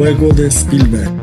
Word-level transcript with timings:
El 0.00 0.16
juego 0.16 0.32
de 0.32 0.46
Spielberg. 0.50 1.19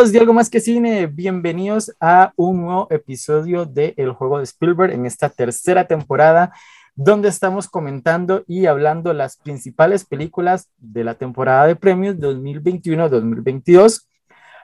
De 0.00 0.18
Algo 0.18 0.32
Más 0.32 0.48
que 0.48 0.60
Cine, 0.60 1.06
bienvenidos 1.08 1.94
a 2.00 2.32
un 2.34 2.62
nuevo 2.62 2.88
episodio 2.90 3.66
de 3.66 3.92
El 3.98 4.12
Juego 4.12 4.38
de 4.38 4.44
Spielberg 4.44 4.94
en 4.94 5.04
esta 5.04 5.28
tercera 5.28 5.86
temporada, 5.86 6.54
donde 6.94 7.28
estamos 7.28 7.68
comentando 7.68 8.42
y 8.48 8.64
hablando 8.64 9.12
las 9.12 9.36
principales 9.36 10.06
películas 10.06 10.70
de 10.78 11.04
la 11.04 11.16
temporada 11.16 11.66
de 11.66 11.76
premios 11.76 12.16
2021-2022. 12.16 14.06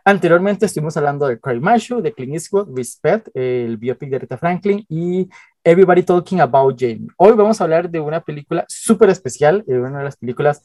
Anteriormente 0.06 0.64
estuvimos 0.64 0.96
hablando 0.96 1.26
de 1.26 1.38
Cry 1.38 1.60
Macho, 1.60 2.00
de 2.00 2.14
Clint 2.14 2.32
Eastwood, 2.32 2.74
Respect, 2.74 3.28
el 3.34 3.76
biopic 3.76 4.08
de 4.08 4.18
Rita 4.20 4.38
Franklin 4.38 4.86
y 4.88 5.28
Everybody 5.62 6.02
Talking 6.02 6.40
About 6.40 6.80
Jane. 6.80 7.08
Hoy 7.18 7.34
vamos 7.34 7.60
a 7.60 7.64
hablar 7.64 7.90
de 7.90 8.00
una 8.00 8.22
película 8.22 8.64
súper 8.68 9.10
especial, 9.10 9.62
eh, 9.68 9.76
una 9.76 9.98
de 9.98 10.04
las 10.04 10.16
películas 10.16 10.62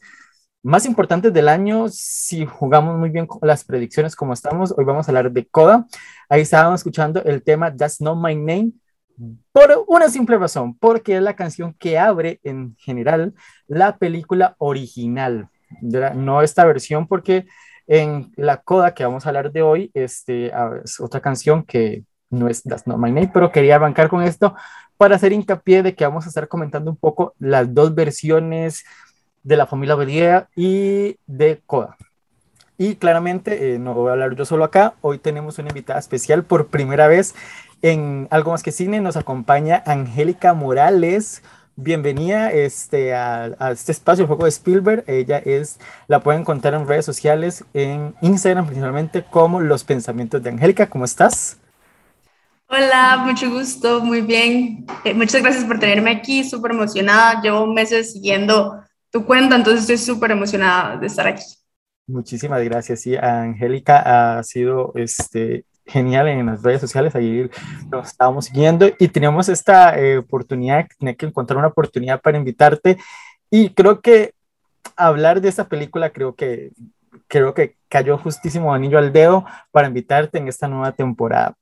más 0.64 0.86
importantes 0.86 1.34
del 1.34 1.50
año, 1.50 1.88
si 1.90 2.46
jugamos 2.46 2.98
muy 2.98 3.10
bien 3.10 3.26
con 3.26 3.40
las 3.42 3.64
predicciones 3.64 4.16
como 4.16 4.34
estamos, 4.34 4.74
hoy 4.78 4.86
vamos 4.86 5.08
a 5.08 5.12
hablar 5.12 5.32
de 5.32 5.48
Coda. 5.48 5.88
Ahí 6.30 6.42
estábamos 6.42 6.82
escuchando 6.82 7.24
el 7.24 7.42
tema 7.42 7.76
That's 7.76 8.00
Not 8.00 8.18
My 8.18 8.36
Name 8.36 8.72
por 9.52 9.86
una 9.88 10.10
simple 10.10 10.38
razón, 10.38 10.78
porque 10.78 11.16
es 11.16 11.22
la 11.22 11.36
canción 11.36 11.74
que 11.74 11.98
abre 11.98 12.40
en 12.44 12.76
general 12.78 13.34
la 13.68 13.98
película 13.98 14.56
original, 14.60 15.50
no 15.82 16.42
esta 16.42 16.66
versión, 16.66 17.08
porque 17.08 17.46
en 17.88 18.32
la 18.36 18.58
Coda 18.58 18.94
que 18.94 19.04
vamos 19.04 19.26
a 19.26 19.30
hablar 19.30 19.52
de 19.52 19.62
hoy 19.64 19.92
este, 19.94 20.52
es 20.84 21.00
otra 21.00 21.22
canción 21.22 21.64
que 21.64 22.06
no 22.30 22.48
es 22.48 22.64
That's 22.64 22.88
Not 22.88 22.98
My 22.98 23.12
Name, 23.12 23.32
pero 23.34 23.52
quería 23.52 23.76
arrancar 23.76 24.10
con 24.10 24.22
esto 24.22 24.56
para 24.96 25.16
hacer 25.16 25.34
hincapié 25.34 25.82
de 25.82 25.96
que 25.96 26.06
vamos 26.06 26.26
a 26.26 26.30
estar 26.30 26.48
comentando 26.48 26.92
un 26.92 26.98
poco 26.98 27.34
las 27.40 27.74
dos 27.74 27.94
versiones 27.94 28.84
de 29.44 29.58
la 29.58 29.66
familia 29.68 29.96
Belier 29.96 30.48
y 30.56 31.18
de 31.28 31.62
Coda. 31.66 31.98
Y 32.78 32.96
claramente, 32.96 33.76
eh, 33.76 33.80
no 33.80 33.94
voy 33.94 34.10
a 34.10 34.14
hablar 34.14 34.36
yo 34.36 34.44
solo 34.46 34.64
acá, 34.64 34.96
hoy 35.02 35.20
tenemos 35.20 35.60
una 35.60 35.70
invitada 35.70 36.00
especial 36.00 36.44
por 36.44 36.68
primera 36.68 37.08
vez 37.08 37.36
en 37.82 38.28
Algo 38.32 38.52
Más 38.52 38.64
que 38.64 38.72
Cine, 38.72 39.02
nos 39.02 39.18
acompaña 39.18 39.84
Angélica 39.86 40.54
Morales. 40.54 41.44
Bienvenida 41.76 42.52
este, 42.52 43.16
a, 43.16 43.56
este 43.72 43.92
espacio, 43.92 44.24
el 44.24 44.28
juego 44.28 44.44
de 44.44 44.50
Spielberg. 44.50 45.04
Ella 45.08 45.38
es, 45.38 45.80
la 46.08 46.20
pueden 46.20 46.42
encontrar 46.42 46.74
en 46.74 46.88
redes 46.88 47.06
sociales, 47.06 47.64
en 47.74 48.14
Instagram 48.22 48.66
principalmente, 48.66 49.24
como 49.24 49.62
Los 49.62 49.84
Pensamientos 49.84 50.44
de 50.44 50.50
Angélica. 50.50 50.88
¿Cómo 50.88 51.06
estás? 51.06 51.58
Hola, 52.68 53.24
mucho 53.26 53.50
gusto, 53.50 54.02
muy 54.02 54.22
bien. 54.22 54.86
Eh, 55.04 55.14
muchas 55.14 55.42
gracias 55.42 55.66
por 55.66 55.80
tenerme 55.80 56.12
aquí, 56.12 56.44
súper 56.44 56.72
emocionada. 56.72 57.42
Llevo 57.42 57.66
meses 57.68 58.14
siguiendo 58.14 58.84
tu 59.12 59.26
cuenta, 59.26 59.56
entonces 59.56 59.82
estoy 59.82 59.98
súper 59.98 60.32
emocionada 60.32 60.98
de 60.98 61.08
estar 61.08 61.28
aquí. 61.28 61.44
Muchísimas 62.08 62.64
gracias, 62.64 63.02
sí, 63.02 63.16
Angélica 63.16 64.38
ha 64.38 64.44
sido 64.44 64.92
este, 64.96 65.66
genial 65.86 66.28
en 66.28 66.46
las 66.46 66.64
redes 66.64 66.82
sociales, 66.82 67.16
ahí 67.16 67.50
lo 67.92 68.02
estábamos 68.02 68.46
siguiendo 68.46 68.90
y 68.98 69.08
teníamos 69.10 69.50
esta 69.50 69.98
eh, 70.00 70.18
oportunidad, 70.18 70.88
tenía 70.98 71.16
que 71.16 71.26
encontrar 71.26 71.58
una 71.58 71.68
oportunidad 71.68 72.22
para 72.22 72.38
invitarte 72.38 72.98
y 73.50 73.70
creo 73.70 74.02
que 74.02 74.34
hablar 74.96 75.42
de 75.42 75.50
esta 75.50 75.68
película 75.68 76.10
creo 76.10 76.36
que 76.36 76.72
creo 77.28 77.54
que 77.54 77.78
cayó 77.88 78.18
justísimo 78.18 78.74
anillo 78.74 78.98
al 78.98 79.14
dedo 79.14 79.46
para 79.72 79.88
invitarte 79.88 80.38
en 80.38 80.48
esta 80.48 80.68
nueva 80.68 80.94
temporada. 80.94 81.56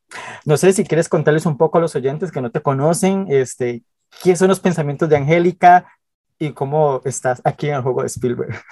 No 0.45 0.57
sé 0.57 0.73
si 0.73 0.83
quieres 0.83 1.09
contarles 1.09 1.45
un 1.45 1.57
poco 1.57 1.77
a 1.77 1.81
los 1.81 1.95
oyentes 1.95 2.31
que 2.31 2.41
no 2.41 2.51
te 2.51 2.61
conocen, 2.61 3.27
este, 3.29 3.83
qué 4.23 4.35
son 4.35 4.47
los 4.47 4.59
pensamientos 4.59 5.09
de 5.09 5.17
Angélica, 5.17 5.85
y 6.39 6.53
cómo 6.53 7.01
estás 7.05 7.41
aquí 7.43 7.67
en 7.67 7.75
el 7.75 7.81
juego 7.81 8.01
de 8.01 8.07
Spielberg. 8.07 8.55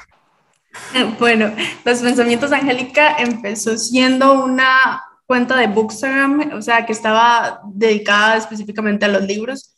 Bueno, 1.20 1.52
Los 1.84 2.00
Pensamientos 2.02 2.52
de 2.52 2.58
Angélica 2.58 3.18
empezó 3.18 3.76
siendo 3.80 4.46
una 4.46 5.02
cuenta 5.26 5.58
de 5.58 5.66
Bookstagram, 5.66 6.52
o 6.54 6.62
sea, 6.62 6.86
que 6.86 6.92
estaba 6.92 7.62
dedicada 7.74 8.38
específicamente 8.38 9.06
a 9.06 9.10
los 9.10 9.24
libros, 9.24 9.76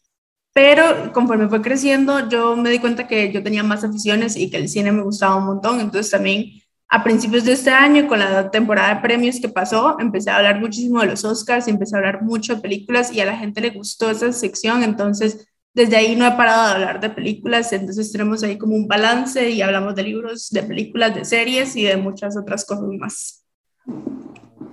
pero 0.53 1.13
conforme 1.13 1.47
fue 1.47 1.61
creciendo, 1.61 2.27
yo 2.27 2.55
me 2.57 2.69
di 2.69 2.79
cuenta 2.79 3.07
que 3.07 3.31
yo 3.31 3.41
tenía 3.41 3.63
más 3.63 3.85
aficiones 3.85 4.35
y 4.35 4.50
que 4.50 4.57
el 4.57 4.67
cine 4.67 4.91
me 4.91 5.03
gustaba 5.03 5.38
un 5.38 5.45
montón, 5.45 5.79
entonces 5.79 6.11
también 6.11 6.61
a 6.89 7.03
principios 7.03 7.45
de 7.45 7.53
este 7.53 7.69
año, 7.69 8.07
con 8.07 8.19
la 8.19 8.50
temporada 8.50 8.95
de 8.95 9.01
premios 9.01 9.39
que 9.39 9.47
pasó, 9.47 9.97
empecé 10.00 10.31
a 10.31 10.38
hablar 10.38 10.59
muchísimo 10.59 11.01
de 11.01 11.07
los 11.07 11.23
Oscars, 11.23 11.67
empecé 11.67 11.95
a 11.95 12.00
hablar 12.00 12.23
mucho 12.23 12.56
de 12.56 12.61
películas 12.61 13.13
y 13.13 13.21
a 13.21 13.25
la 13.25 13.38
gente 13.38 13.61
le 13.61 13.69
gustó 13.69 14.09
esa 14.09 14.33
sección, 14.33 14.83
entonces 14.83 15.47
desde 15.74 15.96
ahí 15.96 16.16
no 16.16 16.25
he 16.25 16.31
parado 16.31 16.68
de 16.68 16.74
hablar 16.74 17.00
de 17.00 17.09
películas, 17.09 17.72
entonces 17.74 18.12
tenemos 18.12 18.44
ahí 18.44 18.57
como 18.57 18.75
un 18.75 18.88
balance 18.88 19.50
y 19.50 19.62
hablamos 19.62 19.96
de 19.96 20.03
libros, 20.03 20.50
de 20.50 20.63
películas, 20.63 21.16
de 21.16 21.25
series 21.25 21.75
y 21.75 21.84
de 21.84 21.97
muchas 21.97 22.38
otras 22.38 22.66
cosas 22.66 22.90
más. 23.00 23.46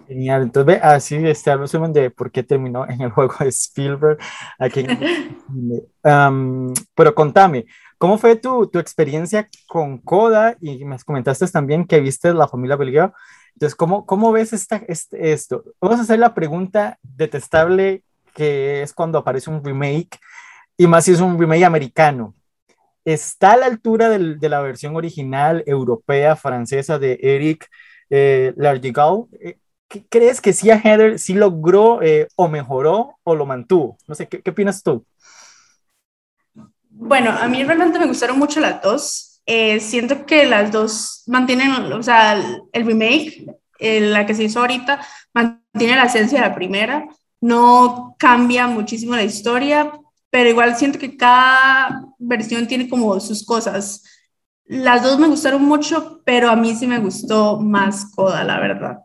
Genial, 0.06 0.42
entonces 0.42 0.66
ve, 0.66 0.80
así 0.82 1.16
este 1.16 1.50
el 1.50 1.58
resumen 1.58 1.92
de 1.92 2.10
por 2.10 2.30
qué 2.30 2.42
terminó 2.42 2.88
en 2.88 3.00
el 3.00 3.10
juego 3.10 3.34
de 3.40 3.48
Spielberg. 3.48 4.18
Aquí 4.58 4.86
pero 6.94 7.14
contame, 7.14 7.66
¿cómo 7.98 8.16
fue 8.16 8.36
tu, 8.36 8.68
tu, 8.68 8.78
experiencia 8.78 9.48
con 9.66 9.98
Coda? 9.98 10.56
Y 10.60 10.84
me 10.84 10.98
comentaste 11.00 11.46
también 11.48 11.86
que 11.86 12.00
viste 12.00 12.32
La 12.32 12.48
familia 12.48 12.76
Belguero. 12.76 13.12
Entonces, 13.54 13.74
¿cómo, 13.74 14.06
cómo 14.06 14.32
ves 14.32 14.52
esta, 14.52 14.76
este, 14.86 15.32
esto? 15.32 15.64
Vamos 15.80 15.98
a 15.98 16.02
hacer 16.02 16.18
la 16.18 16.34
pregunta 16.34 16.98
detestable 17.02 18.02
que 18.34 18.82
es 18.82 18.92
cuando 18.92 19.18
aparece 19.18 19.50
un 19.50 19.64
remake 19.64 20.20
y 20.76 20.86
más 20.86 21.04
si 21.04 21.12
es 21.12 21.20
un 21.20 21.38
remake 21.38 21.64
americano. 21.64 22.34
¿Está 23.04 23.52
a 23.52 23.56
la 23.56 23.66
altura 23.66 24.08
de 24.08 24.48
la 24.48 24.60
versión 24.60 24.96
original 24.96 25.62
europea, 25.66 26.34
francesa 26.34 26.98
de 26.98 27.18
Eric 27.22 27.68
eh? 28.10 28.54
Eh, 28.56 29.58
¿Crees 30.08 30.40
que 30.40 30.52
sí 30.52 30.70
a 30.70 30.80
Heather 30.80 31.18
sí 31.18 31.34
logró 31.34 32.02
eh, 32.02 32.26
o 32.34 32.48
mejoró 32.48 33.16
o 33.22 33.34
lo 33.34 33.46
mantuvo? 33.46 33.96
No 34.08 34.14
sé, 34.14 34.26
¿qué, 34.26 34.42
¿qué, 34.42 34.50
opinas 34.50 34.82
tú? 34.82 35.04
Bueno, 36.90 37.30
a 37.30 37.46
mí 37.46 37.62
realmente 37.62 37.98
me 37.98 38.06
gustaron 38.06 38.38
mucho 38.38 38.58
las 38.58 38.82
dos. 38.82 39.42
Eh, 39.46 39.78
siento 39.78 40.26
que 40.26 40.44
las 40.44 40.72
dos 40.72 41.22
mantienen, 41.28 41.70
o 41.92 42.02
sea, 42.02 42.34
el 42.72 42.84
remake, 42.84 43.46
la 43.78 44.26
que 44.26 44.34
se 44.34 44.44
hizo 44.44 44.58
ahorita, 44.58 45.00
mantiene 45.32 45.94
la 45.94 46.04
esencia 46.04 46.40
de 46.40 46.48
la 46.48 46.54
primera. 46.54 47.06
No 47.40 48.16
cambia 48.18 48.66
muchísimo 48.66 49.14
la 49.14 49.22
historia, 49.22 49.92
pero 50.30 50.48
igual 50.50 50.76
siento 50.76 50.98
que 50.98 51.16
cada 51.16 52.04
versión 52.18 52.66
tiene 52.66 52.88
como 52.88 53.18
sus 53.20 53.44
cosas. 53.44 54.02
Las 54.64 55.02
dos 55.02 55.18
me 55.18 55.28
gustaron 55.28 55.62
mucho, 55.62 56.22
pero 56.24 56.50
a 56.50 56.56
mí 56.56 56.74
sí 56.74 56.86
me 56.86 56.98
gustó 56.98 57.60
más 57.60 58.10
Coda, 58.14 58.44
la 58.44 58.58
verdad. 58.58 58.98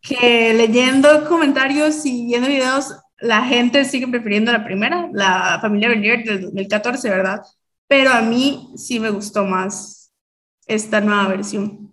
Que 0.00 0.52
leyendo 0.52 1.26
comentarios 1.28 2.04
y 2.04 2.26
viendo 2.26 2.48
videos, 2.48 2.94
la 3.18 3.42
gente 3.44 3.84
sigue 3.84 4.08
prefiriendo 4.08 4.52
la 4.52 4.64
primera, 4.64 5.08
la 5.12 5.58
familia 5.60 5.88
Bernier 5.88 6.24
del 6.24 6.42
2014, 6.42 7.08
¿verdad? 7.08 7.42
Pero 7.86 8.10
a 8.10 8.20
mí 8.20 8.72
sí 8.76 8.98
me 8.98 9.10
gustó 9.10 9.44
más 9.44 10.12
esta 10.66 11.00
nueva 11.00 11.28
versión. 11.28 11.92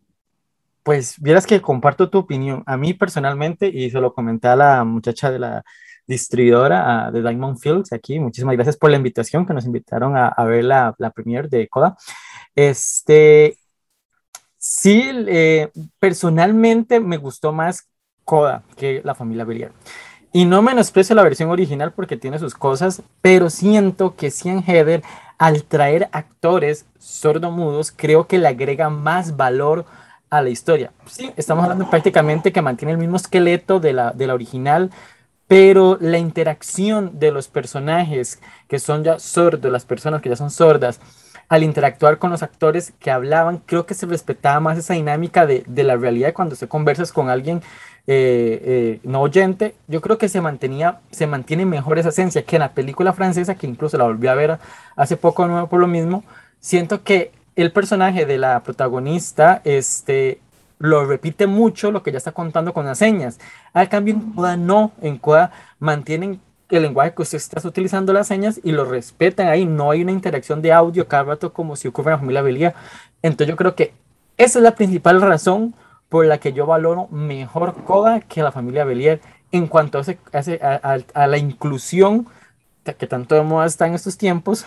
Pues 0.84 1.16
vieras 1.20 1.46
que 1.46 1.62
comparto 1.62 2.10
tu 2.10 2.18
opinión. 2.18 2.64
A 2.66 2.76
mí 2.76 2.94
personalmente, 2.94 3.68
y 3.68 3.90
se 3.92 4.02
lo 4.02 4.14
comenté 4.14 4.48
a 4.48 4.56
la 4.56 4.84
muchacha 4.84 5.30
de 5.30 5.40
la, 5.40 5.64
distribuidora 6.08 7.10
de 7.12 7.22
Diamond 7.22 7.58
Fields 7.58 7.94
aquí. 7.94 8.20
Muchísimas 8.20 8.56
gracias 8.56 8.78
por 8.78 8.90
la 8.90 8.98
invitación 8.98 9.46
que 9.46 9.54
nos 9.54 9.66
invitaron 9.66 10.16
a, 10.16 10.44
ver 10.46 10.66
la, 10.66 10.94
la 10.98 11.12
premiere 11.12 11.48
de 11.48 11.68
Coda. 11.68 11.96
Este, 12.56 13.58
sí, 14.58 15.10
eh, 15.28 15.70
personalmente 16.00 17.00
me 17.00 17.18
gustó 17.18 17.54
más 17.54 17.88
Coda 18.26 18.64
que 18.78 19.02
la 19.04 19.16
familia 19.16 19.46
Belier. 19.46 19.72
Y 20.34 20.46
no 20.46 20.62
menosprecio 20.62 21.16
la 21.16 21.24
versión 21.24 21.50
original 21.50 21.92
porque 21.92 22.16
tiene 22.16 22.40
sus 22.40 22.56
cosas, 22.56 23.02
pero 23.22 23.50
siento 23.50 24.16
que 24.16 24.32
Cian 24.32 24.64
Heather, 24.64 25.04
al 25.38 25.64
traer 25.64 26.08
actores 26.14 26.86
sordomudos, 27.00 27.92
creo 27.92 28.28
que 28.28 28.38
le 28.38 28.48
agrega 28.48 28.90
más 28.90 29.36
valor 29.36 29.86
a 30.30 30.42
la 30.42 30.50
historia. 30.50 30.94
Sí, 31.06 31.32
estamos 31.36 31.64
hablando 31.66 31.90
prácticamente 31.90 32.54
que 32.54 32.62
mantiene 32.62 32.94
el 32.94 32.98
mismo 32.98 33.18
esqueleto 33.18 33.82
de 33.82 33.92
la, 33.92 34.12
de 34.12 34.28
la 34.28 34.34
original, 34.34 34.90
pero 35.52 35.98
la 36.00 36.18
interacción 36.18 37.20
de 37.20 37.30
los 37.30 37.50
personajes 37.50 38.40
que 38.70 38.80
son 38.80 39.04
ya 39.04 39.20
sordos, 39.20 39.70
las 39.70 39.84
personas 39.84 40.22
que 40.22 40.30
ya 40.30 40.38
son 40.38 40.50
sordas, 40.50 41.02
al 41.50 41.64
interactuar 41.64 42.20
con 42.20 42.32
los 42.32 42.42
actores 42.42 42.94
que 43.02 43.12
hablaban, 43.12 43.58
creo 43.58 43.86
que 43.86 43.94
se 43.94 44.06
respetaba 44.06 44.62
más 44.62 44.78
esa 44.78 44.94
dinámica 44.94 45.46
de, 45.46 45.66
de 45.68 45.84
la 45.84 45.98
realidad 45.98 46.32
cuando 46.32 46.56
se 46.56 46.70
conversas 46.70 47.12
con 47.12 47.30
alguien 47.30 47.58
eh, 48.08 48.62
eh, 48.64 49.00
no 49.04 49.20
oyente, 49.20 49.76
yo 49.90 50.00
creo 50.00 50.18
que 50.18 50.30
se 50.30 50.40
mantenía, 50.40 51.02
se 51.12 51.28
mantiene 51.28 51.66
mejor 51.66 52.00
esa 52.00 52.10
esencia 52.10 52.44
que 52.44 52.56
en 52.56 52.62
la 52.62 52.74
película 52.74 53.12
francesa, 53.12 53.56
que 53.56 53.68
incluso 53.68 53.98
la 53.98 54.06
volví 54.06 54.28
a 54.28 54.36
ver 54.36 54.58
hace 54.96 55.18
poco 55.18 55.46
nuevo 55.48 55.68
por 55.68 55.82
lo 55.82 55.88
mismo, 55.88 56.24
siento 56.62 57.04
que 57.04 57.34
el 57.58 57.74
personaje 57.74 58.26
de 58.26 58.38
la 58.38 58.64
protagonista, 58.64 59.60
este, 59.66 60.40
lo 60.82 61.06
repite 61.06 61.48
mucho 61.48 61.92
lo 61.92 62.02
que 62.04 62.12
ya 62.12 62.18
está 62.18 62.32
contando 62.32 62.74
con 62.74 62.86
las 62.86 62.98
señas. 62.98 63.40
Al 63.74 63.88
cambio 63.88 64.16
en 64.16 64.34
Coda 64.34 64.58
no, 64.58 64.92
en 65.02 65.18
Coda 65.18 65.52
mantienen 65.80 66.42
el 66.70 66.84
lenguaje 66.84 67.14
que 67.14 67.22
usted 67.22 67.38
está 67.38 67.68
utilizando 67.68 68.14
las 68.14 68.28
señas 68.28 68.60
y 68.64 68.72
lo 68.72 68.86
respetan 68.86 69.48
ahí, 69.48 69.66
no 69.66 69.92
hay 69.92 70.02
una 70.02 70.12
interacción 70.12 70.62
de 70.62 70.72
audio 70.72 71.08
cada 71.08 71.24
rato 71.24 71.54
como 71.54 71.76
si 71.76 71.88
ocurre 71.88 72.10
en 72.10 72.14
la 72.14 72.20
familia 72.20 72.42
Belia. 72.42 72.76
Entonces 73.22 73.50
yo 73.50 73.58
creo 73.58 73.76
que 73.76 73.94
esa 74.38 74.60
es 74.60 74.64
la 74.64 74.76
principal 74.76 75.22
razón 75.22 75.76
por 76.10 76.26
la 76.26 76.40
que 76.40 76.54
yo 76.54 76.66
valoro 76.66 77.08
mejor 77.10 77.84
Coda 77.84 78.22
que 78.22 78.42
la 78.42 78.52
familia 78.52 78.84
Belier 78.86 79.22
en 79.52 79.68
cuanto 79.68 80.00
a, 80.00 81.02
a, 81.14 81.28
la 81.28 81.38
inclusión 81.38 82.28
que 82.84 83.08
tanto 83.08 83.36
de 83.36 83.44
moda 83.44 83.68
está 83.68 83.86
en 83.86 83.94
estos 83.94 84.18
tiempos, 84.18 84.66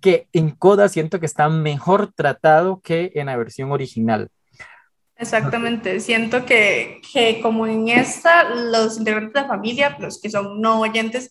que 0.00 0.28
en 0.32 0.50
Coda 0.50 0.88
siento 0.88 1.20
que 1.20 1.26
está 1.26 1.48
mejor 1.48 2.12
tratado 2.12 2.80
que 2.80 3.12
en 3.14 3.26
la 3.26 3.36
versión 3.36 3.72
original. 3.72 4.30
Exactamente, 5.24 6.00
siento 6.00 6.44
que, 6.44 7.00
que 7.12 7.40
como 7.40 7.66
en 7.66 7.88
esta, 7.88 8.44
los 8.44 8.98
integrantes 8.98 9.32
de 9.32 9.40
la 9.40 9.48
familia, 9.48 9.96
los 9.98 10.20
que 10.20 10.28
son 10.28 10.60
no 10.60 10.80
oyentes, 10.80 11.30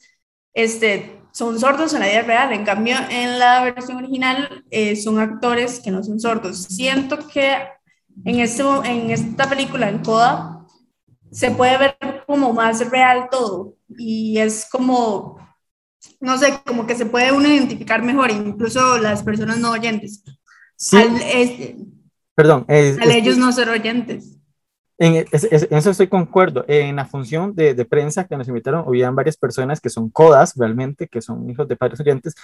este, 0.53 1.21
son 1.31 1.59
sordos 1.59 1.93
en 1.93 1.99
la 1.99 2.07
vida 2.07 2.21
real, 2.23 2.53
en 2.53 2.65
cambio 2.65 2.95
en 3.09 3.37
la 3.37 3.63
versión 3.63 3.97
original 3.97 4.63
eh, 4.71 4.95
son 4.95 5.19
actores 5.19 5.79
que 5.79 5.91
no 5.91 6.03
son 6.03 6.19
sordos. 6.19 6.63
Siento 6.63 7.27
que 7.27 7.57
en, 8.25 8.39
este, 8.39 8.63
en 8.63 9.11
esta 9.11 9.47
película, 9.47 9.89
en 9.89 9.99
Coda, 9.99 10.65
se 11.31 11.51
puede 11.51 11.77
ver 11.77 11.97
como 12.25 12.51
más 12.53 12.89
real 12.89 13.27
todo 13.29 13.75
y 13.89 14.39
es 14.39 14.67
como, 14.71 15.37
no 16.19 16.37
sé, 16.37 16.59
como 16.65 16.87
que 16.87 16.95
se 16.95 17.05
puede 17.05 17.31
uno 17.31 17.47
identificar 17.47 18.01
mejor, 18.01 18.31
incluso 18.31 18.97
las 18.97 19.21
personas 19.23 19.59
no 19.59 19.71
oyentes. 19.71 20.23
Sí. 20.77 20.97
Perdón. 22.35 22.65
al 22.67 23.11
ellos 23.11 23.37
no 23.37 23.51
ser 23.51 23.69
oyentes. 23.69 24.39
En, 24.97 25.25
eso 25.31 25.89
estoy 25.89 26.07
concuerdo. 26.07 26.65
En 26.67 26.95
la 26.95 27.05
función 27.05 27.55
de, 27.55 27.73
de, 27.73 27.85
prensa 27.85 28.25
que 28.25 28.37
nos 28.37 28.47
invitaron, 28.47 28.85
habían 28.87 29.15
varias 29.15 29.37
personas 29.37 29.81
que 29.81 29.89
son 29.89 30.09
codas 30.09 30.53
realmente, 30.55 31.07
que 31.07 31.21
son 31.21 31.49
hijos 31.49 31.67
de 31.67 31.75
padres 31.75 31.99
oyentes. 31.99 32.35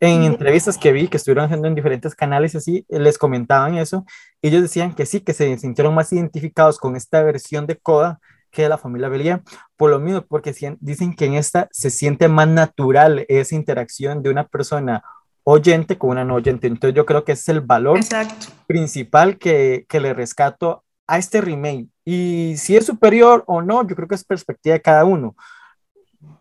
En 0.00 0.24
entrevistas 0.24 0.78
que 0.78 0.90
vi, 0.90 1.06
que 1.06 1.16
estuvieron 1.16 1.44
haciendo 1.44 1.68
en 1.68 1.76
diferentes 1.76 2.14
canales 2.14 2.56
así, 2.56 2.84
les 2.88 3.18
comentaban 3.18 3.78
eso. 3.78 4.04
Ellos 4.42 4.62
decían 4.62 4.94
que 4.94 5.06
sí, 5.06 5.20
que 5.20 5.32
se 5.32 5.56
sintieron 5.58 5.94
más 5.94 6.12
identificados 6.12 6.78
con 6.78 6.96
esta 6.96 7.22
versión 7.22 7.66
de 7.66 7.76
coda 7.76 8.18
que 8.50 8.62
de 8.62 8.68
la 8.68 8.78
familia 8.78 9.08
Belia, 9.08 9.42
por 9.76 9.90
lo 9.90 9.98
mismo, 9.98 10.22
porque 10.22 10.54
dicen 10.80 11.14
que 11.14 11.24
en 11.24 11.34
esta 11.34 11.68
se 11.72 11.90
siente 11.90 12.28
más 12.28 12.48
natural 12.48 13.24
esa 13.28 13.54
interacción 13.54 14.22
de 14.22 14.30
una 14.30 14.46
persona 14.46 15.02
oyente 15.44 15.98
con 15.98 16.10
una 16.10 16.24
no 16.24 16.34
oyente. 16.34 16.66
Entonces 16.66 16.94
yo 16.94 17.06
creo 17.06 17.24
que 17.24 17.32
ese 17.32 17.42
es 17.42 17.48
el 17.48 17.60
valor 17.60 18.00
principal 18.66 19.38
que, 19.38 19.86
que 19.88 20.00
le 20.00 20.14
rescato 20.14 20.84
a 21.06 21.18
este 21.18 21.40
remake. 21.40 21.88
Y 22.04 22.54
si 22.56 22.76
es 22.76 22.86
superior 22.86 23.44
o 23.46 23.62
no, 23.62 23.86
yo 23.86 23.94
creo 23.94 24.08
que 24.08 24.14
es 24.14 24.24
perspectiva 24.24 24.74
de 24.74 24.82
cada 24.82 25.04
uno. 25.04 25.36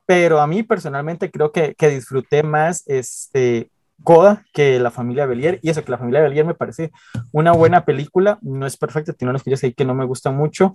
Pero 0.06 0.40
a 0.40 0.48
mí 0.48 0.64
personalmente 0.64 1.32
creo 1.32 1.52
que, 1.52 1.76
que 1.76 1.90
disfruté 1.90 2.44
más 2.44 2.84
este 2.88 3.70
Coda 4.04 4.44
que 4.54 4.80
La 4.80 4.92
familia 4.92 5.26
Belier. 5.26 5.60
Y 5.62 5.70
eso 5.70 5.84
que 5.84 5.92
La 5.92 5.98
familia 5.98 6.22
Belier 6.22 6.46
me 6.46 6.56
parece 6.56 6.92
una 7.32 7.52
buena 7.52 7.86
película. 7.86 8.40
No 8.42 8.66
es 8.66 8.78
perfecta, 8.78 9.14
tiene 9.14 9.30
unos 9.30 9.44
que 9.44 9.56
ahí 9.62 9.74
que 9.74 9.86
no 9.86 9.94
me 9.94 10.06
gustan 10.06 10.36
mucho. 10.36 10.74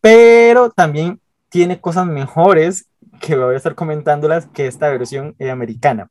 Pero 0.00 0.70
también 0.70 1.20
tiene 1.48 1.80
cosas 1.80 2.06
mejores 2.06 2.88
que 3.20 3.36
voy 3.36 3.54
a 3.54 3.56
estar 3.56 3.74
comentándolas 3.74 4.46
que 4.46 4.66
esta 4.66 4.88
versión 4.88 5.34
eh, 5.38 5.50
americana. 5.50 6.10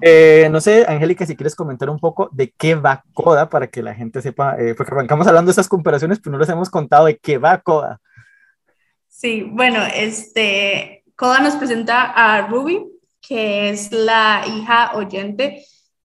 Eh, 0.00 0.48
no 0.50 0.60
sé, 0.60 0.84
Angélica, 0.86 1.26
si 1.26 1.36
quieres 1.36 1.54
comentar 1.54 1.90
un 1.90 1.98
poco 1.98 2.28
de 2.32 2.52
qué 2.56 2.74
va 2.74 3.04
Coda 3.12 3.48
para 3.48 3.66
que 3.66 3.82
la 3.82 3.94
gente 3.94 4.22
sepa, 4.22 4.56
eh, 4.58 4.74
porque 4.74 4.92
arrancamos 4.92 5.26
hablando 5.26 5.48
de 5.48 5.52
esas 5.52 5.68
comparaciones, 5.68 6.18
pero 6.18 6.32
no 6.32 6.38
les 6.38 6.48
hemos 6.48 6.70
contado 6.70 7.06
de 7.06 7.18
qué 7.18 7.38
va 7.38 7.60
Coda. 7.60 8.00
Sí, 9.08 9.48
bueno, 9.50 9.80
este, 9.94 11.04
Coda 11.16 11.40
nos 11.40 11.56
presenta 11.56 12.02
a 12.02 12.46
Ruby, 12.46 12.86
que 13.20 13.70
es 13.70 13.92
la 13.92 14.42
hija 14.46 14.92
oyente 14.94 15.64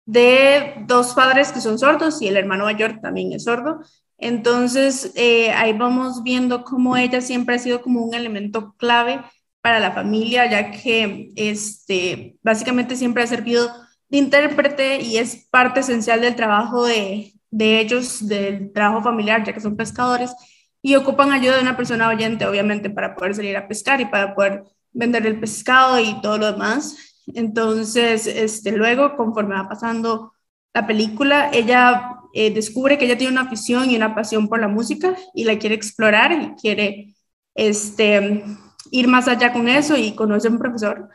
de 0.05 0.75
dos 0.87 1.13
padres 1.13 1.51
que 1.51 1.61
son 1.61 1.77
sordos 1.77 2.21
y 2.21 2.27
el 2.27 2.37
hermano 2.37 2.65
mayor 2.65 2.99
también 3.01 3.33
es 3.33 3.43
sordo. 3.43 3.81
Entonces, 4.17 5.13
ahí 5.55 5.73
vamos 5.73 6.21
viendo 6.23 6.63
cómo 6.63 6.95
ella 6.95 7.21
siempre 7.21 7.55
ha 7.55 7.59
sido 7.59 7.81
como 7.81 8.01
un 8.01 8.13
elemento 8.13 8.75
clave 8.77 9.19
para 9.61 9.79
la 9.79 9.91
familia, 9.91 10.49
ya 10.49 10.71
que 10.71 11.31
este, 11.35 12.35
básicamente 12.41 12.95
siempre 12.95 13.23
ha 13.23 13.27
servido 13.27 13.71
de 14.09 14.17
intérprete 14.17 15.01
y 15.01 15.17
es 15.17 15.47
parte 15.49 15.81
esencial 15.81 16.21
del 16.21 16.35
trabajo 16.35 16.85
de, 16.85 17.33
de 17.51 17.79
ellos, 17.79 18.27
del 18.27 18.71
trabajo 18.73 19.03
familiar, 19.03 19.43
ya 19.43 19.53
que 19.53 19.59
son 19.59 19.77
pescadores 19.77 20.33
y 20.81 20.95
ocupan 20.95 21.31
ayuda 21.31 21.57
de 21.57 21.61
una 21.61 21.77
persona 21.77 22.09
oyente, 22.09 22.45
obviamente, 22.45 22.89
para 22.89 23.15
poder 23.15 23.35
salir 23.35 23.55
a 23.55 23.67
pescar 23.67 24.01
y 24.01 24.05
para 24.05 24.33
poder 24.33 24.63
vender 24.91 25.25
el 25.27 25.39
pescado 25.39 25.99
y 25.99 26.19
todo 26.21 26.37
lo 26.37 26.51
demás. 26.51 26.95
Entonces, 27.27 28.25
este, 28.27 28.71
luego, 28.71 29.15
conforme 29.15 29.55
va 29.55 29.69
pasando 29.69 30.33
la 30.73 30.87
película, 30.87 31.51
ella 31.53 32.17
eh, 32.33 32.51
descubre 32.51 32.97
que 32.97 33.05
ella 33.05 33.17
tiene 33.17 33.33
una 33.33 33.43
afición 33.43 33.89
y 33.89 33.95
una 33.95 34.15
pasión 34.15 34.47
por 34.47 34.59
la 34.59 34.67
música 34.67 35.15
y 35.35 35.43
la 35.43 35.59
quiere 35.59 35.75
explorar 35.75 36.31
y 36.31 36.55
quiere 36.59 37.15
este, 37.53 38.43
ir 38.91 39.07
más 39.07 39.27
allá 39.27 39.51
con 39.51 39.67
eso 39.67 39.97
y 39.97 40.13
conoce 40.13 40.47
a 40.47 40.51
un 40.51 40.59
profesor 40.59 41.09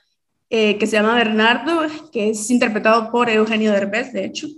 eh, 0.50 0.78
que 0.78 0.86
se 0.86 0.96
llama 0.96 1.14
Bernardo, 1.14 1.82
que 2.10 2.30
es 2.30 2.50
interpretado 2.50 3.10
por 3.12 3.28
Eugenio 3.30 3.72
Derbez, 3.72 4.12
de 4.12 4.24
hecho, 4.24 4.48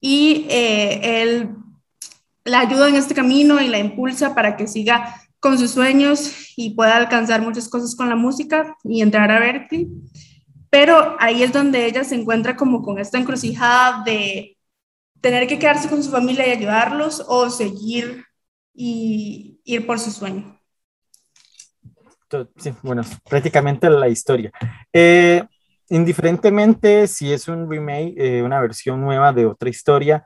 y 0.00 0.46
eh, 0.48 1.22
él 1.22 1.50
la 2.44 2.60
ayuda 2.60 2.88
en 2.88 2.96
este 2.96 3.14
camino 3.14 3.60
y 3.60 3.68
la 3.68 3.78
impulsa 3.78 4.34
para 4.34 4.56
que 4.56 4.66
siga 4.66 5.14
con 5.38 5.58
sus 5.58 5.72
sueños 5.72 6.52
y 6.56 6.70
pueda 6.70 6.96
alcanzar 6.96 7.42
muchas 7.42 7.68
cosas 7.68 7.94
con 7.94 8.08
la 8.08 8.16
música 8.16 8.76
y 8.84 9.02
entrar 9.02 9.30
a 9.30 9.38
Berkeley. 9.38 9.88
Pero 10.70 11.16
ahí 11.18 11.42
es 11.42 11.52
donde 11.52 11.86
ella 11.86 12.04
se 12.04 12.14
encuentra 12.14 12.56
como 12.56 12.82
con 12.82 12.98
esta 12.98 13.18
encrucijada 13.18 14.02
de 14.04 14.56
tener 15.20 15.46
que 15.46 15.58
quedarse 15.58 15.88
con 15.88 16.02
su 16.02 16.10
familia 16.10 16.46
y 16.46 16.52
ayudarlos 16.52 17.24
o 17.26 17.50
seguir 17.50 18.24
y 18.74 19.60
ir 19.64 19.86
por 19.86 19.98
su 19.98 20.10
sueño 20.10 20.57
sí, 22.56 22.74
bueno, 22.82 23.02
prácticamente 23.28 23.88
la 23.90 24.08
historia. 24.08 24.50
Eh, 24.92 25.44
indiferentemente 25.88 27.06
si 27.06 27.32
es 27.32 27.48
un 27.48 27.70
remake, 27.70 28.14
eh, 28.16 28.42
una 28.42 28.60
versión 28.60 29.00
nueva 29.00 29.32
de 29.32 29.46
otra 29.46 29.68
historia, 29.68 30.24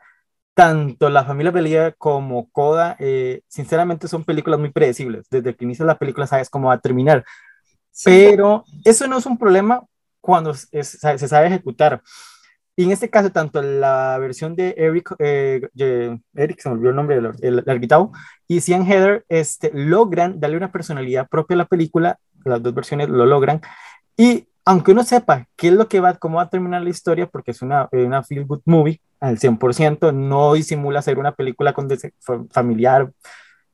tanto 0.55 1.09
La 1.09 1.25
familia 1.25 1.51
Belia 1.51 1.93
como 1.93 2.51
Coda, 2.51 2.97
eh, 2.99 3.43
sinceramente 3.49 4.09
son 4.09 4.25
películas 4.25 4.61
muy 4.61 4.71
predecibles. 4.71 5.27
Desde 5.31 5.55
que 5.55 5.65
inicia 5.65 5.85
la 5.85 5.99
película 5.99 6.27
sabes 6.27 6.51
cómo 6.51 6.69
va 6.69 6.75
a 6.75 6.81
terminar. 6.81 7.25
Pero 8.05 8.65
eso 8.85 9.07
no 9.07 9.19
es 9.19 9.27
un 9.27 9.39
problema 9.39 9.83
cuando 10.21 10.55
se 10.55 11.29
sabe 11.29 11.47
ejecutar. 11.47 12.03
Y 12.75 12.85
en 12.85 12.93
este 12.93 13.11
caso, 13.11 13.31
tanto 13.31 13.61
la 13.61 14.17
versión 14.19 14.57
de 14.57 14.75
Eric, 14.79 15.15
eh, 15.19 15.61
Eric 16.35 16.61
se 16.61 16.69
me 16.69 16.75
olvidó 16.75 16.91
el 16.91 16.97
nombre 16.97 17.17
del 17.17 17.33
el, 17.43 17.65
el 17.67 17.89
y 18.49 18.61
Cian 18.61 18.87
Heather 18.87 19.25
este, 19.29 19.71
logran 19.75 20.41
darle 20.41 20.57
una 20.57 20.73
personalidad 20.73 21.29
propia 21.29 21.55
a 21.55 21.59
la 21.59 21.67
película, 21.67 22.19
las 22.45 22.63
dos 22.63 22.75
versiones 22.75 23.09
lo 23.09 23.27
logran, 23.27 23.61
y 24.17 24.49
aunque 24.65 24.93
uno 24.93 25.03
sepa 25.05 25.49
qué 25.57 25.69
es 25.69 25.75
lo 25.75 25.89
que 25.89 26.01
va, 26.01 26.15
cómo 26.15 26.37
va 26.37 26.45
a 26.45 26.51
terminar 26.51 26.83
la 26.83 26.91
historia, 26.91 27.27
porque 27.27 27.51
es 27.51 27.63
una, 27.63 27.89
una 27.93 28.23
feel 28.23 28.47
good 28.47 28.63
movie 28.65 29.01
al 29.21 29.39
100%, 29.39 30.13
no 30.13 30.55
disimula 30.55 31.03
ser 31.03 31.19
una 31.19 31.35
película 31.35 31.73
con 31.73 31.89
familiar, 32.51 33.13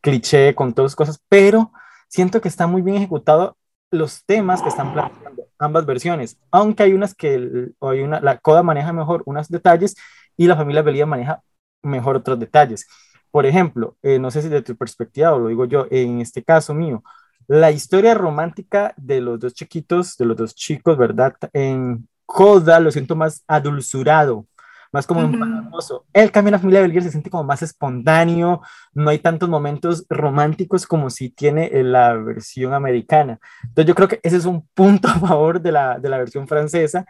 cliché, 0.01 0.55
con 0.55 0.73
todas 0.75 0.97
cosas, 0.97 1.21
pero 1.29 1.73
siento 2.09 2.41
que 2.41 2.49
está 2.49 2.67
muy 2.67 2.83
bien 2.83 2.97
ejecutado 2.97 3.57
los 3.91 4.25
temas 4.25 4.63
que 4.63 4.69
están 4.69 4.93
planteando 4.93 5.28
ambas 5.59 5.87
versiones, 5.87 6.39
aunque 6.51 6.85
hay 6.85 6.93
unas 6.93 7.15
que 7.15 7.71
hay 7.81 8.01
una, 8.01 8.21
la 8.21 8.39
Coda 8.39 8.63
maneja 8.63 8.93
mejor 8.93 9.23
unos 9.27 9.49
detalles 9.49 9.97
y 10.37 10.47
la 10.47 10.57
familia 10.57 10.83
Belia 10.83 11.07
maneja 11.07 11.43
mejor 11.83 12.17
otros 12.17 12.39
detalles. 12.39 12.87
Por 13.31 13.47
ejemplo, 13.47 13.97
eh, 14.03 14.19
no 14.19 14.31
sé 14.31 14.43
si 14.43 14.49
de 14.49 14.63
tu 14.63 14.77
perspectiva 14.77 15.35
o 15.35 15.39
lo 15.39 15.49
digo 15.49 15.65
yo, 15.67 15.87
en 15.91 16.21
este 16.21 16.43
caso 16.43 16.75
mío, 16.75 17.03
la 17.47 17.71
historia 17.71 18.15
romántica 18.15 18.95
de 18.97 19.21
los 19.21 19.41
dos 19.41 19.55
chiquitos, 19.55 20.17
de 20.17 20.27
los 20.27 20.37
dos 20.37 20.55
chicos, 20.55 20.97
¿verdad? 20.99 21.35
En 21.53 22.09
Coda 22.27 22.79
lo 22.79 22.91
siento 22.91 23.17
más 23.17 23.43
adulzurado, 23.47 24.47
más 24.93 25.07
como 25.07 25.21
un 25.21 25.71
El 26.13 26.31
cambio 26.31 26.49
en 26.49 26.53
la 26.53 26.59
familia 26.59 26.81
Belguer 26.81 27.03
se 27.03 27.11
siente 27.11 27.31
como 27.31 27.45
más 27.45 27.63
espontáneo, 27.63 28.63
no 28.95 29.11
hay 29.11 29.19
tantos 29.19 29.49
momentos 29.49 30.07
románticos 30.09 30.87
como 30.87 31.11
si 31.11 31.31
tiene 31.31 31.71
la 31.83 32.15
versión 32.15 32.75
americana. 32.75 33.39
Entonces 33.63 33.87
yo 33.87 33.95
creo 33.95 34.09
que 34.09 34.21
ese 34.23 34.37
es 34.37 34.45
un 34.45 34.67
punto 34.75 35.09
a 35.09 35.19
favor 35.19 35.61
de 35.61 35.73
la, 35.73 35.99
de 35.99 36.09
la 36.09 36.19
versión 36.19 36.49
francesa, 36.49 37.07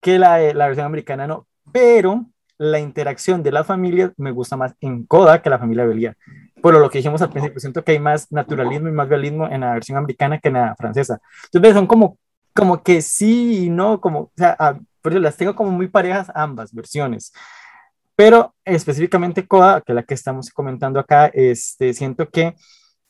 que 0.00 0.18
la, 0.18 0.38
la 0.54 0.66
versión 0.66 0.86
americana 0.86 1.26
no, 1.26 1.46
pero 1.72 2.26
la 2.58 2.78
interacción 2.78 3.42
de 3.42 3.52
la 3.52 3.64
familia 3.64 4.12
me 4.18 4.32
gusta 4.32 4.56
más 4.56 4.74
en 4.80 5.04
Coda 5.06 5.40
que 5.40 5.48
la 5.48 5.58
familia 5.58 5.86
Belier. 5.86 6.16
Por 6.60 6.74
lo 6.74 6.90
que 6.90 6.98
dijimos 6.98 7.22
al 7.22 7.30
principio, 7.30 7.58
siento 7.58 7.82
que 7.82 7.92
hay 7.92 7.98
más 7.98 8.30
naturalismo 8.30 8.88
y 8.88 8.92
más 8.92 9.08
realismo 9.08 9.46
en 9.48 9.62
la 9.62 9.72
versión 9.72 9.96
americana 9.96 10.38
que 10.38 10.48
en 10.48 10.54
la 10.54 10.76
francesa. 10.76 11.20
Entonces 11.44 11.72
son 11.72 11.86
como, 11.86 12.18
como 12.54 12.82
que 12.82 13.00
sí 13.00 13.64
y 13.64 13.70
no, 13.70 13.98
como, 13.98 14.20
o 14.20 14.32
sea, 14.36 14.78
pero 15.02 15.18
las 15.18 15.36
tengo 15.36 15.54
como 15.54 15.70
muy 15.70 15.88
parejas 15.88 16.30
ambas 16.34 16.72
versiones. 16.72 17.32
Pero 18.16 18.54
específicamente 18.64 19.46
Coda, 19.46 19.80
que 19.80 19.92
es 19.92 19.96
la 19.96 20.02
que 20.02 20.14
estamos 20.14 20.50
comentando 20.50 21.00
acá, 21.00 21.26
este, 21.32 21.94
siento 21.94 22.28
que 22.28 22.54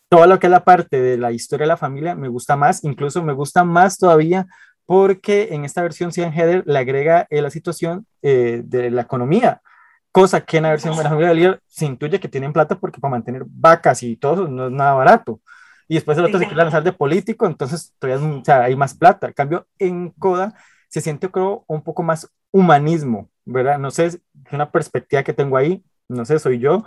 todo 0.09 0.27
lo 0.27 0.39
que 0.39 0.49
es 0.49 0.51
la 0.51 0.65
parte 0.65 1.01
de 1.01 1.17
la 1.17 1.33
historia 1.33 1.65
de 1.65 1.69
la 1.69 1.77
familia 1.77 2.15
me 2.15 2.29
gusta 2.29 2.57
más, 2.57 2.85
incluso 2.85 3.23
me 3.23 3.33
gusta 3.33 3.65
más 3.65 3.99
todavía 3.99 4.47
porque 4.87 5.49
en 5.53 5.65
esta 5.65 5.83
versión 5.83 6.13
Cian 6.13 6.33
Heather 6.33 6.65
le 6.67 6.79
agrega 6.79 7.27
eh, 7.31 7.41
la 7.43 7.51
situación 7.51 8.07
eh, 8.23 8.63
de 8.65 8.91
la 8.91 9.03
economía, 9.03 9.63
cosa 10.11 10.41
que 10.41 10.57
en 10.57 10.65
la 10.65 10.71
versión 10.71 10.97
de 10.97 11.05
la 11.05 11.11
familia 11.11 11.61
se 11.69 11.87
intuye 11.87 12.19
que 12.19 12.29
tienen 12.29 12.53
plata 12.53 12.79
porque 12.79 13.01
para 13.01 13.13
mantener 13.13 13.45
vacas 13.47 14.03
y 14.03 14.17
todo 14.17 14.49
no 14.49 14.67
es 14.67 14.73
nada 14.73 14.95
barato. 14.95 15.41
Y 15.87 15.95
después 15.95 16.19
el 16.19 16.25
otro 16.25 16.39
se 16.39 16.45
quiere 16.45 16.63
lanzar 16.63 16.83
de 16.85 16.93
político, 16.93 17.47
entonces 17.47 17.95
todavía 17.99 18.25
o 18.25 18.45
sea, 18.45 18.63
hay 18.63 18.77
más 18.77 18.95
plata. 18.95 19.29
En 19.29 19.33
cambio, 19.33 19.67
en 19.79 20.11
Coda 20.11 20.55
se 20.91 21.01
siente, 21.01 21.31
creo, 21.31 21.65
un 21.69 21.83
poco 21.83 22.03
más 22.03 22.31
humanismo, 22.51 23.31
¿verdad? 23.45 23.79
No 23.79 23.91
sé, 23.91 24.07
es 24.07 24.21
una 24.51 24.71
perspectiva 24.71 25.23
que 25.23 25.33
tengo 25.33 25.57
ahí, 25.57 25.83
no 26.09 26.25
sé, 26.25 26.39
soy 26.39 26.59
yo. 26.59 26.85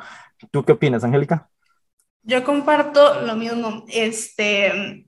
¿Tú 0.51 0.63
qué 0.63 0.73
opinas, 0.73 1.03
Angélica? 1.03 1.49
Yo 2.21 2.43
comparto 2.43 3.21
lo 3.21 3.35
mismo. 3.35 3.85
Este, 3.87 5.07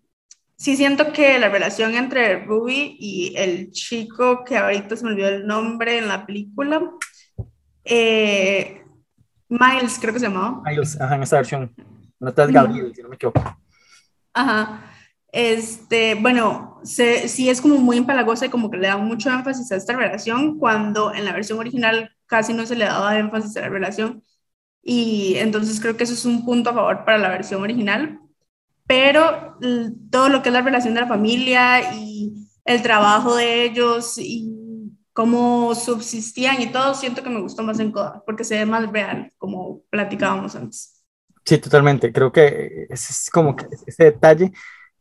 sí 0.55 0.77
siento 0.77 1.11
que 1.11 1.37
la 1.37 1.49
relación 1.49 1.93
entre 1.93 2.45
Ruby 2.45 2.95
y 2.99 3.35
el 3.37 3.71
chico, 3.71 4.43
que 4.45 4.57
ahorita 4.57 4.95
se 4.95 5.03
me 5.05 5.11
olvidó 5.11 5.27
el 5.27 5.45
nombre 5.45 5.97
en 5.97 6.07
la 6.07 6.25
película, 6.25 6.81
eh, 7.83 8.81
Miles, 9.49 9.99
creo 9.99 10.13
que 10.13 10.19
se 10.19 10.27
llamaba. 10.27 10.61
Miles, 10.65 10.99
ajá, 10.99 11.15
en 11.15 11.23
esta 11.23 11.35
versión. 11.35 11.75
No 12.19 12.29
estás 12.29 12.49
Gabriel, 12.49 12.93
si 12.95 13.03
no 13.03 13.09
me 13.09 13.15
equivoco. 13.15 13.43
Ajá. 14.33 14.94
Este, 15.37 16.15
bueno, 16.15 16.79
sí 16.85 17.49
es 17.49 17.59
como 17.59 17.75
muy 17.75 17.97
empalagosa 17.97 18.45
y 18.45 18.49
como 18.49 18.71
que 18.71 18.77
le 18.77 18.87
da 18.87 18.95
mucho 18.95 19.29
énfasis 19.29 19.69
a 19.69 19.75
esta 19.75 19.91
relación, 19.91 20.57
cuando 20.57 21.13
en 21.13 21.25
la 21.25 21.33
versión 21.33 21.59
original 21.59 22.09
casi 22.25 22.53
no 22.53 22.65
se 22.65 22.77
le 22.77 22.85
daba 22.85 23.19
énfasis 23.19 23.57
a 23.57 23.61
la 23.61 23.69
relación. 23.69 24.23
Y 24.81 25.35
entonces 25.35 25.81
creo 25.81 25.97
que 25.97 26.05
eso 26.05 26.13
es 26.13 26.23
un 26.23 26.45
punto 26.45 26.69
a 26.69 26.73
favor 26.73 27.03
para 27.03 27.17
la 27.17 27.27
versión 27.27 27.61
original. 27.61 28.21
Pero 28.87 29.57
todo 30.09 30.29
lo 30.29 30.41
que 30.41 30.47
es 30.47 30.53
la 30.53 30.61
relación 30.61 30.93
de 30.93 31.01
la 31.01 31.07
familia 31.07 31.93
y 31.93 32.33
el 32.63 32.81
trabajo 32.81 33.35
de 33.35 33.65
ellos 33.65 34.17
y 34.17 34.53
cómo 35.11 35.75
subsistían 35.75 36.61
y 36.61 36.67
todo, 36.67 36.93
siento 36.93 37.23
que 37.23 37.29
me 37.29 37.41
gustó 37.41 37.61
más 37.61 37.81
en 37.81 37.91
Coda, 37.91 38.23
porque 38.25 38.45
se 38.45 38.55
ve 38.55 38.65
más 38.65 38.89
real, 38.89 39.33
como 39.37 39.81
platicábamos 39.89 40.55
antes. 40.55 41.03
Sí, 41.43 41.57
totalmente. 41.57 42.13
Creo 42.13 42.31
que 42.31 42.87
es 42.89 43.29
como 43.33 43.53
que 43.53 43.65
ese 43.85 44.05
detalle 44.05 44.53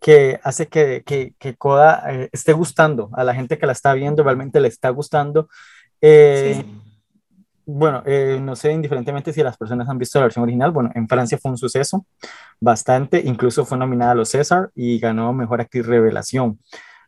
que 0.05 0.39
hace 0.43 0.67
que, 0.67 1.03
que, 1.03 1.33
que 1.39 1.57
Coda 1.57 2.05
eh, 2.11 2.29
esté 2.31 2.53
gustando 2.53 3.09
a 3.15 3.25
la 3.25 3.35
gente 3.35 3.57
que 3.57 3.65
la 3.65 3.73
está 3.73 3.95
viendo, 3.95 4.23
realmente 4.23 4.61
le 4.61 4.69
está 4.69 4.91
gustando. 4.91 5.49
Eh, 5.99 6.63
bueno, 7.65 8.03
eh, 8.05 8.39
no 8.39 8.55
sé 8.55 8.71
indiferentemente 8.71 9.33
si 9.33 9.43
las 9.43 9.57
personas 9.57 9.89
han 9.89 9.97
visto 9.97 10.19
la 10.19 10.27
versión 10.27 10.43
original. 10.43 10.73
Bueno, 10.73 10.91
en 10.95 11.09
Francia 11.09 11.39
fue 11.41 11.53
un 11.53 11.57
suceso 11.57 12.05
bastante, 12.61 13.23
incluso 13.25 13.65
fue 13.65 13.79
nominada 13.79 14.13
a 14.13 14.15
los 14.15 14.29
César 14.29 14.71
y 14.75 14.99
ganó 14.99 15.33
Mejor 15.33 15.63
Actriz 15.63 15.87
Revelación. 15.87 16.59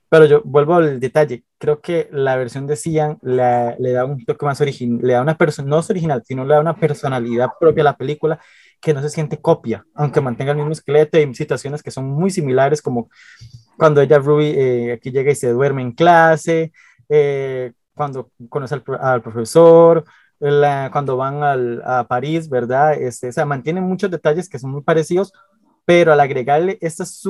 Pero 0.08 0.24
yo 0.24 0.40
vuelvo 0.46 0.76
al 0.76 0.98
detalle, 0.98 1.44
creo 1.58 1.82
que 1.82 2.08
la 2.12 2.36
versión 2.36 2.66
de 2.66 2.76
Cian 2.76 3.18
le, 3.20 3.76
le 3.78 3.92
da 3.92 4.06
un 4.06 4.24
toque 4.24 4.46
más 4.46 4.62
original, 4.62 5.00
le 5.02 5.12
da 5.12 5.20
una 5.20 5.36
persona, 5.36 5.68
no 5.68 5.80
es 5.80 5.90
original, 5.90 6.22
sino 6.24 6.46
le 6.46 6.54
da 6.54 6.60
una 6.60 6.76
personalidad 6.76 7.50
propia 7.60 7.82
a 7.82 7.92
la 7.92 7.96
película 7.98 8.40
que 8.86 8.94
no 8.94 9.02
se 9.02 9.10
siente 9.10 9.40
copia, 9.40 9.84
aunque 9.94 10.20
mantenga 10.20 10.52
el 10.52 10.58
mismo 10.58 10.70
esqueleto. 10.70 11.18
Hay 11.18 11.34
situaciones 11.34 11.82
que 11.82 11.90
son 11.90 12.08
muy 12.08 12.30
similares, 12.30 12.80
como 12.80 13.10
cuando 13.76 14.00
ella, 14.00 14.20
Ruby, 14.20 14.44
eh, 14.56 14.92
aquí 14.92 15.10
llega 15.10 15.32
y 15.32 15.34
se 15.34 15.50
duerme 15.50 15.82
en 15.82 15.90
clase, 15.90 16.70
eh, 17.08 17.72
cuando 17.96 18.30
conoce 18.48 18.80
al, 19.00 19.22
profesor, 19.22 20.04
cuando 20.38 21.16
van 21.16 21.42
al, 21.42 21.82
a 21.84 22.06
París, 22.06 22.48
¿verdad? 22.48 22.94
Este, 22.94 23.30
o 23.30 23.32
sea, 23.32 23.44
mantiene 23.44 23.80
muchos 23.80 24.08
detalles 24.08 24.48
que 24.48 24.60
son 24.60 24.70
muy 24.70 24.82
parecidos, 24.82 25.32
pero 25.84 26.12
al 26.12 26.20
agregarle 26.20 26.78
estas 26.80 27.26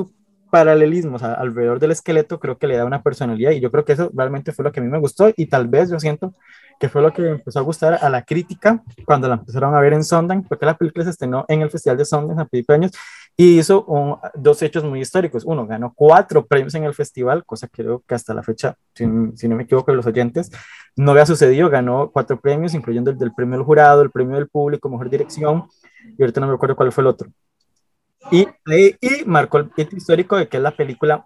paralelismos 0.49 1.23
alrededor 1.23 1.79
del 1.79 1.91
esqueleto, 1.91 2.39
creo 2.39 2.57
que 2.57 2.67
le 2.67 2.77
da 2.77 2.85
una 2.85 3.01
personalidad 3.01 3.51
y 3.51 3.59
yo 3.59 3.71
creo 3.71 3.85
que 3.85 3.93
eso 3.93 4.11
realmente 4.13 4.51
fue 4.51 4.63
lo 4.63 4.71
que 4.71 4.79
a 4.79 4.83
mí 4.83 4.89
me 4.89 4.99
gustó 4.99 5.31
y 5.35 5.47
tal 5.47 5.67
vez 5.67 5.89
yo 5.89 5.99
siento 5.99 6.33
que 6.79 6.89
fue 6.89 7.01
lo 7.01 7.11
que 7.11 7.27
empezó 7.27 7.59
a 7.59 7.63
gustar 7.63 7.99
a 8.01 8.09
la 8.09 8.23
crítica 8.23 8.83
cuando 9.05 9.27
la 9.27 9.35
empezaron 9.35 9.73
a 9.73 9.79
ver 9.79 9.93
en 9.93 10.03
Sundance, 10.03 10.47
porque 10.47 10.65
la 10.65 10.77
película 10.77 11.03
se 11.03 11.11
estrenó 11.11 11.45
en 11.47 11.61
el 11.61 11.69
Festival 11.71 11.97
de 11.97 12.05
Sundance 12.05 12.41
a 12.41 12.45
principios 12.45 12.75
años 12.75 12.91
y 13.39 13.59
hizo 13.59 14.19
dos 14.33 14.61
hechos 14.63 14.83
muy 14.83 14.99
históricos. 14.99 15.43
Uno, 15.45 15.67
ganó 15.67 15.93
cuatro 15.95 16.45
premios 16.45 16.73
en 16.73 16.83
el 16.85 16.95
festival, 16.95 17.45
cosa 17.45 17.67
que 17.67 17.83
creo 17.83 18.03
que 18.07 18.15
hasta 18.15 18.33
la 18.33 18.41
fecha, 18.41 18.75
si, 18.95 19.05
no 19.05 19.55
me 19.55 19.63
equivoco, 19.63 19.93
los 19.93 20.07
oyentes, 20.07 20.51
no 20.95 21.11
había 21.11 21.25
sucedido. 21.27 21.69
Ganó 21.69 22.09
cuatro 22.11 22.39
premios, 22.39 22.73
incluyendo 22.73 23.11
el 23.11 23.17
del 23.17 23.33
premio 23.33 23.57
del 23.57 23.65
jurado, 23.65 24.01
el 24.01 24.09
premio 24.09 24.35
del 24.35 24.47
público, 24.47 24.89
mejor 24.89 25.09
dirección, 25.11 25.67
y 26.17 26.21
ahorita 26.23 26.41
no 26.41 26.47
me 26.47 26.55
acuerdo 26.55 26.75
cuál 26.75 26.91
fue 26.91 27.03
el 27.03 27.07
otro. 27.07 27.29
Y, 28.31 28.47
y 28.65 29.25
marcó 29.25 29.59
el 29.59 29.71
hecho 29.77 29.95
histórico 29.95 30.35
de 30.37 30.47
que 30.47 30.57
es 30.57 30.63
la 30.63 30.75
película 30.75 31.25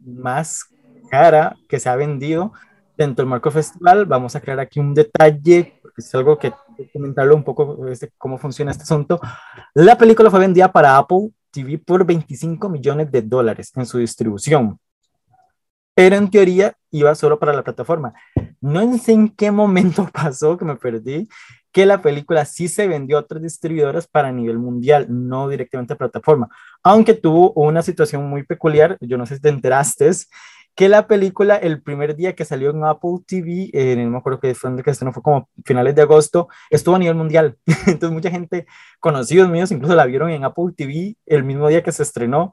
más 0.00 0.66
cara 1.10 1.56
que 1.68 1.78
se 1.78 1.88
ha 1.88 1.96
vendido 1.96 2.52
dentro 2.96 3.22
del 3.22 3.30
marco 3.30 3.50
festival. 3.50 4.06
Vamos 4.06 4.36
a 4.36 4.40
crear 4.40 4.60
aquí 4.60 4.80
un 4.80 4.94
detalle, 4.94 5.78
porque 5.82 6.00
es 6.00 6.14
algo 6.14 6.38
que 6.38 6.52
comentarlo 6.92 7.34
un 7.34 7.44
poco 7.44 7.78
cómo 8.18 8.38
funciona 8.38 8.70
este 8.70 8.82
asunto. 8.82 9.20
La 9.74 9.96
película 9.96 10.30
fue 10.30 10.40
vendida 10.40 10.70
para 10.70 10.96
Apple 10.96 11.30
TV 11.50 11.78
por 11.78 12.04
25 12.04 12.68
millones 12.68 13.10
de 13.10 13.22
dólares 13.22 13.70
en 13.76 13.86
su 13.86 13.98
distribución, 13.98 14.78
pero 15.94 16.16
en 16.16 16.28
teoría 16.28 16.76
iba 16.90 17.14
solo 17.14 17.38
para 17.38 17.52
la 17.52 17.62
plataforma. 17.62 18.12
No 18.60 18.98
sé 18.98 19.12
en 19.12 19.28
qué 19.28 19.50
momento 19.50 20.08
pasó 20.12 20.58
que 20.58 20.64
me 20.64 20.76
perdí 20.76 21.28
que 21.74 21.86
la 21.86 22.00
película 22.00 22.44
sí 22.44 22.68
se 22.68 22.86
vendió 22.86 23.16
a 23.16 23.20
otras 23.22 23.42
distribuidoras 23.42 24.06
para 24.06 24.30
nivel 24.30 24.60
mundial, 24.60 25.06
no 25.08 25.48
directamente 25.48 25.92
a 25.92 25.96
plataforma, 25.96 26.48
aunque 26.84 27.14
tuvo 27.14 27.52
una 27.54 27.82
situación 27.82 28.30
muy 28.30 28.44
peculiar, 28.44 28.96
yo 29.00 29.18
no 29.18 29.26
sé 29.26 29.34
si 29.34 29.42
te 29.42 29.48
enteraste, 29.48 30.08
que 30.76 30.88
la 30.88 31.08
película 31.08 31.56
el 31.56 31.82
primer 31.82 32.14
día 32.14 32.36
que 32.36 32.44
salió 32.44 32.70
en 32.70 32.84
Apple 32.84 33.18
TV, 33.26 33.70
eh, 33.72 33.96
no 33.96 34.10
me 34.10 34.18
acuerdo 34.18 34.38
que 34.38 34.54
fue, 34.54 34.70
que 34.82 35.04
no 35.04 35.12
fue 35.12 35.22
como 35.22 35.48
finales 35.64 35.96
de 35.96 36.02
agosto, 36.02 36.48
estuvo 36.70 36.94
a 36.94 36.98
nivel 37.00 37.16
mundial. 37.16 37.58
Entonces 37.86 38.10
mucha 38.12 38.30
gente, 38.30 38.66
conocidos 39.00 39.48
míos, 39.48 39.72
incluso 39.72 39.96
la 39.96 40.06
vieron 40.06 40.30
en 40.30 40.44
Apple 40.44 40.72
TV 40.76 41.16
el 41.26 41.42
mismo 41.42 41.68
día 41.68 41.82
que 41.82 41.90
se 41.90 42.04
estrenó. 42.04 42.52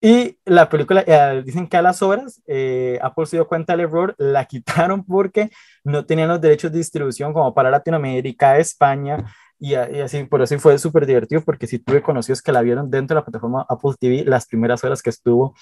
Y 0.00 0.38
la 0.46 0.68
película, 0.68 1.04
eh, 1.06 1.42
dicen 1.44 1.66
que 1.66 1.76
a 1.76 1.82
las 1.82 2.00
horas 2.02 2.40
eh, 2.46 2.98
Apple 3.02 3.26
se 3.26 3.36
dio 3.36 3.46
cuenta 3.46 3.74
del 3.74 3.86
error, 3.86 4.14
la 4.18 4.44
quitaron 4.46 5.04
porque 5.04 5.50
no 5.84 6.06
tenían 6.06 6.28
los 6.28 6.40
derechos 6.40 6.72
de 6.72 6.78
distribución 6.78 7.32
como 7.32 7.52
para 7.52 7.70
Latinoamérica, 7.70 8.58
España, 8.58 9.24
y, 9.62 9.74
así, 9.74 10.24
por 10.24 10.40
eso 10.40 10.58
fue 10.58 10.78
súper 10.78 11.04
divertido, 11.04 11.42
porque 11.42 11.66
sí 11.66 11.78
tuve 11.78 12.00
conocidos 12.00 12.40
que 12.40 12.50
la 12.50 12.62
vieron 12.62 12.90
dentro 12.90 13.14
de 13.14 13.20
la 13.20 13.24
plataforma 13.26 13.66
Apple 13.68 13.92
TV 14.00 14.24
las 14.24 14.46
primeras 14.46 14.82
horas 14.82 15.02
que 15.02 15.10
estuvo 15.10 15.54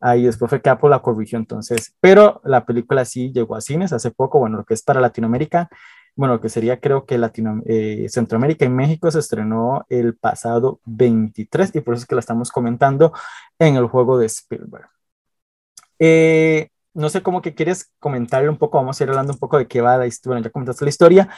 ahí, 0.00 0.22
después 0.22 0.48
fue 0.48 0.62
que 0.62 0.70
Apple 0.70 0.88
la 0.88 1.00
corrigió 1.00 1.36
entonces, 1.36 1.96
pero 2.00 2.40
la 2.44 2.64
película 2.64 3.04
sí 3.04 3.32
llegó 3.32 3.56
a 3.56 3.60
cines 3.60 3.92
hace 3.92 4.12
poco, 4.12 4.38
bueno, 4.38 4.58
lo 4.58 4.64
que 4.64 4.74
es 4.74 4.82
para 4.84 5.00
Latinoamérica, 5.00 5.68
bueno, 6.16 6.40
que 6.40 6.48
sería 6.48 6.80
creo 6.80 7.06
que 7.06 7.18
Latino, 7.18 7.62
eh, 7.66 8.06
Centroamérica 8.08 8.64
y 8.64 8.68
México 8.68 9.10
se 9.10 9.18
estrenó 9.18 9.84
el 9.88 10.16
pasado 10.16 10.80
23 10.84 11.74
y 11.74 11.80
por 11.80 11.94
eso 11.94 12.02
es 12.02 12.06
que 12.06 12.14
la 12.14 12.20
estamos 12.20 12.50
comentando 12.50 13.12
en 13.58 13.76
el 13.76 13.86
juego 13.86 14.18
de 14.18 14.26
Spielberg. 14.26 14.88
Eh, 15.98 16.68
no 16.94 17.08
sé 17.08 17.22
cómo 17.22 17.42
que 17.42 17.54
quieres 17.54 17.90
comentarle 17.98 18.48
un 18.48 18.56
poco, 18.56 18.78
vamos 18.78 19.00
a 19.00 19.04
ir 19.04 19.10
hablando 19.10 19.32
un 19.32 19.38
poco 19.38 19.58
de 19.58 19.66
qué 19.66 19.80
va 19.80 19.96
la 19.96 20.06
historia, 20.06 20.34
bueno, 20.34 20.44
ya 20.44 20.50
comentaste 20.50 20.84
la 20.84 20.88
historia, 20.88 21.28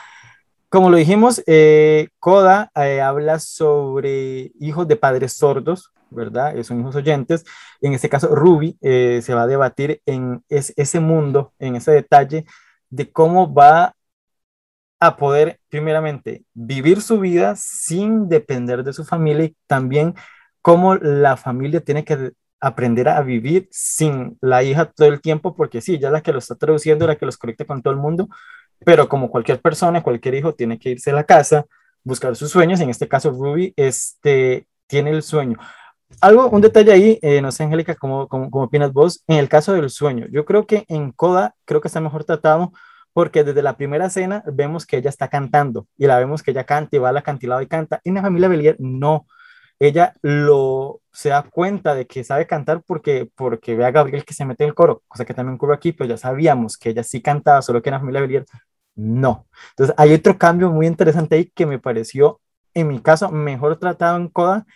como 0.72 0.88
lo 0.88 0.96
dijimos, 0.96 1.42
eh, 1.46 2.08
Coda 2.18 2.70
eh, 2.74 3.02
habla 3.02 3.38
sobre 3.40 4.52
hijos 4.58 4.88
de 4.88 4.96
padres 4.96 5.34
sordos, 5.34 5.92
¿verdad? 6.08 6.54
Son 6.62 6.80
hijos 6.80 6.96
oyentes. 6.96 7.44
En 7.82 7.92
este 7.92 8.08
caso, 8.08 8.34
Ruby 8.34 8.78
eh, 8.80 9.20
se 9.22 9.34
va 9.34 9.42
a 9.42 9.46
debatir 9.46 10.00
en 10.06 10.42
ese 10.48 10.98
mundo, 10.98 11.52
en 11.58 11.76
ese 11.76 11.92
detalle 11.92 12.46
de 12.88 13.12
cómo 13.12 13.52
va 13.52 13.94
a 15.02 15.16
poder, 15.16 15.58
primeramente, 15.68 16.44
vivir 16.54 17.02
su 17.02 17.18
vida 17.18 17.56
sin 17.56 18.28
depender 18.28 18.84
de 18.84 18.92
su 18.92 19.04
familia 19.04 19.46
y 19.46 19.56
también 19.66 20.14
cómo 20.60 20.94
la 20.94 21.36
familia 21.36 21.80
tiene 21.80 22.04
que 22.04 22.30
aprender 22.60 23.08
a 23.08 23.20
vivir 23.22 23.66
sin 23.72 24.38
la 24.40 24.62
hija 24.62 24.92
todo 24.92 25.08
el 25.08 25.20
tiempo, 25.20 25.56
porque 25.56 25.80
sí, 25.80 25.98
ya 25.98 26.12
la 26.12 26.20
que 26.20 26.32
lo 26.32 26.38
está 26.38 26.54
traduciendo, 26.54 27.08
la 27.08 27.16
que 27.16 27.26
los 27.26 27.36
conecta 27.36 27.64
con 27.64 27.82
todo 27.82 27.92
el 27.92 27.98
mundo, 27.98 28.28
pero 28.84 29.08
como 29.08 29.28
cualquier 29.28 29.60
persona, 29.60 30.04
cualquier 30.04 30.36
hijo 30.36 30.54
tiene 30.54 30.78
que 30.78 30.90
irse 30.90 31.10
a 31.10 31.14
la 31.14 31.24
casa, 31.24 31.66
buscar 32.04 32.36
sus 32.36 32.52
sueños, 32.52 32.78
en 32.78 32.88
este 32.88 33.08
caso 33.08 33.32
Ruby 33.32 33.74
este, 33.76 34.68
tiene 34.86 35.10
el 35.10 35.24
sueño. 35.24 35.58
Algo, 36.20 36.48
un 36.48 36.60
detalle 36.60 36.92
ahí, 36.92 37.18
eh, 37.22 37.42
no 37.42 37.50
sé, 37.50 37.64
Angélica, 37.64 37.96
¿cómo, 37.96 38.28
cómo, 38.28 38.52
cómo 38.52 38.66
opinas 38.66 38.92
vos? 38.92 39.24
En 39.26 39.38
el 39.38 39.48
caso 39.48 39.72
del 39.72 39.90
sueño, 39.90 40.26
yo 40.30 40.44
creo 40.44 40.64
que 40.64 40.84
en 40.86 41.10
Coda, 41.10 41.56
creo 41.64 41.80
que 41.80 41.88
está 41.88 42.00
mejor 42.00 42.22
tratado 42.22 42.72
porque 43.12 43.44
desde 43.44 43.62
la 43.62 43.76
primera 43.76 44.06
escena 44.06 44.42
vemos 44.46 44.86
que 44.86 44.96
ella 44.96 45.10
está 45.10 45.28
cantando 45.28 45.86
y 45.96 46.06
la 46.06 46.18
vemos 46.18 46.42
que 46.42 46.52
ella 46.52 46.64
canta 46.64 46.96
y 46.96 46.98
va 46.98 47.10
al 47.10 47.16
acantilado 47.16 47.60
y 47.62 47.66
canta. 47.66 48.00
En 48.04 48.14
la 48.14 48.22
familia 48.22 48.48
Belier 48.48 48.76
no. 48.78 49.26
Ella 49.78 50.14
lo 50.22 51.00
se 51.12 51.28
da 51.28 51.42
cuenta 51.42 51.94
de 51.94 52.06
que 52.06 52.24
sabe 52.24 52.46
cantar 52.46 52.82
porque, 52.86 53.28
porque 53.34 53.74
ve 53.74 53.84
a 53.84 53.90
Gabriel 53.90 54.24
que 54.24 54.34
se 54.34 54.44
mete 54.44 54.64
en 54.64 54.68
el 54.68 54.74
coro, 54.74 55.02
cosa 55.08 55.24
que 55.24 55.34
también 55.34 55.56
ocurre 55.56 55.74
aquí, 55.74 55.92
pero 55.92 56.08
ya 56.08 56.16
sabíamos 56.16 56.78
que 56.78 56.90
ella 56.90 57.02
sí 57.02 57.20
cantaba, 57.20 57.60
solo 57.62 57.82
que 57.82 57.90
en 57.90 57.94
la 57.94 58.00
familia 58.00 58.20
Belier 58.22 58.46
no. 58.94 59.46
Entonces 59.70 59.94
hay 59.98 60.14
otro 60.14 60.38
cambio 60.38 60.70
muy 60.70 60.86
interesante 60.86 61.36
ahí 61.36 61.50
que 61.54 61.66
me 61.66 61.78
pareció, 61.78 62.40
en 62.74 62.88
mi 62.88 63.00
caso, 63.00 63.30
mejor 63.30 63.78
tratado 63.78 64.16
en 64.16 64.28
Coda 64.28 64.66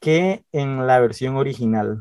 que 0.00 0.44
en 0.52 0.86
la 0.86 0.98
versión 0.98 1.36
original. 1.36 1.98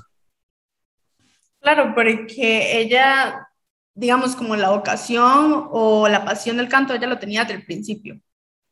Claro, 1.60 1.94
porque 1.94 2.80
ella 2.80 3.48
digamos, 3.94 4.36
como 4.36 4.56
la 4.56 4.70
vocación 4.70 5.68
o 5.72 6.08
la 6.08 6.26
pasión 6.26 6.58
del 6.58 6.70
canto, 6.70 6.94
ella 6.94 7.08
lo 7.08 7.20
tenía 7.20 7.44
desde 7.44 7.56
el 7.56 7.66
principio. 7.66 8.20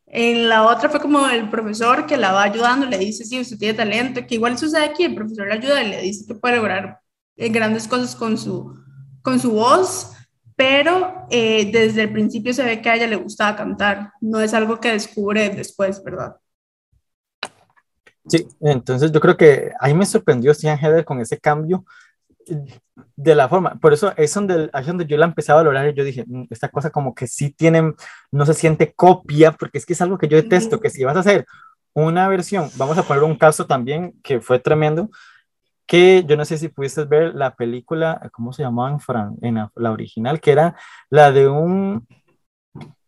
En 0.05 0.49
la 0.49 0.63
otra 0.63 0.89
fue 0.89 0.99
como 0.99 1.27
el 1.27 1.49
profesor 1.49 2.07
que 2.07 2.17
la 2.17 2.31
va 2.31 2.43
ayudando, 2.43 2.87
le 2.87 2.97
dice, 2.97 3.25
sí, 3.25 3.39
usted 3.39 3.57
tiene 3.57 3.75
talento, 3.75 4.25
que 4.25 4.35
igual 4.35 4.57
sucede 4.57 4.85
aquí, 4.85 5.03
el 5.03 5.15
profesor 5.15 5.47
le 5.47 5.53
ayuda 5.53 5.83
y 5.83 5.89
le 5.89 6.01
dice 6.01 6.25
que 6.25 6.33
puede 6.33 6.55
lograr 6.55 6.99
eh, 7.35 7.49
grandes 7.49 7.87
cosas 7.87 8.15
con 8.15 8.37
su, 8.37 8.75
con 9.21 9.39
su 9.39 9.51
voz, 9.51 10.13
pero 10.55 11.27
eh, 11.29 11.69
desde 11.71 12.03
el 12.03 12.11
principio 12.11 12.53
se 12.53 12.63
ve 12.63 12.81
que 12.81 12.89
a 12.89 12.95
ella 12.95 13.07
le 13.07 13.17
gustaba 13.17 13.55
cantar, 13.55 14.13
no 14.19 14.39
es 14.39 14.53
algo 14.53 14.79
que 14.79 14.91
descubre 14.91 15.49
después, 15.49 16.03
¿verdad? 16.03 16.37
Sí, 18.27 18.47
entonces 18.61 19.11
yo 19.11 19.19
creo 19.19 19.37
que 19.37 19.71
ahí 19.79 19.93
me 19.93 20.05
sorprendió 20.05 20.53
Stian 20.53 20.77
Heather 20.77 21.05
con 21.05 21.19
ese 21.19 21.39
cambio, 21.39 21.85
de 23.15 23.35
la 23.35 23.49
forma, 23.49 23.75
por 23.79 23.93
eso 23.93 24.13
es 24.17 24.33
donde, 24.33 24.69
es 24.73 24.85
donde 24.87 25.05
yo 25.05 25.17
la 25.17 25.25
empecé 25.25 25.51
a 25.51 25.55
valorar 25.55 25.89
y 25.89 25.93
yo 25.93 26.03
dije, 26.03 26.23
mm, 26.27 26.45
esta 26.49 26.69
cosa 26.69 26.89
como 26.89 27.13
que 27.13 27.27
sí 27.27 27.51
tienen, 27.51 27.95
no 28.31 28.45
se 28.45 28.53
siente 28.53 28.93
copia, 28.93 29.51
porque 29.51 29.77
es 29.77 29.85
que 29.85 29.93
es 29.93 30.01
algo 30.01 30.17
que 30.17 30.27
yo 30.27 30.37
detesto, 30.37 30.79
que 30.79 30.89
si 30.89 31.03
vas 31.03 31.15
a 31.15 31.21
hacer 31.21 31.45
una 31.93 32.27
versión, 32.27 32.69
vamos 32.75 32.97
a 32.97 33.03
poner 33.03 33.23
un 33.23 33.35
caso 33.35 33.65
también 33.65 34.13
que 34.23 34.41
fue 34.41 34.59
tremendo, 34.59 35.09
que 35.89 36.23
yo 36.27 36.37
no 36.37 36.45
sé 36.45 36.57
si 36.59 36.67
pudiste 36.69 37.03
ver 37.05 37.33
la 37.33 37.55
película, 37.55 38.29
¿cómo 38.31 38.53
se 38.53 38.61
llamaba 38.61 38.91
en, 38.91 38.99
Fran, 38.99 39.37
en 39.41 39.55
la, 39.55 39.91
original? 39.91 40.39
Que 40.39 40.51
era 40.51 40.75
la 41.09 41.31
de 41.31 41.47
un 41.47 42.07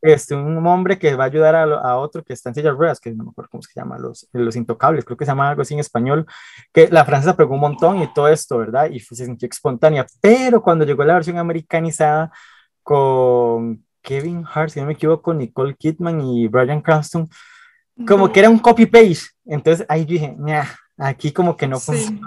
este, 0.01 0.35
un 0.35 0.65
hombre 0.65 0.97
que 0.97 1.15
va 1.15 1.25
a 1.25 1.27
ayudar 1.27 1.55
a, 1.55 1.97
otro 1.97 2.23
que 2.23 2.33
está 2.33 2.49
en 2.49 2.55
silla 2.55 2.71
de 2.71 2.77
ruedas, 2.77 2.99
que 2.99 3.11
no 3.11 3.23
me 3.23 3.29
acuerdo 3.29 3.49
cómo 3.51 3.61
se 3.61 3.71
llama, 3.75 3.99
los, 3.99 4.27
los 4.31 4.55
intocables, 4.55 5.05
creo 5.05 5.17
que 5.17 5.25
se 5.25 5.31
llama 5.31 5.49
algo 5.49 5.61
así 5.61 5.73
en 5.73 5.79
español, 5.79 6.25
que 6.73 6.87
la 6.87 7.05
francesa 7.05 7.35
pegó 7.35 7.53
un 7.53 7.61
montón 7.61 8.01
y 8.01 8.11
todo 8.13 8.27
esto, 8.27 8.57
¿verdad? 8.57 8.89
Y 8.89 8.99
se 8.99 9.15
sintió 9.15 9.47
espontánea, 9.47 10.05
pero 10.19 10.61
cuando 10.61 10.85
llegó 10.85 11.03
la 11.03 11.13
versión 11.13 11.37
americanizada 11.37 12.31
con 12.81 13.85
Kevin 14.01 14.43
Hart, 14.51 14.71
si 14.71 14.79
no 14.79 14.87
me 14.87 14.93
equivoco, 14.93 15.33
Nicole 15.33 15.75
Kidman 15.75 16.21
y 16.21 16.47
Brian 16.47 16.81
Cranston, 16.81 17.29
como 18.07 18.31
que 18.31 18.39
era 18.39 18.49
un 18.49 18.57
copy-paste, 18.57 19.29
entonces 19.45 19.85
ahí 19.87 20.05
dije, 20.05 20.35
aquí 20.97 21.31
como 21.31 21.55
que 21.55 21.67
no 21.67 21.79
funciona. 21.79 22.19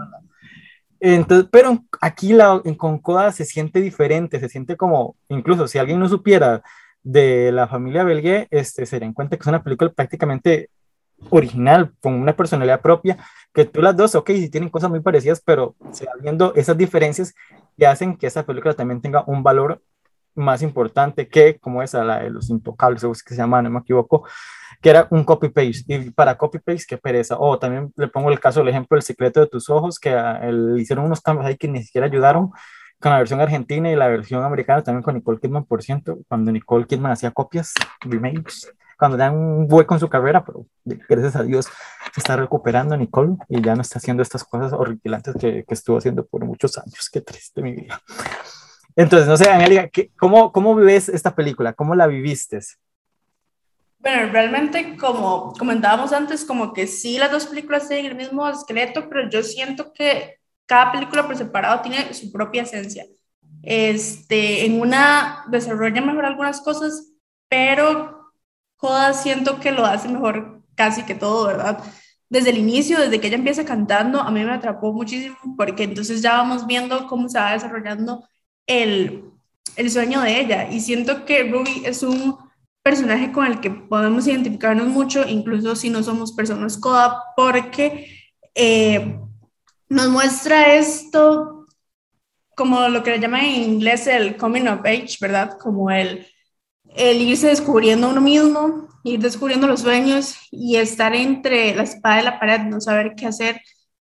Entonces, 1.00 1.48
pero 1.50 1.84
aquí 2.00 2.32
la, 2.32 2.62
en 2.64 2.74
Concoda 2.76 3.30
se 3.30 3.44
siente 3.44 3.80
diferente, 3.80 4.40
se 4.40 4.48
siente 4.48 4.76
como, 4.76 5.16
incluso 5.28 5.68
si 5.68 5.78
alguien 5.78 5.98
no 5.98 6.08
supiera 6.08 6.62
de 7.04 7.52
la 7.52 7.68
familia 7.68 8.02
Belgué, 8.02 8.48
este, 8.50 8.86
se 8.86 8.98
den 8.98 9.12
cuenta 9.12 9.36
que 9.36 9.42
es 9.42 9.46
una 9.46 9.62
película 9.62 9.92
prácticamente 9.92 10.70
original, 11.30 11.92
con 12.00 12.14
una 12.14 12.34
personalidad 12.34 12.80
propia, 12.80 13.18
que 13.52 13.64
tú 13.64 13.80
las 13.80 13.96
dos, 13.96 14.14
ok, 14.14 14.30
sí 14.30 14.50
tienen 14.50 14.70
cosas 14.70 14.90
muy 14.90 15.00
parecidas, 15.00 15.40
pero 15.40 15.76
se 15.92 16.06
viendo 16.20 16.54
esas 16.54 16.76
diferencias 16.76 17.34
que 17.78 17.86
hacen 17.86 18.16
que 18.16 18.26
esa 18.26 18.44
película 18.44 18.74
también 18.74 19.00
tenga 19.00 19.22
un 19.26 19.42
valor 19.42 19.80
más 20.34 20.62
importante 20.62 21.28
que 21.28 21.58
como 21.58 21.82
esa, 21.82 22.02
la 22.02 22.20
de 22.20 22.30
los 22.30 22.50
intocables, 22.50 23.02
que 23.22 23.34
se 23.34 23.40
llama, 23.40 23.62
no 23.62 23.70
me 23.70 23.80
equivoco, 23.80 24.26
que 24.80 24.90
era 24.90 25.06
un 25.10 25.24
copy-paste, 25.24 25.84
y 25.86 26.10
para 26.10 26.36
copy-paste, 26.36 26.86
qué 26.88 26.98
pereza, 26.98 27.36
o 27.38 27.58
también 27.58 27.92
le 27.96 28.08
pongo 28.08 28.30
el 28.30 28.40
caso, 28.40 28.60
el 28.60 28.68
ejemplo, 28.68 28.96
El 28.96 29.02
secreto 29.02 29.40
de 29.40 29.46
tus 29.46 29.70
ojos, 29.70 29.98
que 30.00 30.10
le 30.10 30.80
hicieron 30.80 31.04
unos 31.04 31.20
cambios 31.20 31.46
ahí 31.46 31.56
que 31.56 31.68
ni 31.68 31.82
siquiera 31.82 32.08
ayudaron, 32.08 32.50
con 33.00 33.12
la 33.12 33.18
versión 33.18 33.40
argentina 33.40 33.90
y 33.90 33.96
la 33.96 34.08
versión 34.08 34.42
americana 34.42 34.82
también 34.82 35.02
con 35.02 35.14
Nicole 35.14 35.38
Kidman, 35.40 35.64
por 35.64 35.82
ciento, 35.82 36.18
cuando 36.28 36.50
Nicole 36.52 36.86
Kidman 36.86 37.12
hacía 37.12 37.30
copias, 37.30 37.74
remakes, 38.00 38.72
cuando 38.98 39.16
dan 39.16 39.34
un 39.34 39.66
hueco 39.68 39.94
en 39.94 40.00
su 40.00 40.08
carrera, 40.08 40.44
pero 40.44 40.66
gracias 40.84 41.36
a 41.36 41.42
Dios 41.42 41.66
se 41.66 42.20
está 42.20 42.36
recuperando 42.36 42.96
Nicole 42.96 43.36
y 43.48 43.60
ya 43.60 43.74
no 43.74 43.82
está 43.82 43.98
haciendo 43.98 44.22
estas 44.22 44.44
cosas 44.44 44.72
horripilantes 44.72 45.34
que, 45.38 45.64
que 45.64 45.74
estuvo 45.74 45.98
haciendo 45.98 46.24
por 46.24 46.44
muchos 46.44 46.78
años. 46.78 47.10
Qué 47.12 47.20
triste 47.20 47.60
mi 47.60 47.72
vida. 47.72 48.00
Entonces, 48.96 49.28
no 49.28 49.36
sé, 49.36 49.50
Angélica, 49.50 49.90
¿cómo, 50.16 50.52
¿cómo 50.52 50.74
ves 50.76 51.08
esta 51.08 51.34
película? 51.34 51.72
¿Cómo 51.72 51.94
la 51.94 52.06
viviste? 52.06 52.60
Bueno, 53.98 54.30
realmente, 54.30 54.96
como 54.96 55.52
comentábamos 55.58 56.12
antes, 56.12 56.44
como 56.44 56.72
que 56.72 56.86
sí, 56.86 57.18
las 57.18 57.32
dos 57.32 57.46
películas 57.46 57.88
tienen 57.88 58.06
el 58.06 58.16
mismo 58.16 58.48
esqueleto, 58.48 59.08
pero 59.08 59.28
yo 59.28 59.42
siento 59.42 59.92
que 59.92 60.38
cada 60.66 60.92
película 60.92 61.26
por 61.26 61.36
separado 61.36 61.80
tiene 61.82 62.12
su 62.14 62.32
propia 62.32 62.62
esencia. 62.62 63.06
Este, 63.62 64.66
en 64.66 64.80
una 64.80 65.44
desarrolla 65.48 66.00
mejor 66.00 66.26
algunas 66.26 66.60
cosas, 66.60 67.12
pero 67.48 68.32
Coda 68.76 69.14
siento 69.14 69.60
que 69.60 69.72
lo 69.72 69.86
hace 69.86 70.08
mejor 70.08 70.62
casi 70.74 71.04
que 71.04 71.14
todo, 71.14 71.46
¿verdad? 71.46 71.82
Desde 72.28 72.50
el 72.50 72.58
inicio, 72.58 72.98
desde 72.98 73.20
que 73.20 73.28
ella 73.28 73.36
empieza 73.36 73.64
cantando, 73.64 74.20
a 74.20 74.30
mí 74.30 74.44
me 74.44 74.52
atrapó 74.52 74.92
muchísimo 74.92 75.36
porque 75.56 75.84
entonces 75.84 76.20
ya 76.20 76.34
vamos 76.36 76.66
viendo 76.66 77.06
cómo 77.06 77.28
se 77.28 77.38
va 77.38 77.52
desarrollando 77.52 78.26
el, 78.66 79.24
el 79.76 79.90
sueño 79.90 80.20
de 80.20 80.40
ella. 80.40 80.68
Y 80.70 80.80
siento 80.80 81.24
que 81.24 81.44
Ruby 81.44 81.82
es 81.84 82.02
un 82.02 82.36
personaje 82.82 83.32
con 83.32 83.46
el 83.46 83.60
que 83.60 83.70
podemos 83.70 84.26
identificarnos 84.26 84.88
mucho, 84.88 85.26
incluso 85.26 85.74
si 85.74 85.88
no 85.88 86.02
somos 86.02 86.32
personas 86.32 86.76
Coda, 86.76 87.22
porque 87.34 88.08
eh, 88.54 89.18
nos 89.88 90.08
muestra 90.08 90.74
esto 90.74 91.66
como 92.56 92.88
lo 92.88 93.02
que 93.02 93.10
le 93.10 93.20
llaman 93.20 93.44
en 93.44 93.62
inglés 93.62 94.06
el 94.06 94.36
coming 94.36 94.66
of 94.66 94.80
age, 94.84 95.16
¿verdad? 95.20 95.58
Como 95.58 95.90
el, 95.90 96.26
el 96.96 97.20
irse 97.20 97.48
descubriendo 97.48 98.08
uno 98.08 98.20
mismo, 98.20 98.88
ir 99.02 99.20
descubriendo 99.20 99.66
los 99.66 99.80
sueños 99.80 100.36
y 100.50 100.76
estar 100.76 101.14
entre 101.14 101.74
la 101.74 101.82
espada 101.82 102.20
y 102.20 102.24
la 102.24 102.38
pared, 102.38 102.60
no 102.60 102.80
saber 102.80 103.14
qué 103.16 103.26
hacer, 103.26 103.60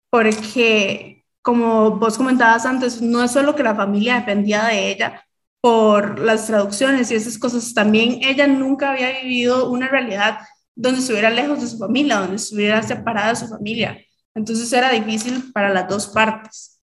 porque 0.09 1.25
como 1.41 1.91
vos 1.91 2.17
comentabas 2.17 2.65
antes, 2.65 3.01
no 3.01 3.23
es 3.23 3.31
solo 3.31 3.55
que 3.55 3.63
la 3.63 3.75
familia 3.75 4.15
dependía 4.15 4.65
de 4.65 4.91
ella 4.91 5.25
por 5.61 6.19
las 6.19 6.47
traducciones 6.47 7.11
y 7.11 7.15
esas 7.15 7.37
cosas, 7.37 7.73
también 7.73 8.19
ella 8.23 8.47
nunca 8.47 8.91
había 8.91 9.21
vivido 9.21 9.69
una 9.69 9.87
realidad 9.87 10.39
donde 10.75 10.99
estuviera 10.99 11.29
lejos 11.29 11.61
de 11.61 11.67
su 11.67 11.77
familia, 11.77 12.17
donde 12.17 12.37
estuviera 12.37 12.81
separada 12.81 13.29
de 13.29 13.35
su 13.35 13.47
familia. 13.47 13.97
Entonces 14.35 14.71
era 14.73 14.91
difícil 14.91 15.51
para 15.51 15.69
las 15.69 15.87
dos 15.87 16.07
partes. 16.07 16.81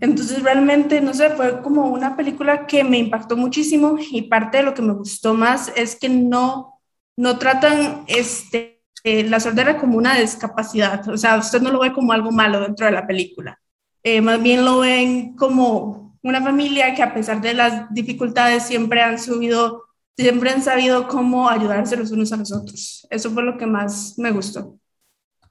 Entonces 0.00 0.42
realmente, 0.42 1.00
no 1.00 1.12
sé, 1.12 1.30
fue 1.30 1.60
como 1.60 1.86
una 1.88 2.16
película 2.16 2.66
que 2.66 2.84
me 2.84 2.98
impactó 2.98 3.36
muchísimo 3.36 3.96
y 3.98 4.22
parte 4.22 4.58
de 4.58 4.62
lo 4.62 4.74
que 4.74 4.82
me 4.82 4.92
gustó 4.92 5.34
más 5.34 5.72
es 5.74 5.96
que 5.96 6.08
no, 6.08 6.80
no 7.16 7.38
tratan 7.38 8.04
este, 8.06 8.82
eh, 9.02 9.24
la 9.24 9.40
sordera 9.40 9.76
como 9.76 9.98
una 9.98 10.18
discapacidad. 10.18 11.08
O 11.08 11.16
sea, 11.16 11.36
usted 11.36 11.60
no 11.60 11.72
lo 11.72 11.80
ve 11.80 11.92
como 11.92 12.12
algo 12.12 12.30
malo 12.30 12.60
dentro 12.60 12.86
de 12.86 12.92
la 12.92 13.06
película. 13.06 13.58
Eh, 14.04 14.20
más 14.20 14.40
bien 14.40 14.64
lo 14.64 14.78
ven 14.78 15.34
como 15.34 16.16
una 16.22 16.42
familia 16.42 16.94
que 16.94 17.02
a 17.02 17.12
pesar 17.12 17.40
de 17.40 17.54
las 17.54 17.92
dificultades 17.92 18.62
siempre 18.64 19.02
han 19.02 19.18
subido, 19.18 19.84
siempre 20.16 20.50
han 20.50 20.62
sabido 20.62 21.08
cómo 21.08 21.48
ayudarse 21.48 21.96
los 21.96 22.12
unos 22.12 22.32
a 22.32 22.36
los 22.36 22.52
otros. 22.52 23.06
Eso 23.10 23.30
fue 23.30 23.42
lo 23.42 23.58
que 23.58 23.66
más 23.66 24.14
me 24.16 24.30
gustó. 24.30 24.77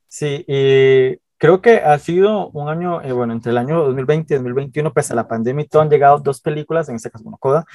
Sí, 0.07 0.45
y 0.47 1.17
creo 1.37 1.61
que 1.61 1.77
ha 1.77 1.97
sido 1.99 2.49
un 2.49 2.69
año, 2.69 3.01
eh, 3.01 3.11
bueno, 3.11 3.33
entre 3.33 3.51
el 3.51 3.57
año 3.57 3.83
2020 3.83 4.33
y 4.33 4.37
2021, 4.37 4.93
pese 4.93 5.13
a 5.13 5.15
la 5.15 5.27
pandemia 5.27 5.65
y 5.65 5.67
todo, 5.67 5.81
han 5.81 5.89
llegado 5.89 6.19
dos 6.19 6.41
películas, 6.41 6.89
en 6.89 6.95
este 6.95 7.11
caso, 7.11 7.25
una 7.27 7.37
coda, 7.37 7.65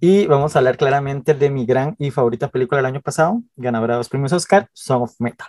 y 0.00 0.26
vamos 0.26 0.54
a 0.54 0.60
hablar 0.60 0.76
claramente 0.76 1.34
de 1.34 1.50
mi 1.50 1.66
gran 1.66 1.96
y 1.98 2.10
favorita 2.10 2.48
película 2.48 2.78
del 2.78 2.86
año 2.86 3.00
pasado, 3.00 3.42
ganadora 3.56 3.94
de 3.94 3.98
los 3.98 4.08
premios 4.08 4.32
Oscar, 4.32 4.68
Song 4.72 5.02
of 5.02 5.14
Metal. 5.18 5.48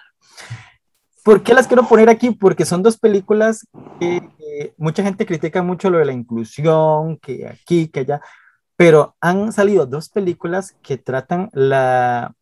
¿Por 1.24 1.44
qué 1.44 1.54
las 1.54 1.68
quiero 1.68 1.88
poner 1.88 2.10
aquí? 2.10 2.32
Porque 2.32 2.66
son 2.66 2.82
dos 2.82 2.98
películas 2.98 3.68
que 4.00 4.74
mucha 4.78 5.04
gente 5.04 5.26
critica 5.26 5.62
mucho 5.62 5.90
lo 5.90 6.00
de 6.00 6.06
la 6.06 6.14
inclusión, 6.14 7.18
que 7.18 7.48
aquí, 7.48 7.90
que 7.90 8.00
allá, 8.00 8.22
pero 8.76 9.16
han 9.20 9.52
salido 9.52 9.86
dos 9.86 10.10
películas 10.10 10.76
que 10.82 10.98
tratan 10.98 11.50
la, 11.54 12.34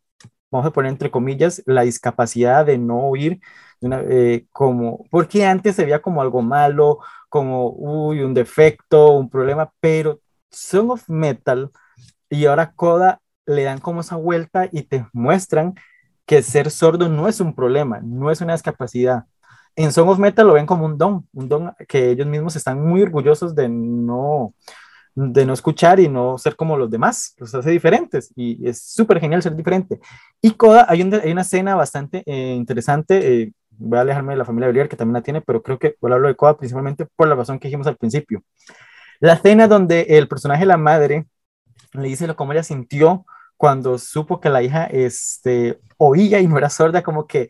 vamos 0.50 0.66
a 0.66 0.70
poner 0.70 0.90
entre 0.90 1.10
comillas, 1.10 1.62
la 1.66 1.82
discapacidad 1.82 2.64
de 2.64 2.78
no 2.78 3.08
oír, 3.08 3.40
eh, 3.80 4.46
como, 4.52 5.06
porque 5.10 5.44
antes 5.46 5.76
se 5.76 5.84
veía 5.84 6.02
como 6.02 6.20
algo 6.22 6.42
malo, 6.42 6.98
como, 7.28 7.70
uy, 7.70 8.22
un 8.22 8.34
defecto, 8.34 9.12
un 9.12 9.30
problema, 9.30 9.72
pero 9.80 10.20
Song 10.50 10.90
of 10.90 11.08
Metal 11.08 11.70
y 12.30 12.46
ahora 12.46 12.72
Coda 12.72 13.20
le 13.46 13.64
dan 13.64 13.78
como 13.78 14.00
esa 14.00 14.16
vuelta 14.16 14.68
y 14.70 14.82
te 14.82 15.06
muestran 15.12 15.74
que 16.26 16.42
ser 16.42 16.70
sordo 16.70 17.08
no 17.08 17.28
es 17.28 17.40
un 17.40 17.54
problema, 17.54 18.00
no 18.02 18.30
es 18.30 18.40
una 18.40 18.52
discapacidad. 18.52 19.24
En 19.76 19.92
Song 19.92 20.08
of 20.08 20.18
Metal 20.18 20.46
lo 20.46 20.54
ven 20.54 20.66
como 20.66 20.84
un 20.84 20.98
don, 20.98 21.26
un 21.32 21.48
don 21.48 21.72
que 21.88 22.10
ellos 22.10 22.26
mismos 22.26 22.56
están 22.56 22.84
muy 22.84 23.02
orgullosos 23.02 23.54
de 23.54 23.68
no, 23.68 24.54
de 25.14 25.46
no 25.46 25.52
escuchar 25.52 26.00
y 26.00 26.08
no 26.08 26.36
ser 26.38 26.54
como 26.56 26.76
los 26.76 26.90
demás, 26.90 27.34
los 27.38 27.54
hace 27.54 27.70
diferentes 27.70 28.32
y 28.36 28.68
es 28.68 28.82
súper 28.82 29.20
genial 29.20 29.42
ser 29.42 29.56
diferente. 29.56 30.00
Y 30.40 30.52
Coda, 30.52 30.86
hay, 30.88 31.00
hay 31.00 31.32
una 31.32 31.42
escena 31.42 31.74
bastante 31.74 32.22
eh, 32.26 32.54
interesante, 32.54 33.42
eh, 33.42 33.52
voy 33.78 33.98
a 33.98 34.02
alejarme 34.02 34.34
de 34.34 34.38
la 34.38 34.44
familia 34.44 34.68
Belier 34.68 34.88
que 34.88 34.96
también 34.96 35.14
la 35.14 35.22
tiene, 35.22 35.40
pero 35.40 35.62
creo 35.62 35.78
que 35.78 35.96
voy 36.00 36.10
a 36.10 36.14
hablar 36.16 36.32
de 36.32 36.36
Coda 36.36 36.56
principalmente 36.56 37.06
por 37.06 37.28
la 37.28 37.34
razón 37.34 37.58
que 37.58 37.68
dijimos 37.68 37.86
al 37.86 37.96
principio. 37.96 38.42
La 39.20 39.34
escena 39.34 39.66
donde 39.68 40.02
el 40.10 40.28
personaje, 40.28 40.66
la 40.66 40.76
madre, 40.76 41.26
le 41.92 42.08
dice 42.08 42.26
lo 42.26 42.36
cómo 42.36 42.52
ella 42.52 42.62
sintió 42.62 43.24
cuando 43.56 43.98
supo 43.98 44.40
que 44.40 44.50
la 44.50 44.62
hija 44.62 44.84
este, 44.84 45.80
oía 45.96 46.40
y 46.40 46.46
no 46.46 46.58
era 46.58 46.70
sorda, 46.70 47.02
como 47.02 47.26
que, 47.26 47.48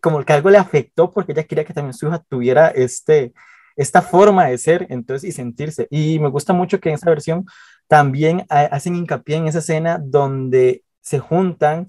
como 0.00 0.24
que 0.24 0.32
algo 0.32 0.50
le 0.50 0.58
afectó 0.58 1.12
porque 1.12 1.32
ella 1.32 1.44
quería 1.44 1.64
que 1.64 1.74
también 1.74 1.92
su 1.92 2.06
hija 2.08 2.24
tuviera 2.28 2.68
este, 2.68 3.34
esta 3.76 4.00
forma 4.00 4.46
de 4.46 4.56
ser, 4.56 4.86
entonces, 4.88 5.28
y 5.28 5.32
sentirse. 5.32 5.86
Y 5.90 6.18
me 6.18 6.28
gusta 6.28 6.52
mucho 6.52 6.80
que 6.80 6.88
en 6.88 6.94
esa 6.94 7.10
versión 7.10 7.44
también 7.86 8.46
hacen 8.48 8.96
hincapié 8.96 9.36
en 9.36 9.48
esa 9.48 9.58
escena 9.58 9.98
donde 10.02 10.84
se 11.02 11.18
juntan 11.18 11.86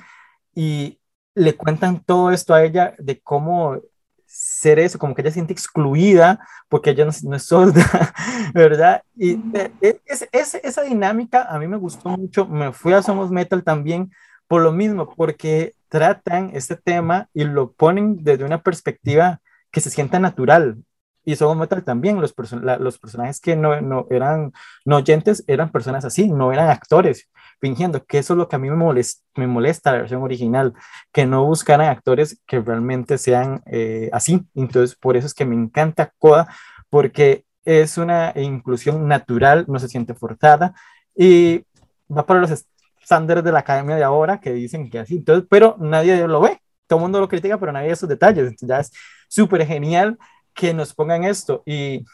y 0.53 0.99
le 1.35 1.55
cuentan 1.55 2.03
todo 2.03 2.31
esto 2.31 2.53
a 2.53 2.63
ella 2.63 2.95
de 2.97 3.19
cómo 3.19 3.79
ser 4.25 4.79
eso, 4.79 4.97
como 4.97 5.13
que 5.13 5.21
ella 5.21 5.31
se 5.31 5.35
siente 5.35 5.53
excluida 5.53 6.39
porque 6.67 6.89
ella 6.89 7.05
no, 7.05 7.35
es 7.35 7.43
sorda, 7.43 7.83
¿verdad? 8.53 9.03
Y 9.15 9.33
e, 9.53 9.71
e, 9.81 10.01
es, 10.05 10.27
esa 10.31 10.81
dinámica 10.81 11.43
a 11.43 11.59
mí 11.59 11.67
me 11.67 11.77
gustó 11.77 12.09
mucho, 12.09 12.45
me 12.47 12.73
fui 12.73 12.93
a 12.93 13.01
Somos 13.01 13.31
Metal 13.31 13.63
también 13.63 14.11
por 14.47 14.61
lo 14.61 14.71
mismo, 14.71 15.13
porque 15.15 15.73
tratan 15.89 16.51
este 16.53 16.75
tema 16.75 17.29
y 17.33 17.43
lo 17.45 17.71
ponen 17.71 18.23
desde 18.23 18.43
una 18.43 18.61
perspectiva 18.61 19.39
que 19.71 19.81
se 19.81 19.89
sienta 19.89 20.19
natural, 20.19 20.77
y 21.25 21.35
Somos 21.35 21.57
Metal 21.57 21.83
también, 21.83 22.21
los, 22.21 22.33
los 22.79 22.99
personajes 22.99 23.41
que 23.41 23.55
no, 23.55 23.81
no, 23.81 24.07
eran 24.09 24.53
no 24.85 24.97
oyentes 24.97 25.43
eran 25.47 25.71
personas 25.71 26.05
así, 26.05 26.31
no 26.31 26.53
eran 26.53 26.69
actores 26.69 27.29
fingiendo, 27.59 28.03
que 28.05 28.19
eso 28.19 28.33
es 28.33 28.37
lo 28.37 28.47
que 28.47 28.55
a 28.55 28.59
mí 28.59 28.69
me 28.69 28.75
molesta, 28.75 29.23
me 29.35 29.47
molesta 29.47 29.91
la 29.91 29.99
versión 29.99 30.21
original, 30.21 30.73
que 31.11 31.25
no 31.25 31.45
buscaran 31.45 31.89
actores 31.89 32.39
que 32.45 32.59
realmente 32.59 33.17
sean 33.17 33.63
eh, 33.65 34.09
así. 34.13 34.41
Entonces, 34.53 34.95
por 34.95 35.17
eso 35.17 35.27
es 35.27 35.33
que 35.33 35.45
me 35.45 35.55
encanta 35.55 36.13
Coda, 36.19 36.47
porque 36.89 37.45
es 37.63 37.97
una 37.97 38.31
inclusión 38.35 39.07
natural, 39.07 39.65
no 39.67 39.79
se 39.79 39.87
siente 39.87 40.13
forzada 40.13 40.75
y 41.15 41.65
va 42.15 42.25
para 42.25 42.41
los 42.41 42.65
estándares 43.01 43.43
de 43.43 43.51
la 43.51 43.59
academia 43.59 43.95
de 43.95 44.03
ahora 44.03 44.39
que 44.39 44.53
dicen 44.53 44.89
que 44.89 44.99
así, 44.99 45.17
entonces, 45.17 45.47
pero 45.49 45.75
nadie 45.79 46.27
lo 46.27 46.41
ve, 46.41 46.59
todo 46.87 46.99
el 46.99 47.03
mundo 47.03 47.19
lo 47.19 47.27
critica, 47.27 47.59
pero 47.59 47.71
nadie 47.71 47.87
ve 47.87 47.93
esos 47.93 48.09
detalles, 48.09 48.47
entonces 48.47 48.67
ya 48.67 48.79
es 48.79 48.91
súper 49.27 49.65
genial 49.65 50.17
que 50.55 50.73
nos 50.73 50.93
pongan 50.93 51.23
esto 51.23 51.61
y, 51.65 52.05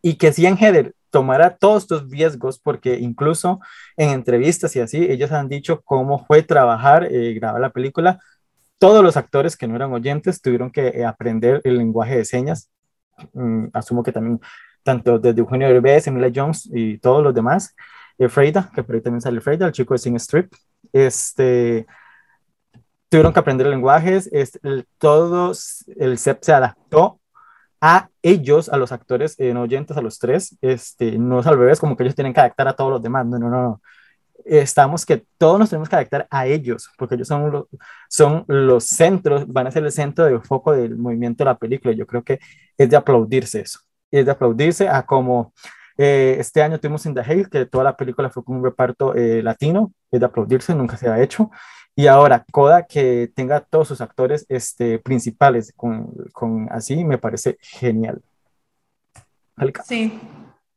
y 0.00 0.14
que 0.14 0.28
Heather 0.28 0.94
tomara 1.10 1.56
todos 1.56 1.82
estos 1.82 2.10
riesgos, 2.10 2.58
porque 2.58 2.98
incluso 2.98 3.60
en 3.96 4.10
entrevistas 4.10 4.74
y 4.76 4.80
así, 4.80 5.04
ellos 5.04 5.32
han 5.32 5.48
dicho 5.48 5.82
cómo 5.82 6.24
fue 6.26 6.42
trabajar, 6.42 7.04
eh, 7.10 7.34
grabar 7.34 7.60
la 7.60 7.70
película. 7.70 8.18
Todos 8.78 9.02
los 9.02 9.16
actores 9.16 9.56
que 9.56 9.66
no 9.66 9.76
eran 9.76 9.92
oyentes 9.92 10.40
tuvieron 10.40 10.70
que 10.70 10.88
eh, 10.88 11.04
aprender 11.04 11.60
el 11.64 11.78
lenguaje 11.78 12.16
de 12.16 12.24
señas. 12.24 12.70
Mm, 13.32 13.66
asumo 13.72 14.02
que 14.02 14.12
también, 14.12 14.40
tanto 14.82 15.18
desde 15.18 15.40
Eugenio 15.40 15.68
Derbez, 15.68 16.06
Emilia 16.06 16.30
Jones 16.34 16.68
y 16.72 16.98
todos 16.98 17.22
los 17.22 17.34
demás. 17.34 17.74
Eh, 18.18 18.28
Freida, 18.28 18.70
que 18.74 18.82
por 18.82 18.94
ahí 18.94 19.00
también 19.00 19.20
sale 19.20 19.40
Freida, 19.40 19.66
el 19.66 19.72
chico 19.72 19.94
de 19.94 19.98
Sing 19.98 20.16
Strip. 20.16 20.52
Este, 20.92 21.86
tuvieron 23.08 23.32
que 23.32 23.40
aprender 23.40 23.66
lenguajes, 23.66 24.28
este, 24.32 24.58
el, 24.62 24.86
todos, 24.98 25.84
el 25.96 26.18
CEP 26.18 26.42
se 26.42 26.52
adaptó 26.52 27.17
a 27.80 28.08
ellos, 28.22 28.68
a 28.68 28.76
los 28.76 28.92
actores 28.92 29.34
eh, 29.38 29.54
no 29.54 29.62
oyentes, 29.62 29.96
a 29.96 30.02
los 30.02 30.18
tres, 30.18 30.56
este, 30.60 31.18
no 31.18 31.40
es 31.40 31.46
al 31.46 31.58
revés, 31.58 31.80
como 31.80 31.96
que 31.96 32.02
ellos 32.04 32.14
tienen 32.14 32.32
que 32.34 32.40
adaptar 32.40 32.68
a 32.68 32.74
todos 32.74 32.90
los 32.90 33.02
demás, 33.02 33.26
no, 33.26 33.38
no, 33.38 33.48
no. 33.48 33.82
Estamos 34.44 35.04
que 35.04 35.24
todos 35.36 35.58
nos 35.58 35.68
tenemos 35.68 35.88
que 35.88 35.96
adaptar 35.96 36.26
a 36.30 36.46
ellos, 36.46 36.90
porque 36.96 37.16
ellos 37.16 37.28
son, 37.28 37.50
los, 37.50 37.66
son 38.08 38.44
los 38.46 38.84
centros, 38.84 39.46
van 39.46 39.66
a 39.66 39.70
ser 39.70 39.84
el 39.84 39.92
centro 39.92 40.24
de 40.24 40.40
foco 40.40 40.72
del 40.72 40.96
movimiento 40.96 41.44
de 41.44 41.50
la 41.50 41.58
película. 41.58 41.92
Yo 41.94 42.06
creo 42.06 42.22
que 42.22 42.40
es 42.78 42.88
de 42.88 42.96
aplaudirse 42.96 43.60
eso, 43.60 43.80
es 44.10 44.24
de 44.24 44.30
aplaudirse 44.32 44.88
a 44.88 45.04
como 45.04 45.52
eh, 45.98 46.36
este 46.38 46.62
año 46.62 46.78
tuvimos 46.78 47.04
In 47.06 47.14
the 47.14 47.20
Hail, 47.20 47.50
que 47.50 47.66
toda 47.66 47.84
la 47.84 47.96
película 47.96 48.30
fue 48.30 48.44
con 48.44 48.56
un 48.56 48.64
reparto 48.64 49.14
eh, 49.16 49.42
latino, 49.42 49.92
es 50.10 50.20
de 50.20 50.26
aplaudirse, 50.26 50.74
nunca 50.74 50.96
se 50.96 51.08
ha 51.08 51.20
hecho. 51.20 51.50
Y 51.98 52.06
ahora, 52.06 52.44
Coda, 52.52 52.86
que 52.86 53.28
tenga 53.34 53.58
todos 53.58 53.88
sus 53.88 54.00
actores 54.00 54.46
este, 54.48 55.00
principales 55.00 55.72
con, 55.74 56.14
con 56.32 56.68
así, 56.70 57.04
me 57.04 57.18
parece 57.18 57.58
genial. 57.60 58.22
Sí, 59.84 60.16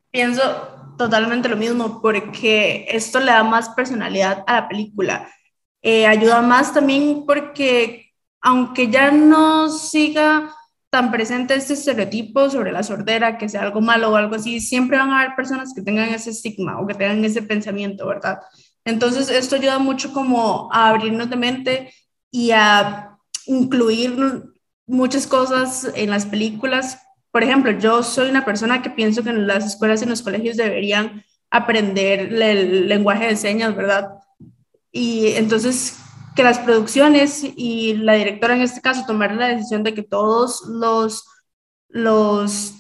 pienso 0.10 0.42
totalmente 0.98 1.48
lo 1.48 1.58
mismo, 1.58 2.02
porque 2.02 2.88
esto 2.90 3.20
le 3.20 3.28
da 3.28 3.44
más 3.44 3.70
personalidad 3.70 4.44
a 4.48 4.62
la 4.62 4.68
película. 4.68 5.30
Eh, 5.84 6.08
ayuda 6.08 6.42
más 6.42 6.74
también 6.74 7.24
porque, 7.28 8.12
aunque 8.42 8.90
ya 8.90 9.12
no 9.12 9.70
siga 9.70 10.52
tan 10.90 11.12
presente 11.12 11.54
este 11.54 11.74
estereotipo 11.74 12.50
sobre 12.50 12.72
la 12.72 12.82
sordera, 12.82 13.38
que 13.38 13.48
sea 13.48 13.62
algo 13.62 13.80
malo 13.80 14.10
o 14.10 14.16
algo 14.16 14.34
así, 14.34 14.60
siempre 14.60 14.98
van 14.98 15.12
a 15.12 15.22
haber 15.22 15.36
personas 15.36 15.72
que 15.76 15.84
tengan 15.84 16.10
ese 16.10 16.32
estigma 16.32 16.82
o 16.82 16.88
que 16.88 16.96
tengan 16.96 17.24
ese 17.24 17.44
pensamiento, 17.44 18.08
¿verdad? 18.08 18.40
Entonces, 18.86 19.30
esto 19.30 19.56
ayuda 19.56 19.80
mucho 19.80 20.12
como 20.12 20.70
a 20.72 20.90
abrirnos 20.90 21.30
de 21.30 21.36
mente 21.36 21.94
y 22.32 22.52
a 22.52 23.18
incluir 23.46 24.44
muchas 24.88 25.28
cosas 25.28 25.92
en 25.96 26.10
las 26.10 26.26
películas. 26.26 27.00
Por 27.32 27.44
ejemplo, 27.44 27.72
yo 27.72 28.04
soy 28.04 28.30
una 28.30 28.46
persona 28.46 28.82
que 28.82 28.90
pienso 28.90 29.24
que 29.24 29.30
en 29.30 29.48
las 29.48 29.66
escuelas 29.66 30.02
y 30.02 30.04
en 30.04 30.10
los 30.10 30.22
colegios 30.22 30.58
deberían 30.58 31.24
aprender 31.50 32.34
el 32.34 32.88
lenguaje 32.88 33.28
de 33.28 33.36
señas, 33.36 33.76
¿verdad? 33.76 34.10
Y 34.92 35.28
entonces 35.34 35.98
que 36.36 36.44
las 36.44 36.60
producciones 36.60 37.44
y 37.44 37.94
la 37.96 38.14
directora 38.14 38.56
en 38.56 38.62
este 38.62 38.82
caso 38.82 39.06
tomaron 39.06 39.40
la 39.40 39.50
decisión 39.50 39.84
de 39.84 39.94
que 39.94 40.04
todos 40.04 40.64
los, 40.68 41.26
los 41.90 42.76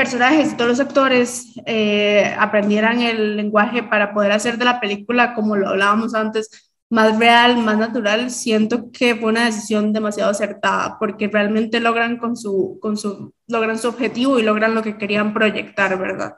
personajes, 0.00 0.56
todos 0.56 0.70
los 0.70 0.80
actores 0.80 1.52
eh, 1.66 2.34
aprendieran 2.38 3.02
el 3.02 3.36
lenguaje 3.36 3.82
para 3.82 4.14
poder 4.14 4.32
hacer 4.32 4.56
de 4.56 4.64
la 4.64 4.80
película, 4.80 5.34
como 5.34 5.56
lo 5.56 5.68
hablábamos 5.68 6.14
antes, 6.14 6.72
más 6.88 7.18
real, 7.18 7.58
más 7.58 7.76
natural, 7.76 8.30
siento 8.30 8.90
que 8.90 9.14
fue 9.14 9.28
una 9.28 9.44
decisión 9.44 9.92
demasiado 9.92 10.30
acertada, 10.30 10.96
porque 10.98 11.28
realmente 11.28 11.80
logran 11.80 12.16
con 12.16 12.34
su, 12.34 12.78
con 12.80 12.96
su, 12.96 13.34
logran 13.46 13.76
su 13.78 13.88
objetivo 13.88 14.38
y 14.38 14.42
logran 14.42 14.74
lo 14.74 14.82
que 14.82 14.96
querían 14.96 15.34
proyectar, 15.34 15.98
¿verdad? 15.98 16.34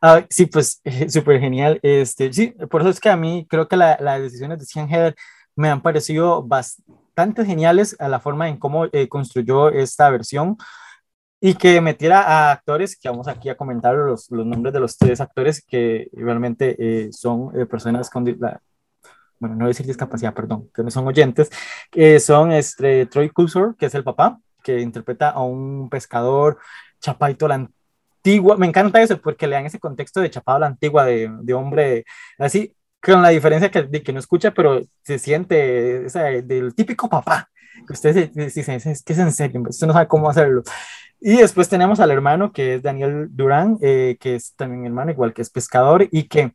Ah, 0.00 0.26
sí, 0.28 0.46
pues 0.46 0.82
súper 1.08 1.38
genial. 1.38 1.78
Este, 1.84 2.32
sí, 2.32 2.54
por 2.68 2.80
eso 2.80 2.90
es 2.90 2.98
que 2.98 3.08
a 3.08 3.16
mí 3.16 3.46
creo 3.48 3.68
que 3.68 3.76
las 3.76 4.20
decisiones 4.20 4.58
de 4.58 4.64
Sean 4.64 4.88
Heather 4.88 5.14
me 5.56 5.68
han 5.68 5.82
parecido 5.82 6.42
bastante 6.42 7.44
geniales 7.44 7.96
a 7.98 8.08
la 8.08 8.20
forma 8.20 8.48
en 8.48 8.58
cómo 8.58 8.86
eh, 8.86 9.08
construyó 9.08 9.68
esta 9.68 10.10
versión 10.10 10.56
y 11.40 11.54
que 11.54 11.80
metiera 11.80 12.22
a 12.22 12.52
actores, 12.52 12.96
que 12.96 13.08
vamos 13.08 13.26
aquí 13.28 13.48
a 13.48 13.56
comentar 13.56 13.94
los, 13.96 14.30
los 14.30 14.46
nombres 14.46 14.72
de 14.72 14.80
los 14.80 14.96
tres 14.96 15.20
actores 15.20 15.64
que 15.66 16.08
realmente 16.12 16.76
eh, 16.78 17.12
son 17.12 17.50
eh, 17.58 17.66
personas 17.66 18.08
con, 18.10 18.24
la, 18.38 18.60
bueno, 19.40 19.56
no 19.56 19.66
decir 19.66 19.84
discapacidad, 19.84 20.34
perdón, 20.34 20.70
que 20.72 20.84
no 20.84 20.90
son 20.90 21.06
oyentes, 21.06 21.50
que 21.90 22.20
son 22.20 22.52
este, 22.52 23.06
Troy 23.06 23.30
Cursor, 23.30 23.76
que 23.76 23.86
es 23.86 23.94
el 23.94 24.04
papá, 24.04 24.38
que 24.62 24.80
interpreta 24.80 25.30
a 25.30 25.42
un 25.42 25.90
pescador 25.90 26.58
chapaito 27.00 27.48
la 27.48 27.56
antigua, 27.56 28.56
me 28.56 28.66
encanta 28.66 29.02
eso 29.02 29.20
porque 29.20 29.48
le 29.48 29.56
dan 29.56 29.66
ese 29.66 29.80
contexto 29.80 30.20
de 30.20 30.30
chapado 30.30 30.60
la 30.60 30.66
antigua, 30.68 31.04
de, 31.04 31.28
de 31.40 31.54
hombre 31.54 32.04
así, 32.38 32.72
con 33.02 33.20
la 33.22 33.30
diferencia 33.30 33.70
que, 33.70 33.82
de 33.82 34.02
que 34.02 34.12
no 34.12 34.20
escucha, 34.20 34.52
pero 34.52 34.80
se 35.02 35.18
siente 35.18 36.06
del 36.44 36.74
típico 36.74 37.08
papá, 37.08 37.48
que 37.86 37.92
ustedes 37.92 38.32
dicen, 38.54 38.76
es 38.76 39.02
que 39.02 39.12
es 39.12 39.18
en 39.18 39.32
serio, 39.32 39.62
usted 39.68 39.86
no 39.86 39.92
sabe 39.92 40.08
cómo 40.08 40.30
hacerlo. 40.30 40.62
Y 41.20 41.36
después 41.36 41.68
tenemos 41.68 42.00
al 42.00 42.10
hermano, 42.10 42.52
que 42.52 42.74
es 42.74 42.82
Daniel 42.82 43.28
Durán, 43.30 43.78
eh, 43.80 44.16
que 44.20 44.34
es 44.34 44.54
también 44.54 44.86
hermano, 44.86 45.12
igual 45.12 45.32
que 45.32 45.42
es 45.42 45.50
pescador, 45.50 46.08
y 46.10 46.24
que 46.24 46.52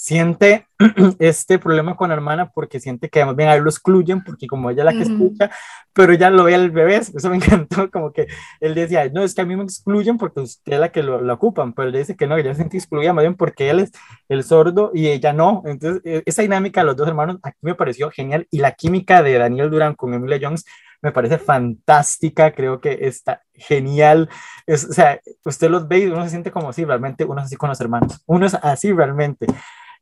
siente 0.00 0.66
este 1.18 1.58
problema 1.58 1.94
con 1.94 2.08
la 2.08 2.14
hermana 2.14 2.50
porque 2.54 2.80
siente 2.80 3.10
que 3.10 3.22
más 3.22 3.36
bien 3.36 3.50
a 3.50 3.54
él 3.54 3.62
lo 3.62 3.68
excluyen 3.68 4.24
porque 4.24 4.46
como 4.46 4.70
ella 4.70 4.80
es 4.80 4.84
la 4.86 4.92
que 4.92 5.02
escucha, 5.02 5.50
pero 5.92 6.14
ella 6.14 6.30
lo 6.30 6.44
ve 6.44 6.54
al 6.54 6.70
bebé, 6.70 6.96
eso 7.14 7.28
me 7.28 7.36
encantó, 7.36 7.90
como 7.90 8.10
que 8.10 8.26
él 8.60 8.74
decía, 8.74 9.06
no, 9.10 9.22
es 9.22 9.34
que 9.34 9.42
a 9.42 9.44
mí 9.44 9.54
me 9.56 9.64
excluyen 9.64 10.16
porque 10.16 10.40
usted 10.40 10.72
es 10.72 10.80
la 10.80 10.90
que 10.90 11.02
lo, 11.02 11.30
ocupan, 11.30 11.74
pero 11.74 11.88
él 11.88 11.94
dice 11.94 12.16
que 12.16 12.26
no, 12.26 12.38
ella 12.38 12.52
se 12.52 12.60
siente 12.60 12.78
excluida 12.78 13.12
más 13.12 13.24
bien 13.24 13.34
porque 13.34 13.68
él 13.68 13.80
es 13.80 13.92
el 14.30 14.42
sordo 14.42 14.90
y 14.94 15.08
ella 15.08 15.34
no, 15.34 15.62
entonces 15.66 16.00
e, 16.06 16.22
esa 16.24 16.40
dinámica 16.40 16.80
de 16.80 16.86
los 16.86 16.96
dos 16.96 17.06
hermanos 17.06 17.36
aquí 17.42 17.58
me 17.60 17.74
pareció 17.74 18.10
genial 18.10 18.46
y 18.50 18.60
la 18.60 18.72
química 18.72 19.22
de 19.22 19.36
Daniel 19.36 19.68
Durán 19.68 19.94
con 19.94 20.14
Emilia 20.14 20.38
Jones 20.40 20.64
me 21.02 21.12
parece 21.12 21.36
fantástica, 21.36 22.52
creo 22.52 22.80
que 22.80 22.98
está 23.02 23.42
genial. 23.54 24.28
Es, 24.66 24.84
o 24.84 24.92
sea, 24.92 25.18
usted 25.46 25.70
los 25.70 25.88
ve 25.88 26.00
y 26.00 26.06
uno 26.06 26.24
se 26.24 26.30
siente 26.30 26.50
como 26.50 26.72
si 26.72 26.84
realmente 26.84 27.24
uno 27.24 27.40
es 27.40 27.46
así 27.46 27.56
con 27.56 27.70
los 27.70 27.80
hermanos, 27.80 28.22
uno 28.26 28.46
es 28.46 28.54
así 28.54 28.92
realmente. 28.92 29.46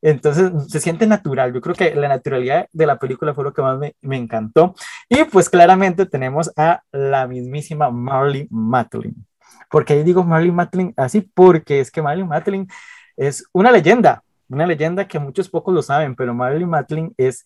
Entonces 0.02 0.50
se 0.68 0.80
siente 0.80 1.06
natural. 1.06 1.52
Yo 1.52 1.60
creo 1.60 1.74
que 1.74 1.94
la 1.94 2.08
naturalidad 2.08 2.68
de 2.72 2.86
la 2.86 2.98
película 2.98 3.34
fue 3.34 3.44
lo 3.44 3.52
que 3.52 3.62
más 3.62 3.78
me, 3.78 3.94
me 4.00 4.16
encantó. 4.16 4.74
Y 5.08 5.24
pues 5.24 5.48
claramente 5.48 6.06
tenemos 6.06 6.52
a 6.56 6.82
la 6.92 7.26
mismísima 7.26 7.90
Marley 7.90 8.46
Matlin. 8.50 9.26
¿Por 9.70 9.84
qué 9.84 10.02
digo 10.04 10.24
Marley 10.24 10.52
Matlin 10.52 10.94
así? 10.96 11.20
Porque 11.20 11.80
es 11.80 11.90
que 11.90 12.02
Marley 12.02 12.24
Matlin 12.24 12.66
es 13.16 13.44
una 13.52 13.70
leyenda, 13.70 14.22
una 14.48 14.66
leyenda 14.66 15.06
que 15.06 15.18
muchos 15.18 15.48
pocos 15.48 15.74
lo 15.74 15.82
saben, 15.82 16.14
pero 16.14 16.32
Marley 16.34 16.64
Matlin 16.64 17.12
es 17.16 17.44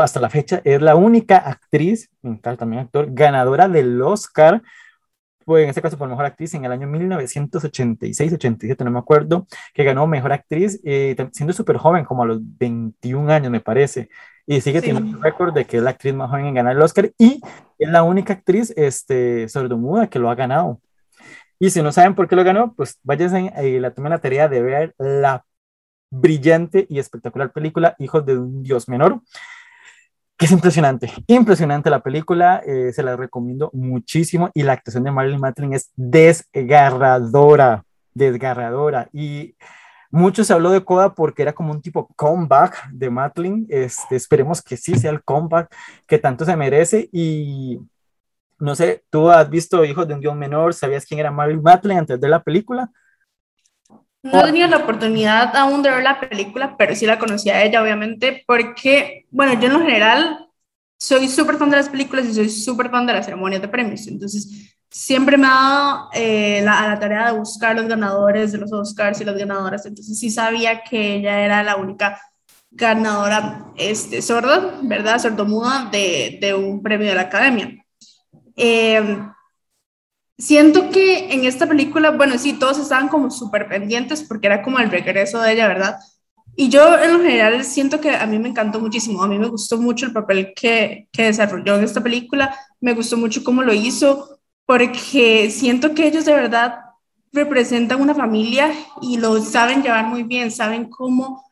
hasta 0.00 0.20
la 0.20 0.30
fecha 0.30 0.60
es 0.64 0.80
la 0.80 0.96
única 0.96 1.36
actriz, 1.36 2.10
también 2.58 2.84
actor, 2.84 3.08
ganadora 3.10 3.68
del 3.68 4.00
Oscar 4.00 4.62
fue 5.44 5.64
en 5.64 5.68
este 5.68 5.82
caso 5.82 5.98
por 5.98 6.08
Mejor 6.08 6.24
Actriz 6.24 6.54
en 6.54 6.64
el 6.64 6.72
año 6.72 6.86
1986, 6.86 8.32
87, 8.32 8.84
no 8.84 8.90
me 8.90 8.98
acuerdo, 8.98 9.46
que 9.74 9.84
ganó 9.84 10.06
Mejor 10.06 10.32
Actriz 10.32 10.80
eh, 10.84 11.16
siendo 11.32 11.52
súper 11.52 11.76
joven, 11.76 12.04
como 12.04 12.22
a 12.22 12.26
los 12.26 12.38
21 12.40 13.30
años 13.32 13.50
me 13.50 13.60
parece, 13.60 14.08
y 14.46 14.60
sigue 14.60 14.80
teniendo 14.80 15.16
el 15.16 15.22
récord 15.22 15.54
de 15.54 15.64
que 15.64 15.78
es 15.78 15.82
la 15.82 15.90
actriz 15.90 16.14
más 16.14 16.30
joven 16.30 16.46
en 16.46 16.54
ganar 16.54 16.74
el 16.74 16.82
Oscar 16.82 17.12
y 17.18 17.40
es 17.78 17.88
la 17.88 18.02
única 18.02 18.32
actriz 18.32 18.72
este, 18.76 19.48
sordomuda 19.48 20.08
que 20.08 20.18
lo 20.18 20.30
ha 20.30 20.34
ganado. 20.34 20.80
Y 21.58 21.70
si 21.70 21.80
no 21.80 21.92
saben 21.92 22.14
por 22.14 22.26
qué 22.26 22.34
lo 22.34 22.42
ganó, 22.42 22.74
pues 22.74 22.98
váyanse 23.04 23.52
y 23.64 23.78
la 23.78 23.92
tomen 23.92 24.10
la 24.10 24.18
tarea 24.18 24.48
de 24.48 24.62
ver 24.62 24.94
la 24.98 25.44
brillante 26.10 26.86
y 26.88 26.98
espectacular 26.98 27.52
película 27.52 27.94
Hijos 27.98 28.26
de 28.26 28.36
un 28.36 28.62
Dios 28.62 28.88
Menor 28.88 29.22
es 30.44 30.52
impresionante, 30.52 31.12
impresionante 31.26 31.90
la 31.90 32.00
película, 32.00 32.62
eh, 32.66 32.92
se 32.92 33.02
la 33.02 33.16
recomiendo 33.16 33.70
muchísimo 33.72 34.50
y 34.54 34.62
la 34.62 34.72
actuación 34.72 35.04
de 35.04 35.10
Marilyn 35.10 35.40
Matlin 35.40 35.74
es 35.74 35.92
desgarradora, 35.94 37.84
desgarradora. 38.14 39.08
Y 39.12 39.54
mucho 40.10 40.44
se 40.44 40.52
habló 40.52 40.70
de 40.70 40.84
Coda 40.84 41.14
porque 41.14 41.42
era 41.42 41.52
como 41.52 41.72
un 41.72 41.80
tipo 41.80 42.08
comeback 42.16 42.90
de 42.90 43.10
Matlin, 43.10 43.66
este, 43.70 44.16
esperemos 44.16 44.60
que 44.60 44.76
sí 44.76 44.94
sea 44.96 45.10
el 45.10 45.22
comeback 45.22 45.74
que 46.06 46.18
tanto 46.18 46.44
se 46.44 46.56
merece. 46.56 47.08
Y 47.12 47.80
no 48.58 48.74
sé, 48.74 49.04
tú 49.10 49.30
has 49.30 49.48
visto 49.48 49.84
Hijos 49.84 50.06
de 50.06 50.14
un 50.14 50.20
Dios 50.20 50.36
Menor, 50.36 50.74
¿sabías 50.74 51.06
quién 51.06 51.20
era 51.20 51.30
Marilyn 51.30 51.62
Matlin 51.62 51.98
antes 51.98 52.20
de 52.20 52.28
la 52.28 52.42
película? 52.42 52.90
No 54.22 54.40
he 54.40 54.44
tenido 54.44 54.68
la 54.68 54.78
oportunidad 54.78 55.54
aún 55.56 55.82
de 55.82 55.90
ver 55.90 56.02
la 56.02 56.20
película, 56.20 56.76
pero 56.76 56.94
sí 56.94 57.06
la 57.06 57.18
conocía 57.18 57.56
a 57.56 57.64
ella, 57.64 57.82
obviamente, 57.82 58.44
porque, 58.46 59.26
bueno, 59.30 59.54
yo 59.54 59.66
en 59.66 59.72
lo 59.72 59.80
general 59.80 60.48
soy 60.96 61.28
súper 61.28 61.56
fan 61.56 61.70
de 61.70 61.76
las 61.76 61.88
películas 61.88 62.26
y 62.26 62.34
soy 62.34 62.48
súper 62.48 62.88
fan 62.90 63.04
de 63.06 63.14
las 63.14 63.24
ceremonias 63.26 63.60
de 63.60 63.68
premios. 63.68 64.06
Entonces, 64.06 64.76
siempre 64.88 65.36
me 65.36 65.46
ha 65.48 65.50
dado 65.50 66.08
eh, 66.12 66.60
la, 66.62 66.86
la, 66.86 67.00
tarea 67.00 67.32
de 67.32 67.38
buscar 67.38 67.74
los 67.74 67.88
ganadores 67.88 68.52
de 68.52 68.58
los 68.58 68.72
Oscars 68.72 69.20
y 69.20 69.24
las 69.24 69.36
ganadoras. 69.36 69.84
Entonces, 69.86 70.16
sí 70.18 70.30
sabía 70.30 70.82
que 70.84 71.16
ella 71.16 71.40
era 71.40 71.62
la 71.64 71.76
única 71.76 72.20
ganadora 72.70 73.66
este, 73.76 74.22
sorda, 74.22 74.78
¿verdad? 74.82 75.18
Sordomuda 75.18 75.88
de, 75.90 76.38
de 76.40 76.54
un 76.54 76.82
premio 76.82 77.08
de 77.08 77.14
la 77.14 77.22
academia. 77.22 77.84
Eh, 78.56 79.18
Siento 80.42 80.90
que 80.90 81.32
en 81.32 81.44
esta 81.44 81.68
película, 81.68 82.10
bueno, 82.10 82.36
sí, 82.36 82.54
todos 82.54 82.76
estaban 82.76 83.06
como 83.08 83.30
súper 83.30 83.68
pendientes 83.68 84.24
porque 84.24 84.48
era 84.48 84.60
como 84.60 84.80
el 84.80 84.90
regreso 84.90 85.40
de 85.40 85.52
ella, 85.52 85.68
¿verdad? 85.68 86.00
Y 86.56 86.68
yo 86.68 86.98
en 87.00 87.12
lo 87.12 87.20
general 87.20 87.62
siento 87.64 88.00
que 88.00 88.10
a 88.10 88.26
mí 88.26 88.40
me 88.40 88.48
encantó 88.48 88.80
muchísimo, 88.80 89.22
a 89.22 89.28
mí 89.28 89.38
me 89.38 89.46
gustó 89.46 89.78
mucho 89.78 90.04
el 90.04 90.12
papel 90.12 90.52
que, 90.52 91.06
que 91.12 91.26
desarrolló 91.26 91.76
en 91.76 91.84
esta 91.84 92.02
película, 92.02 92.56
me 92.80 92.92
gustó 92.92 93.16
mucho 93.16 93.44
cómo 93.44 93.62
lo 93.62 93.72
hizo, 93.72 94.40
porque 94.66 95.48
siento 95.52 95.94
que 95.94 96.08
ellos 96.08 96.24
de 96.24 96.32
verdad 96.32 96.74
representan 97.32 98.00
una 98.00 98.12
familia 98.12 98.72
y 99.00 99.18
lo 99.18 99.40
saben 99.42 99.80
llevar 99.80 100.06
muy 100.06 100.24
bien, 100.24 100.50
saben 100.50 100.90
cómo 100.90 101.44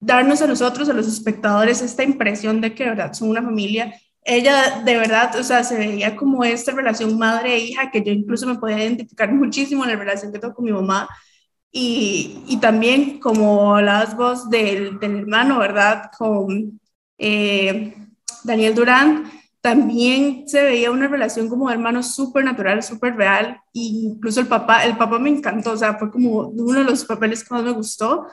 darnos 0.00 0.42
a 0.42 0.48
nosotros, 0.48 0.88
a 0.88 0.92
los 0.92 1.06
espectadores, 1.06 1.80
esta 1.80 2.02
impresión 2.02 2.60
de 2.60 2.74
que 2.74 2.82
de 2.82 2.90
verdad 2.90 3.12
son 3.12 3.30
una 3.30 3.42
familia 3.42 3.94
ella 4.24 4.82
de 4.84 4.96
verdad, 4.96 5.34
o 5.36 5.42
sea, 5.42 5.64
se 5.64 5.76
veía 5.76 6.16
como 6.16 6.44
esta 6.44 6.72
relación 6.72 7.18
madre-hija 7.18 7.90
que 7.90 8.02
yo 8.02 8.12
incluso 8.12 8.46
me 8.46 8.56
podía 8.56 8.84
identificar 8.84 9.32
muchísimo 9.32 9.84
en 9.84 9.90
la 9.90 9.96
relación 9.96 10.32
que 10.32 10.38
tengo 10.38 10.54
con 10.54 10.64
mi 10.64 10.72
mamá. 10.72 11.08
Y, 11.74 12.42
y 12.46 12.58
también 12.58 13.18
como 13.18 13.80
las 13.80 14.16
voz 14.16 14.50
del, 14.50 14.98
del 15.00 15.16
hermano, 15.20 15.58
¿verdad? 15.58 16.10
Con 16.18 16.80
eh, 17.18 17.94
Daniel 18.44 18.74
Durán, 18.74 19.30
también 19.62 20.48
se 20.48 20.62
veía 20.62 20.90
una 20.90 21.06
relación 21.06 21.48
como 21.48 21.70
hermano 21.70 22.02
súper 22.02 22.44
natural, 22.44 22.82
súper 22.82 23.16
real, 23.16 23.60
e 23.72 23.80
incluso 23.80 24.40
el 24.40 24.48
papá, 24.48 24.84
el 24.84 24.96
papá 24.96 25.18
me 25.20 25.30
encantó, 25.30 25.72
o 25.72 25.76
sea, 25.76 25.94
fue 25.94 26.10
como 26.10 26.48
uno 26.48 26.80
de 26.80 26.84
los 26.84 27.04
papeles 27.04 27.44
que 27.44 27.54
más 27.54 27.62
me 27.62 27.70
gustó, 27.70 28.26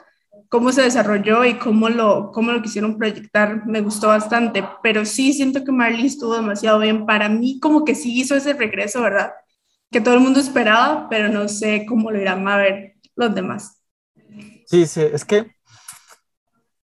cómo 0.50 0.72
se 0.72 0.82
desarrolló 0.82 1.44
y 1.44 1.54
cómo 1.54 1.88
lo, 1.88 2.32
cómo 2.32 2.52
lo 2.52 2.60
quisieron 2.60 2.98
proyectar 2.98 3.64
me 3.66 3.80
gustó 3.80 4.08
bastante, 4.08 4.64
pero 4.82 5.06
sí 5.06 5.32
siento 5.32 5.64
que 5.64 5.72
Marley 5.72 6.06
estuvo 6.06 6.34
demasiado 6.34 6.80
bien. 6.80 7.06
Para 7.06 7.28
mí 7.28 7.58
como 7.60 7.84
que 7.84 7.94
sí 7.94 8.20
hizo 8.20 8.34
ese 8.34 8.52
regreso, 8.52 9.00
¿verdad? 9.00 9.30
Que 9.90 10.00
todo 10.00 10.14
el 10.14 10.20
mundo 10.20 10.40
esperaba, 10.40 11.08
pero 11.08 11.28
no 11.28 11.48
sé 11.48 11.86
cómo 11.88 12.10
lo 12.10 12.20
irán 12.20 12.46
a 12.48 12.56
ver 12.56 12.96
los 13.14 13.34
demás. 13.34 13.80
Sí, 14.66 14.86
sí, 14.86 15.00
es 15.00 15.24
que 15.24 15.52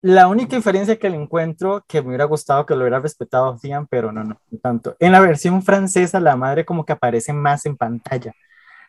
la 0.01 0.29
única 0.29 0.55
diferencia 0.55 0.97
que 0.97 1.09
le 1.09 1.17
encuentro, 1.17 1.83
que 1.85 2.01
me 2.01 2.09
hubiera 2.09 2.23
gustado 2.23 2.65
que 2.65 2.73
lo 2.75 2.81
hubiera 2.81 3.01
respetado 3.01 3.57
Fian, 3.57 3.87
pero 3.87 4.13
no, 4.13 4.23
no, 4.23 4.39
tanto. 4.61 4.95
En 4.99 5.11
la 5.11 5.19
versión 5.19 5.61
francesa, 5.61 6.21
la 6.21 6.37
madre 6.37 6.63
como 6.63 6.85
que 6.85 6.93
aparece 6.93 7.33
más 7.33 7.65
en 7.65 7.75
pantalla, 7.75 8.33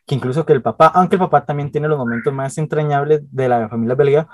que 0.06 0.14
incluso 0.14 0.46
que 0.46 0.52
el 0.52 0.62
papá, 0.62 0.92
aunque 0.94 1.16
el 1.16 1.20
papá 1.20 1.44
también 1.44 1.72
tiene 1.72 1.88
los 1.88 1.98
momentos 1.98 2.33
más 2.33 2.56
entrañables 2.59 3.22
de 3.33 3.48
la 3.48 3.68
familia 3.68 3.96
belga, 3.96 4.28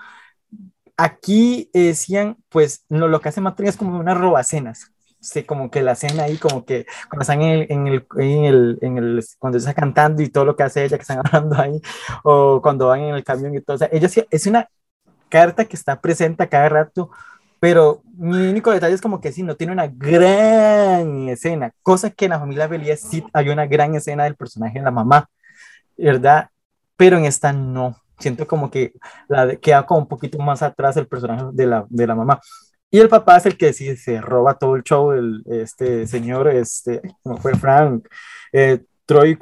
Aquí 0.97 1.71
decían, 1.75 2.37
pues 2.49 2.85
no, 2.89 3.09
lo 3.09 3.21
que 3.21 3.29
hace 3.29 3.41
Matri 3.41 3.69
es 3.69 3.77
como 3.77 3.99
unas 3.99 4.17
robacenas. 4.17 4.93
Sí, 5.21 5.43
como 5.45 5.71
que 5.71 5.83
la 5.83 5.95
cena 5.95 6.25
ahí, 6.25 6.37
como 6.39 6.65
que 6.65 6.87
cuando 7.09 7.23
están 7.23 7.43
en 7.43 7.51
el, 7.51 7.67
en 7.71 7.87
el, 7.89 8.07
en 8.19 8.45
el, 8.45 8.79
en 8.81 8.99
el, 8.99 9.25
cuando 9.39 9.59
está 9.59 9.75
cantando 9.75 10.23
y 10.23 10.29
todo 10.29 10.45
lo 10.45 10.57
que 10.57 10.63
hace 10.63 10.85
ella, 10.85 10.97
que 10.97 11.03
están 11.03 11.19
hablando 11.25 11.61
ahí, 11.61 11.81
o 12.23 12.61
cuando 12.63 12.89
van 12.89 13.01
en 13.01 13.15
el 13.15 13.25
camión 13.25 13.55
y 13.55 13.61
todo. 13.61 13.75
O 13.77 13.79
sea, 13.79 13.89
ella 13.93 14.09
sí, 14.09 14.25
es 14.31 14.47
una 14.47 14.69
carta 15.29 15.65
que 15.65 15.77
está 15.77 16.01
presente 16.01 16.43
a 16.45 16.49
cada 16.49 16.69
rato, 16.69 17.11
pero 17.61 18.03
mi 18.17 18.49
único 18.49 18.71
detalle 18.71 18.95
es 18.95 19.01
como 19.01 19.21
que 19.21 19.33
sí, 19.33 19.43
no 19.43 19.57
tiene 19.57 19.73
una 19.73 19.89
gran 19.89 21.29
escena, 21.29 21.73
cosa 21.83 22.11
que 22.11 22.27
en 22.27 22.33
la 22.33 22.39
familia 22.41 22.69
Belia 22.69 22.97
sí 22.97 23.25
hay 23.33 23.49
una 23.49 23.67
gran 23.67 23.95
escena 23.95 24.25
del 24.25 24.37
personaje 24.37 24.79
de 24.79 24.85
la 24.85 24.91
mamá, 24.91 25.29
¿verdad? 25.97 26.51
Pero 26.97 27.19
en 27.19 27.25
esta 27.25 27.53
no 27.53 27.97
siento 28.19 28.47
como 28.47 28.71
que 28.71 28.95
la 29.29 29.57
queda 29.57 29.87
como 29.87 30.01
un 30.01 30.09
poquito 30.09 30.39
más 30.39 30.63
atrás 30.63 30.97
el 30.97 31.09
personaje 31.09 31.45
de 31.53 31.67
la, 31.67 31.87
de 31.89 32.07
la 32.07 32.15
mamá. 32.15 32.41
Y 32.91 32.99
el 32.99 33.09
papá 33.09 33.37
es 33.39 33.47
el 33.47 33.57
que 33.59 33.73
sí 33.73 33.97
se 33.97 34.21
roba 34.21 34.59
todo 34.59 34.77
el 34.77 34.83
show, 34.83 35.13
el, 35.13 35.43
este 35.47 36.07
señor, 36.07 36.49
este, 36.49 37.03
como 37.23 37.37
fue 37.39 37.55
Frank, 37.55 38.07
eh, 38.53 38.85
Troy 39.05 39.39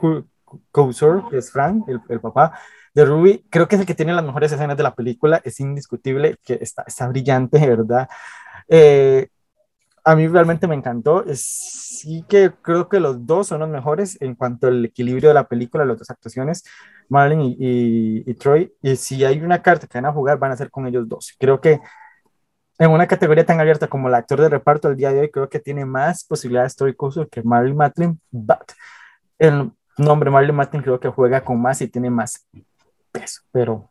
Kousor, 0.70 1.28
que 1.30 1.38
es 1.38 1.50
Frank, 1.50 1.88
el, 1.88 2.00
el, 2.08 2.20
papá 2.20 2.58
de 2.94 3.04
Ruby, 3.04 3.44
creo 3.50 3.68
que 3.68 3.74
es 3.76 3.80
el 3.80 3.87
que 3.87 3.94
tiene 3.94 4.14
las 4.14 4.24
mejores 4.24 4.52
escenas 4.52 4.76
de 4.76 4.82
la 4.82 4.94
película, 4.94 5.40
es 5.44 5.60
indiscutible, 5.60 6.37
que 6.44 6.58
está, 6.60 6.84
está 6.87 7.08
brillante, 7.08 7.58
¿verdad? 7.66 8.08
Eh, 8.68 9.28
a 10.04 10.14
mí 10.14 10.28
realmente 10.28 10.66
me 10.66 10.74
encantó. 10.74 11.24
Sí 11.34 12.24
que 12.28 12.52
creo 12.62 12.88
que 12.88 13.00
los 13.00 13.26
dos 13.26 13.48
son 13.48 13.60
los 13.60 13.68
mejores 13.68 14.20
en 14.20 14.34
cuanto 14.34 14.68
al 14.68 14.84
equilibrio 14.84 15.30
de 15.30 15.34
la 15.34 15.48
película, 15.48 15.84
las 15.84 15.98
dos 15.98 16.10
actuaciones, 16.10 16.64
Marlon 17.08 17.56
y, 17.58 18.34
Troy. 18.34 18.72
Y 18.82 18.96
si 18.96 19.24
hay 19.24 19.40
una 19.40 19.62
carta 19.62 19.86
que 19.86 19.98
van 19.98 20.06
a 20.06 20.12
jugar, 20.12 20.38
van 20.38 20.52
a 20.52 20.56
ser 20.56 20.70
con 20.70 20.86
ellos 20.86 21.08
dos. 21.08 21.34
Creo 21.38 21.60
que 21.60 21.80
en 22.78 22.90
una 22.90 23.06
categoría 23.06 23.46
tan 23.46 23.60
abierta 23.60 23.86
como 23.86 24.08
el 24.08 24.14
actor 24.14 24.40
de 24.40 24.48
reparto 24.48 24.88
el 24.88 24.96
día 24.96 25.12
de 25.12 25.20
hoy, 25.20 25.30
creo 25.30 25.48
que 25.48 25.60
tiene 25.60 25.84
más 25.84 26.24
posibilidades 26.24 26.76
Troy 26.76 26.94
Kossur 26.94 27.28
que 27.28 27.42
Marlon 27.42 27.76
Matlin, 27.76 28.20
but 28.30 28.72
el 29.38 29.70
nombre 29.96 30.30
Marlon 30.30 30.56
Matlin 30.56 30.82
creo 30.82 30.98
que 30.98 31.08
juega 31.08 31.42
con 31.42 31.60
más 31.60 31.80
y 31.82 31.88
tiene 31.88 32.10
más 32.10 32.46
peso. 33.12 33.42
Pero 33.52 33.90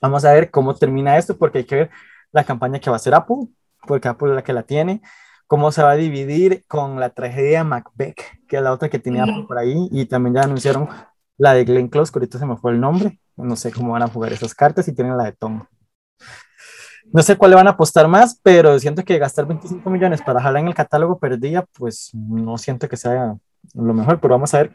vamos 0.00 0.24
a 0.24 0.32
ver 0.32 0.50
cómo 0.50 0.74
termina 0.74 1.18
esto, 1.18 1.36
porque 1.36 1.58
hay 1.58 1.64
que 1.64 1.74
ver 1.76 1.90
la 2.32 2.44
campaña 2.44 2.78
que 2.78 2.90
va 2.90 2.96
a 2.96 2.98
hacer 2.98 3.14
Apple, 3.14 3.48
porque 3.86 4.08
Apple 4.08 4.30
es 4.30 4.34
la 4.36 4.44
que 4.44 4.52
la 4.52 4.62
tiene 4.62 5.02
cómo 5.46 5.70
se 5.72 5.82
va 5.82 5.92
a 5.92 5.96
dividir 5.96 6.64
con 6.66 6.98
la 6.98 7.10
tragedia 7.10 7.64
Macbeth, 7.64 8.20
que 8.48 8.56
es 8.56 8.62
la 8.62 8.72
otra 8.72 8.88
que 8.88 8.98
tenía 8.98 9.24
por 9.46 9.58
ahí, 9.58 9.88
y 9.92 10.06
también 10.06 10.34
ya 10.34 10.42
anunciaron 10.42 10.88
la 11.38 11.54
de 11.54 11.64
Glenn 11.64 11.88
Close, 11.88 12.12
que 12.12 12.18
ahorita 12.18 12.38
se 12.38 12.46
me 12.46 12.56
fue 12.56 12.72
el 12.72 12.80
nombre, 12.80 13.20
no 13.36 13.56
sé 13.56 13.72
cómo 13.72 13.92
van 13.92 14.02
a 14.02 14.08
jugar 14.08 14.32
esas 14.32 14.54
cartas, 14.54 14.86
y 14.88 14.94
tienen 14.94 15.16
la 15.16 15.24
de 15.24 15.32
Tom. 15.32 15.64
no 17.12 17.22
sé 17.22 17.36
cuál 17.36 17.50
le 17.50 17.56
van 17.56 17.66
a 17.66 17.70
apostar 17.70 18.08
más, 18.08 18.40
pero 18.42 18.78
siento 18.78 19.04
que 19.04 19.18
gastar 19.18 19.46
25 19.46 19.88
millones 19.90 20.22
para 20.22 20.38
dejarla 20.38 20.60
en 20.60 20.68
el 20.68 20.74
catálogo 20.74 21.18
perdida, 21.18 21.64
pues 21.76 22.10
no 22.14 22.58
siento 22.58 22.88
que 22.88 22.96
sea 22.96 23.36
lo 23.74 23.94
mejor, 23.94 24.20
pero 24.20 24.34
vamos 24.34 24.54
a 24.54 24.58
ver 24.58 24.72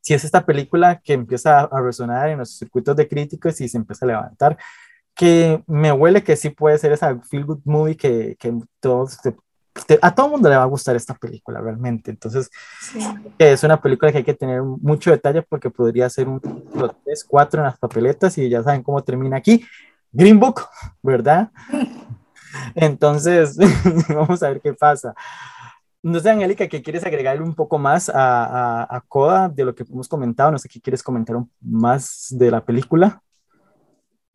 si 0.00 0.14
es 0.14 0.24
esta 0.24 0.44
película 0.44 1.00
que 1.00 1.12
empieza 1.12 1.60
a, 1.60 1.80
resonar 1.80 2.28
en 2.28 2.38
los 2.38 2.58
circuitos 2.58 2.96
de 2.96 3.08
críticos 3.08 3.60
y 3.60 3.68
se 3.68 3.78
empieza 3.78 4.04
a 4.04 4.08
levantar, 4.08 4.58
que 5.14 5.62
me 5.66 5.92
huele 5.92 6.24
que 6.24 6.36
sí 6.36 6.50
puede 6.50 6.78
ser 6.78 6.92
esa 6.92 7.18
feel 7.20 7.44
good 7.44 7.60
movie 7.64 7.96
que, 7.96 8.36
que 8.38 8.52
todos, 8.80 9.18
a 10.02 10.14
todo 10.14 10.26
el 10.26 10.32
mundo 10.32 10.48
le 10.48 10.56
va 10.56 10.62
a 10.62 10.66
gustar 10.66 10.96
esta 10.96 11.14
película 11.14 11.60
realmente. 11.60 12.10
Entonces, 12.10 12.50
es 13.38 13.62
una 13.64 13.80
película 13.80 14.12
que 14.12 14.18
hay 14.18 14.24
que 14.24 14.34
tener 14.34 14.62
mucho 14.62 15.10
detalle 15.10 15.42
porque 15.42 15.70
podría 15.70 16.08
ser 16.10 16.28
un 16.28 16.40
3, 16.40 17.24
4 17.24 17.60
en 17.60 17.64
las 17.66 17.78
papeletas 17.78 18.36
y 18.38 18.48
ya 18.48 18.62
saben 18.62 18.82
cómo 18.82 19.02
termina 19.02 19.36
aquí. 19.36 19.64
Green 20.10 20.38
Book, 20.38 20.62
¿verdad? 21.02 21.50
Entonces, 22.74 23.56
vamos 24.08 24.42
a 24.42 24.50
ver 24.50 24.60
qué 24.60 24.74
pasa. 24.74 25.14
No 26.02 26.18
sé, 26.18 26.30
Angélica, 26.30 26.66
¿qué 26.68 26.82
quieres 26.82 27.04
agregarle 27.04 27.42
un 27.42 27.54
poco 27.54 27.78
más 27.78 28.08
a, 28.08 28.82
a, 28.82 29.00
Coda 29.02 29.48
de 29.48 29.64
lo 29.64 29.74
que 29.74 29.84
hemos 29.84 30.08
comentado? 30.08 30.50
No 30.50 30.58
sé 30.58 30.68
qué 30.68 30.80
quieres 30.80 31.02
comentar 31.02 31.36
más 31.60 32.26
de 32.30 32.50
la 32.50 32.62
película. 32.62 33.22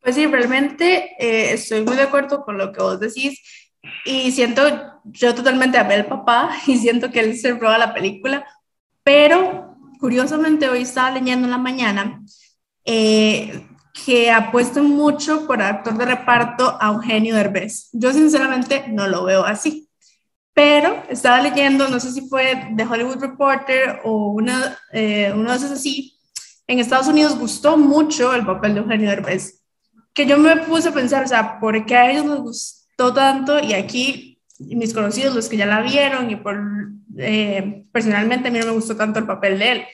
Pues 0.00 0.14
sí, 0.14 0.26
realmente 0.26 1.10
eh, 1.18 1.52
estoy 1.52 1.84
muy 1.84 1.94
de 1.94 2.04
acuerdo 2.04 2.42
con 2.42 2.56
lo 2.56 2.72
que 2.72 2.80
vos 2.80 2.98
decís 2.98 3.67
y 4.04 4.30
siento, 4.32 4.62
yo 5.04 5.34
totalmente 5.34 5.78
amé 5.78 5.94
al 5.94 6.06
papá 6.06 6.50
y 6.66 6.76
siento 6.78 7.10
que 7.10 7.20
él 7.20 7.36
se 7.36 7.52
roba 7.52 7.78
la 7.78 7.94
película, 7.94 8.46
pero 9.02 9.76
curiosamente 10.00 10.68
hoy 10.68 10.82
estaba 10.82 11.10
leyendo 11.10 11.46
en 11.46 11.50
la 11.50 11.58
mañana 11.58 12.22
eh, 12.84 13.66
que 14.04 14.30
apuesto 14.30 14.82
mucho 14.82 15.46
por 15.46 15.60
actor 15.60 15.96
de 15.98 16.04
reparto 16.04 16.76
a 16.80 16.88
Eugenio 16.88 17.34
Derbez. 17.34 17.88
Yo 17.92 18.12
sinceramente 18.12 18.84
no 18.88 19.08
lo 19.08 19.24
veo 19.24 19.44
así 19.44 19.88
pero 20.58 21.04
estaba 21.08 21.40
leyendo, 21.40 21.86
no 21.86 22.00
sé 22.00 22.10
si 22.10 22.28
fue 22.28 22.72
The 22.76 22.82
Hollywood 22.82 23.20
Reporter 23.20 24.00
o 24.02 24.32
una, 24.32 24.76
eh, 24.92 25.30
uno 25.32 25.52
de 25.52 25.56
esos 25.56 25.70
así, 25.70 26.18
en 26.66 26.80
Estados 26.80 27.06
Unidos 27.06 27.38
gustó 27.38 27.76
mucho 27.76 28.34
el 28.34 28.44
papel 28.44 28.74
de 28.74 28.80
Eugenio 28.80 29.08
Derbez, 29.08 29.62
que 30.12 30.26
yo 30.26 30.36
me 30.36 30.56
puse 30.56 30.88
a 30.88 30.92
pensar, 30.92 31.22
o 31.22 31.28
sea, 31.28 31.60
¿por 31.60 31.86
qué 31.86 31.96
a 31.96 32.10
ellos 32.10 32.26
les 32.26 32.40
gustó 32.40 32.77
tanto? 32.98 33.60
Y 33.60 33.74
aquí 33.74 34.28
mis 34.58 34.92
conocidos, 34.92 35.34
los 35.34 35.48
que 35.48 35.56
ya 35.56 35.66
la 35.66 35.82
vieron, 35.82 36.30
y 36.30 36.36
por, 36.36 36.60
eh, 37.16 37.84
personalmente 37.92 38.48
a 38.48 38.50
mí 38.50 38.58
no 38.58 38.66
me 38.66 38.72
gustó 38.72 38.96
tanto 38.96 39.18
el 39.18 39.26
papel 39.26 39.58
de 39.58 39.72
él. 39.72 39.84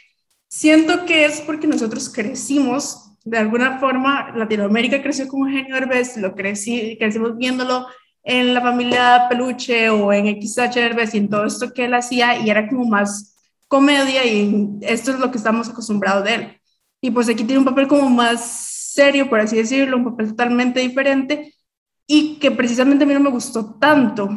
Siento 0.48 1.04
que 1.04 1.24
es 1.24 1.40
porque 1.40 1.66
nosotros 1.66 2.08
crecimos, 2.08 3.16
de 3.24 3.38
alguna 3.38 3.78
forma, 3.78 4.32
Latinoamérica 4.36 5.02
creció 5.02 5.28
con 5.28 5.48
Eugenio 5.48 5.74
Derbez, 5.74 6.16
lo 6.16 6.34
crecí, 6.34 6.96
crecimos 6.98 7.36
viéndolo 7.36 7.86
en 8.22 8.54
la 8.54 8.60
familia 8.60 9.26
Peluche 9.28 9.90
o 9.90 10.12
en 10.12 10.40
XH 10.40 10.74
Derbez 10.74 11.14
y 11.14 11.18
en 11.18 11.28
todo 11.28 11.44
esto 11.44 11.72
que 11.72 11.84
él 11.84 11.94
hacía 11.94 12.38
y 12.38 12.48
era 12.48 12.68
como 12.68 12.86
más 12.86 13.36
comedia 13.68 14.24
y 14.24 14.78
esto 14.82 15.10
es 15.10 15.18
lo 15.18 15.30
que 15.30 15.38
estamos 15.38 15.68
acostumbrados 15.68 16.24
de 16.24 16.34
él. 16.34 16.60
Y 17.00 17.10
pues 17.10 17.28
aquí 17.28 17.44
tiene 17.44 17.58
un 17.58 17.64
papel 17.66 17.86
como 17.86 18.08
más 18.08 18.40
serio, 18.94 19.28
por 19.28 19.40
así 19.40 19.56
decirlo, 19.56 19.96
un 19.98 20.04
papel 20.04 20.28
totalmente 20.28 20.80
diferente 20.80 21.53
y 22.06 22.38
que 22.38 22.50
precisamente 22.50 23.04
a 23.04 23.06
mí 23.06 23.14
no 23.14 23.20
me 23.20 23.30
gustó 23.30 23.78
tanto, 23.78 24.28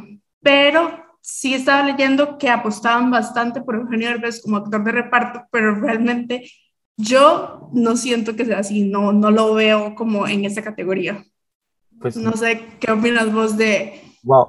pero 0.42 0.90
sí 1.22 1.54
estaba 1.54 1.84
leyendo 1.84 2.38
que 2.38 2.50
apostaban 2.50 3.12
bastante 3.12 3.62
por 3.62 3.76
Eugenio 3.76 4.10
Derbez 4.10 4.42
como 4.42 4.58
actor 4.58 4.84
de 4.84 4.92
reparto, 4.92 5.44
pero 5.52 5.76
realmente 5.76 6.50
yo 6.96 7.70
no 7.74 7.98
siento 7.98 8.36
que 8.36 8.46
sea 8.46 8.60
así, 8.60 8.86
no, 8.86 9.12
no 9.12 9.30
lo 9.30 9.54
veo 9.54 9.94
como 9.94 10.28
en 10.28 10.46
esa 10.46 10.62
categoría. 10.62 11.24
Pues, 12.00 12.16
no 12.16 12.34
sé 12.34 12.64
qué 12.80 12.92
opinas 12.92 13.34
vos 13.34 13.58
de, 13.58 14.02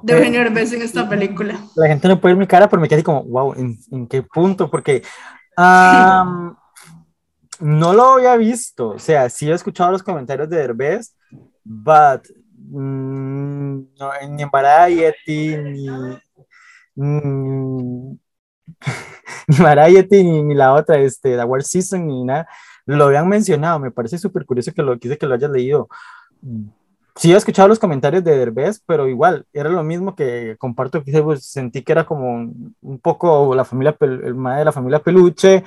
de 0.03 0.13
Eugenio 0.13 0.39
Derbez 0.39 0.73
en 0.73 0.81
esta 0.81 1.09
película. 1.09 1.59
La 1.75 1.87
gente 1.87 2.07
no 2.07 2.19
puede 2.19 2.35
ver 2.35 2.39
mi 2.39 2.47
cara, 2.47 2.69
pero 2.69 2.81
me 2.81 2.87
quedé 2.87 3.03
como, 3.03 3.23
wow, 3.23 3.53
¿en, 3.55 4.07
qué 4.07 4.23
punto? 4.23 4.69
Porque 4.69 5.03
no 5.57 6.55
lo 7.93 8.13
había 8.13 8.35
visto. 8.37 8.89
O 8.89 8.99
sea, 8.99 9.29
sí 9.29 9.49
he 9.49 9.53
escuchado 9.53 9.91
los 9.91 10.03
comentarios 10.03 10.49
de 10.49 10.57
Derbez, 10.57 11.15
but 11.63 12.21
mm, 12.69 13.79
ni 14.29 14.43
en 14.43 14.49
Variety, 14.51 15.57
ni, 15.57 15.87
ni, 16.95 18.19
ni 19.47 19.57
Variety, 19.57 20.23
ni, 20.23 20.53
la 20.53 20.73
otra, 20.73 20.97
este, 20.97 21.35
la 21.35 21.45
World 21.45 21.65
Season, 21.65 22.05
ni 22.05 22.23
nada, 22.23 22.47
lo 22.85 23.05
habían 23.05 23.27
mencionado. 23.27 23.79
Me 23.79 23.91
parece 23.91 24.17
súper 24.17 24.45
curioso 24.45 24.71
que 24.73 24.83
lo 24.83 24.97
quise 24.99 25.17
que 25.17 25.25
lo 25.25 25.35
hayas 25.35 25.51
leído. 25.51 25.87
Sí 27.15 27.33
he 27.33 27.35
escuchado 27.35 27.67
los 27.67 27.79
comentarios 27.79 28.23
de 28.23 28.37
Derbez, 28.37 28.81
pero 28.85 29.07
igual, 29.09 29.45
era 29.51 29.69
lo 29.69 29.83
mismo 29.83 30.15
que 30.15 30.55
comparto 30.57 31.03
que 31.03 31.21
pues, 31.21 31.45
sentí 31.45 31.81
que 31.81 31.91
era 31.91 32.05
como 32.05 32.53
un, 32.81 32.99
poco 32.99 33.53
la 33.55 33.65
familia, 33.65 33.95
el 33.99 34.35
madre 34.35 34.59
de 34.59 34.65
la 34.65 34.71
familia 34.71 34.99
Peluche, 34.99 35.63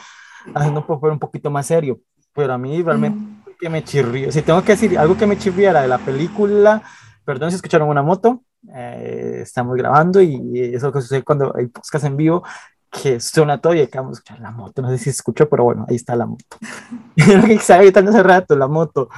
haciendo 0.55 0.85
un, 0.89 1.11
un 1.11 1.19
poquito 1.19 1.51
más 1.51 1.67
serio, 1.67 2.01
pero 2.33 2.55
a 2.55 2.59
mí 2.59 2.83
realmente 2.83 3.42
que 3.63 3.71
me 3.71 3.85
chirrió, 3.85 4.33
si 4.33 4.43
tengo 4.43 4.61
que 4.65 4.73
decir 4.73 4.99
algo 4.99 5.17
que 5.17 5.25
me 5.25 5.39
chirriera 5.39 5.83
de 5.83 5.87
la 5.87 5.99
película, 5.99 6.83
perdón 7.25 7.51
si 7.51 7.55
escucharon 7.55 7.89
una 7.89 8.03
moto, 8.03 8.43
eh, 8.75 9.39
estamos 9.43 9.77
grabando 9.77 10.21
y, 10.21 10.75
eso 10.75 10.91
que 10.91 11.01
sucede 11.01 11.23
cuando 11.23 11.55
hay 11.57 11.69
podcast 11.69 12.07
en 12.07 12.17
vivo, 12.17 12.43
que 12.91 13.21
suena 13.21 13.61
todo 13.61 13.73
y 13.75 13.81
acabamos 13.83 14.17
de 14.17 14.19
escuchar 14.19 14.41
la 14.41 14.51
moto, 14.51 14.83
no 14.83 14.91
sé 14.91 14.99
si 14.99 15.05
se 15.05 15.11
escuchó, 15.11 15.49
pero 15.49 15.63
bueno, 15.63 15.87
ahí 15.89 15.95
está 15.95 16.17
la 16.17 16.27
moto. 16.27 16.57
lo 17.17 17.45
que 17.45 17.55
estaba 17.55 17.83
gritando 17.83 18.11
hace 18.11 18.25
rato, 18.25 18.57
la 18.57 18.67
moto. 18.67 19.09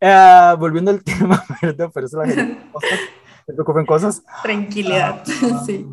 Uh, 0.00 0.56
volviendo 0.58 0.92
al 0.92 1.02
tema, 1.02 1.44
¿verdad? 1.60 1.90
Por 1.90 2.04
eso 2.04 2.18
la 2.22 2.28
gente 2.28 2.58
se 3.46 3.52
preocupen 3.52 3.84
cosas. 3.84 4.22
Tranquilidad, 4.44 5.24
uh, 5.42 5.58
sí. 5.66 5.84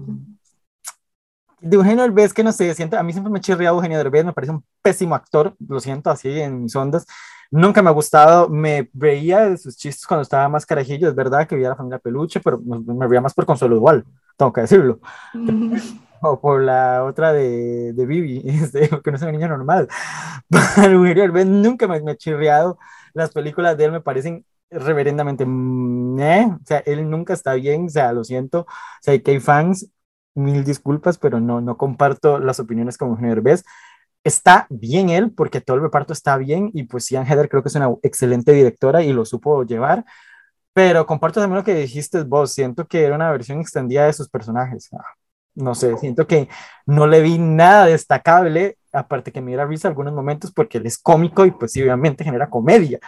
De 1.60 1.76
Eugenio 1.76 2.04
Derbez, 2.04 2.34
que 2.34 2.44
no 2.44 2.52
sé, 2.52 2.72
siento, 2.76 3.00
a 3.00 3.04
mí 3.04 3.14
siempre 3.14 3.32
me 3.32 3.40
ha 3.40 3.42
chirriado 3.42 3.78
Eugenio 3.78 3.98
Derbez, 3.98 4.26
me 4.26 4.34
parece 4.34 4.52
un 4.52 4.64
pésimo 4.84 5.16
actor, 5.16 5.56
lo 5.68 5.80
siento 5.80 6.12
así 6.12 6.30
en 6.40 6.62
mis 6.62 6.76
ondas. 6.76 7.08
Nunca 7.56 7.84
me 7.84 7.90
ha 7.90 7.94
gustado, 7.94 8.50
me 8.50 8.90
veía 8.94 9.50
de 9.50 9.58
sus 9.58 9.78
chistes 9.78 10.08
cuando 10.08 10.24
estaba 10.24 10.50
más 10.50 10.66
carajillo, 10.66 11.08
es 11.08 11.14
verdad 11.16 11.48
que 11.48 11.54
veía 11.56 11.68
a 11.68 11.72
la 11.72 11.76
familia 11.76 12.00
Peluche, 12.00 12.40
pero 12.40 12.60
me 12.60 13.08
veía 13.08 13.22
más 13.22 13.36
por 13.36 13.46
Consuelo 13.46 13.76
igual, 13.76 14.04
tengo 14.38 14.52
que 14.54 14.62
decirlo. 14.62 15.00
O 16.26 16.40
por 16.40 16.62
la 16.62 17.04
otra 17.04 17.34
de, 17.34 17.92
de 17.92 18.06
Vivi, 18.06 18.42
este, 18.46 18.88
que 18.88 19.12
no 19.12 19.18
es 19.18 19.22
una 19.24 19.34
niña 19.34 19.50
normal. 19.50 19.90
Eugenio 20.78 21.16
Derbez 21.16 21.46
nunca 21.46 21.86
me, 21.86 22.02
me 22.02 22.12
ha 22.12 22.16
chirriado 22.16 22.80
las 23.14 23.32
películas 23.32 23.78
de 23.78 23.86
él 23.86 23.92
me 23.92 24.02
parecen 24.02 24.46
reverendamente, 24.72 25.44
eh, 25.44 26.48
o 26.50 26.66
sea, 26.66 26.80
él 26.86 27.10
nunca 27.10 27.34
está 27.34 27.54
bien, 27.56 27.86
o 27.86 27.90
sea, 27.90 28.14
lo 28.14 28.24
siento, 28.24 28.62
o 28.62 28.66
sea, 29.02 29.20
que 29.20 29.32
hay 29.32 29.40
fans, 29.40 29.90
mil 30.36 30.64
disculpas, 30.64 31.18
pero 31.18 31.40
no, 31.40 31.62
no 31.62 31.78
comparto 31.78 32.40
las 32.40 32.60
opiniones 32.60 32.98
como 32.98 33.12
Eugenio 33.12 33.36
Derbez. 33.36 33.64
Está 34.24 34.68
bien 34.70 35.10
él, 35.10 35.32
porque 35.32 35.62
todo 35.62 35.78
el 35.78 35.84
reparto 35.84 36.14
está 36.14 36.38
bien, 36.38 36.72
y 36.74 36.84
pues 36.84 37.10
Ian 37.10 37.26
Heather 37.26 37.50
creo 37.50 37.62
que 37.62 37.70
es 37.70 37.76
una 37.76 37.90
excelente 38.04 38.54
directora 38.54 39.04
y 39.04 39.12
lo 39.12 39.26
supo 39.26 39.64
llevar, 39.64 40.06
pero 40.74 41.06
comparto 41.06 41.40
también 41.40 41.58
lo 41.58 41.64
que 41.64 41.76
dijiste 41.76 42.24
vos, 42.24 42.54
siento 42.54 42.88
que 42.88 43.04
era 43.04 43.16
una 43.16 43.32
versión 43.32 43.60
extendida 43.60 44.06
de 44.06 44.14
sus 44.14 44.30
personajes. 44.30 44.90
Ah, 44.94 45.04
no 45.56 45.76
sé, 45.76 45.98
siento 45.98 46.26
que 46.26 46.48
no 46.86 47.06
le 47.06 47.22
vi 47.22 47.38
nada 47.38 47.86
destacable 47.86 48.78
aparte 48.94 49.32
que 49.32 49.42
me 49.42 49.50
diera 49.50 49.66
risa 49.66 49.88
algunos 49.88 50.14
momentos 50.14 50.52
porque 50.52 50.78
él 50.78 50.86
es 50.86 50.98
cómico 50.98 51.46
y 51.46 51.52
pues 51.52 51.76
obviamente 51.78 52.24
genera 52.24 52.50
comedia. 52.50 53.00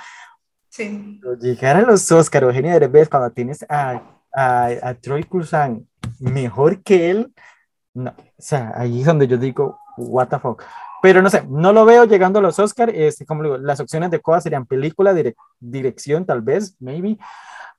Sí. 0.70 1.22
llegar 1.40 1.78
a 1.78 1.82
los 1.84 2.12
Oscar, 2.12 2.44
Eugenio 2.44 2.78
Derbez, 2.78 3.08
cuando 3.08 3.32
tienes 3.32 3.66
a, 3.70 4.02
a, 4.34 4.66
a 4.82 4.94
Troy 4.96 5.24
Cruzan 5.24 5.88
mejor 6.20 6.84
que 6.84 7.12
él, 7.12 7.34
no, 7.94 8.10
o 8.10 8.42
sea, 8.42 8.74
ahí 8.76 9.00
es 9.00 9.06
donde 9.06 9.26
yo 9.26 9.38
digo, 9.38 9.80
what 9.96 10.28
the 10.28 10.38
fuck. 10.38 10.64
Pero 11.06 11.22
no 11.22 11.30
sé, 11.30 11.46
no 11.48 11.72
lo 11.72 11.86
veo 11.86 12.06
llegando 12.06 12.40
a 12.40 12.42
los 12.42 12.58
Oscar, 12.58 12.90
este, 12.90 13.28
como 13.28 13.44
digo, 13.44 13.58
las 13.60 13.80
opciones 13.80 14.10
de 14.10 14.22
cosas 14.22 14.42
serían 14.42 14.66
película, 14.66 15.16
dirección 15.60 16.26
tal 16.26 16.42
vez, 16.42 16.76
maybe, 16.80 17.20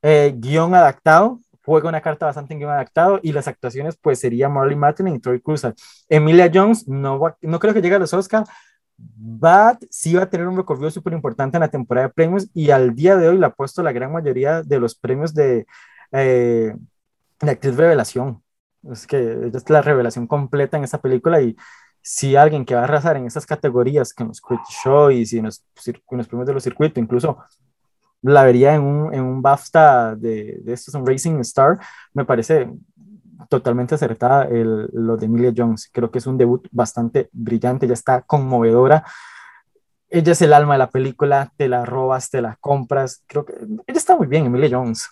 eh, 0.01 0.33
guion 0.37 0.77
adaptado, 0.77 1.41
juega 1.65 1.89
una 1.89 2.01
carta 2.01 2.27
bastante 2.27 2.55
bien 2.55 2.71
adaptado 2.71 3.19
y 3.25 3.33
las 3.33 3.49
actuaciones 3.49 3.99
pues 4.01 4.21
sería 4.21 4.49
Marley 4.49 4.77
Martin 4.77 5.09
y 5.09 5.19
Troy 5.19 5.41
Cruz. 5.41 5.63
Emilia 6.09 6.49
Jones 6.55 6.87
no, 6.87 7.21
no 7.41 7.59
creo 7.59 7.75
que 7.75 7.83
llegue 7.83 7.97
a 7.97 7.99
los 7.99 8.15
Oscars, 8.15 8.49
but 8.97 9.85
sí 9.91 10.15
va 10.15 10.23
a 10.23 10.31
tener 10.31 10.47
un 10.47 10.57
recorrido 10.57 10.93
súper 10.93 11.13
importante 11.13 11.57
en 11.57 11.63
la 11.63 11.69
temporada 11.69 12.07
de 12.07 12.15
premios 12.15 12.49
y 12.55 12.71
al 12.71 12.95
día 12.95 13.17
de 13.17 13.29
hoy 13.29 13.39
le 13.39 13.47
ha 13.47 13.51
puesto 13.51 13.83
la 13.83 13.91
gran 13.91 14.13
mayoría 14.13 14.63
de 14.63 14.79
los 14.79 14.95
premios 14.95 15.35
de, 15.35 15.67
eh, 16.13 16.77
de 17.41 17.51
actriz 17.51 17.77
revelación. 17.77 18.41
Es 18.89 19.05
que 19.05 19.51
es 19.53 19.69
la 19.69 19.83
revelación 19.83 20.29
completa 20.29 20.77
en 20.77 20.85
esta 20.85 21.01
película 21.01 21.41
y 21.41 21.57
si 22.09 22.37
alguien 22.37 22.65
que 22.65 22.77
va 22.77 22.83
a 22.83 22.85
arrasar 22.85 23.17
en 23.17 23.27
esas 23.27 23.45
categorías, 23.45 24.15
que 24.15 24.23
en 24.23 24.29
los 24.29 24.41
Choice 24.81 25.35
y 25.35 25.41
en 25.41 25.47
los, 25.47 25.65
en 25.85 26.19
los 26.19 26.29
premios 26.29 26.47
de 26.47 26.55
los 26.55 26.63
circuitos, 26.63 27.03
incluso 27.03 27.39
la 28.23 28.45
vería 28.45 28.77
en 28.77 28.83
un, 28.83 29.13
en 29.13 29.25
un 29.25 29.43
BAFTA 29.43 30.15
de, 30.15 30.61
de 30.63 30.73
estos, 30.73 30.95
un 30.95 31.05
Racing 31.05 31.41
Star, 31.41 31.81
me 32.15 32.25
parece 32.25 32.71
totalmente 33.49 33.97
acertada 33.97 34.45
el, 34.45 34.89
lo 34.93 35.17
de 35.17 35.27
Emilia 35.27 35.53
Jones. 35.55 35.91
Creo 35.93 36.09
que 36.13 36.19
es 36.19 36.29
un 36.29 36.39
debut 36.39 36.69
bastante 36.71 37.29
brillante, 37.33 37.89
ya 37.89 37.95
está 37.95 38.23
conmovedora. 38.23 39.05
ella 40.09 40.31
es 40.31 40.43
el 40.43 40.53
alma 40.53 40.75
de 40.75 40.79
la 40.79 40.91
película, 40.91 41.53
te 41.57 41.69
la 41.69 41.85
robas, 41.85 42.31
te 42.31 42.41
la 42.41 42.57
compras. 42.61 43.25
Creo 43.27 43.45
que 43.45 43.53
ella 43.53 43.99
está 43.99 44.17
muy 44.17 44.29
bien, 44.29 44.47
Emilia 44.47 44.79
Jones. 44.79 45.09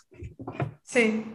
Sí, 0.84 1.34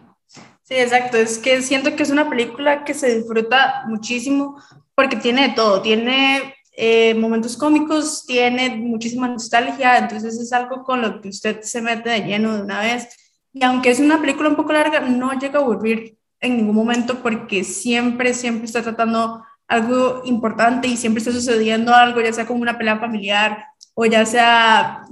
sí, 0.64 0.76
exacto. 0.76 1.18
Es 1.18 1.38
que 1.38 1.62
siento 1.62 1.98
que 1.98 2.04
es 2.04 2.12
una 2.12 2.30
película 2.30 2.86
que 2.86 2.94
se 2.94 3.14
disfruta 3.14 3.84
muchísimo 3.88 4.58
porque 5.00 5.16
tiene 5.16 5.48
de 5.48 5.54
todo. 5.54 5.82
Tiene 5.82 6.56
eh, 6.74 7.14
momentos 7.14 7.56
cómicos, 7.56 8.26
tiene 8.26 8.76
muchísima 8.76 9.30
nostalgia, 9.30 9.98
entonces 9.98 10.38
es 10.38 10.52
algo 10.52 10.84
con 10.84 11.02
lo 11.02 11.22
que 11.22 11.30
usted 11.30 11.62
se 11.62 11.82
mete 11.82 12.10
de 12.10 12.20
lleno 12.20 12.54
de 12.54 12.64
una 12.64 12.82
vez. 12.82 13.08
Y 13.54 13.64
aunque 13.64 13.92
es 13.92 14.02
una 14.02 14.20
película 14.20 14.50
un 14.50 14.58
poco 14.58 14.74
larga, 14.74 15.00
no 15.00 15.32
llega 15.40 15.58
a 15.58 15.62
aburrir 15.62 16.18
en 16.42 16.58
ningún 16.58 16.76
momento 16.76 17.20
porque 17.24 17.64
siempre, 17.64 18.34
siempre 18.34 18.66
está 18.66 18.82
tratando 18.82 19.42
algo 19.70 20.22
importante 20.26 20.90
y 20.90 20.98
siempre 20.98 21.20
está 21.20 21.32
sucediendo 21.32 21.96
algo, 21.96 22.20
ya 22.20 22.34
sea 22.34 22.46
como 22.46 22.62
una 22.62 22.78
pelea 22.78 23.00
familiar 23.00 23.68
o 23.94 24.06
ya 24.06 24.26
sea 24.26 25.06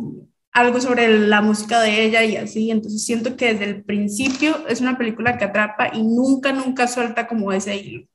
algo 0.51 0.81
sobre 0.81 1.17
la 1.17 1.41
música 1.41 1.79
de 1.79 2.03
ella 2.03 2.25
y 2.25 2.35
así. 2.35 2.71
Entonces 2.71 3.05
siento 3.05 3.37
que 3.37 3.53
desde 3.53 3.63
el 3.69 3.85
principio 3.85 4.67
es 4.67 4.81
una 4.81 4.97
película 4.97 5.37
que 5.37 5.45
atrapa 5.45 5.91
y 5.93 6.03
nunca, 6.03 6.51
nunca 6.51 6.89
suelta 6.89 7.25
como 7.25 7.53
ese 7.53 7.77
hilo. 7.77 8.07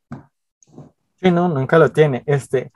Sí, 1.22 1.30
no, 1.30 1.48
nunca 1.48 1.78
lo 1.78 1.92
tiene. 1.92 2.24
Este, 2.26 2.72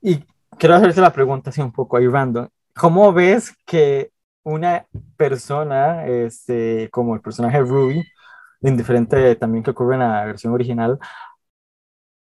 y 0.00 0.24
quiero 0.58 0.76
hacerte 0.76 1.00
la 1.00 1.12
pregunta 1.12 1.50
así 1.50 1.60
un 1.60 1.72
poco 1.72 1.96
ahí 1.96 2.06
random. 2.06 2.48
¿Cómo 2.74 3.12
ves 3.12 3.54
que 3.66 4.12
una 4.44 4.86
persona, 5.16 6.06
este, 6.06 6.88
como 6.90 7.14
el 7.14 7.20
personaje 7.20 7.60
Ruby, 7.60 8.04
indiferente 8.62 9.34
también 9.36 9.64
que 9.64 9.72
ocurre 9.72 9.94
en 9.94 10.00
la 10.00 10.24
versión 10.24 10.52
original, 10.54 10.98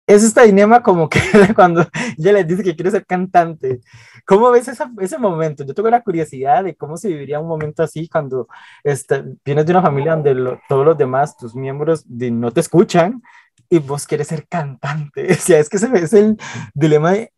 es 0.06 0.22
esta 0.22 0.42
dilema 0.42 0.82
como 0.82 1.08
que 1.08 1.20
cuando 1.56 1.86
ella 2.18 2.32
le 2.32 2.44
dice 2.44 2.62
que 2.62 2.76
quiere 2.76 2.90
ser 2.90 3.06
cantante. 3.06 3.80
¿Cómo 4.26 4.50
ves 4.50 4.68
ese 4.68 5.18
momento? 5.18 5.64
Yo 5.64 5.74
tengo 5.74 5.90
la 5.90 6.02
curiosidad 6.02 6.64
de 6.64 6.76
cómo 6.76 6.96
se 6.96 7.08
viviría 7.08 7.40
un 7.40 7.48
momento 7.48 7.82
así 7.82 8.08
cuando 8.08 8.48
este, 8.84 9.24
vienes 9.44 9.66
de 9.66 9.72
una 9.72 9.82
familia 9.82 10.14
donde 10.14 10.60
todos 10.68 10.84
los 10.86 10.98
demás, 10.98 11.36
tus 11.36 11.54
miembros, 11.54 12.06
no 12.08 12.50
te 12.52 12.60
escuchan 12.60 13.22
y 13.68 13.78
vos 13.78 14.06
quieres 14.06 14.28
ser 14.28 14.46
cantante. 14.48 15.26
O 15.32 15.34
sea, 15.36 15.58
es 15.58 15.68
que 15.68 15.76
ese 15.76 15.88
es 15.94 16.12
el 16.12 16.36
dilema 16.74 17.12
de 17.12 17.32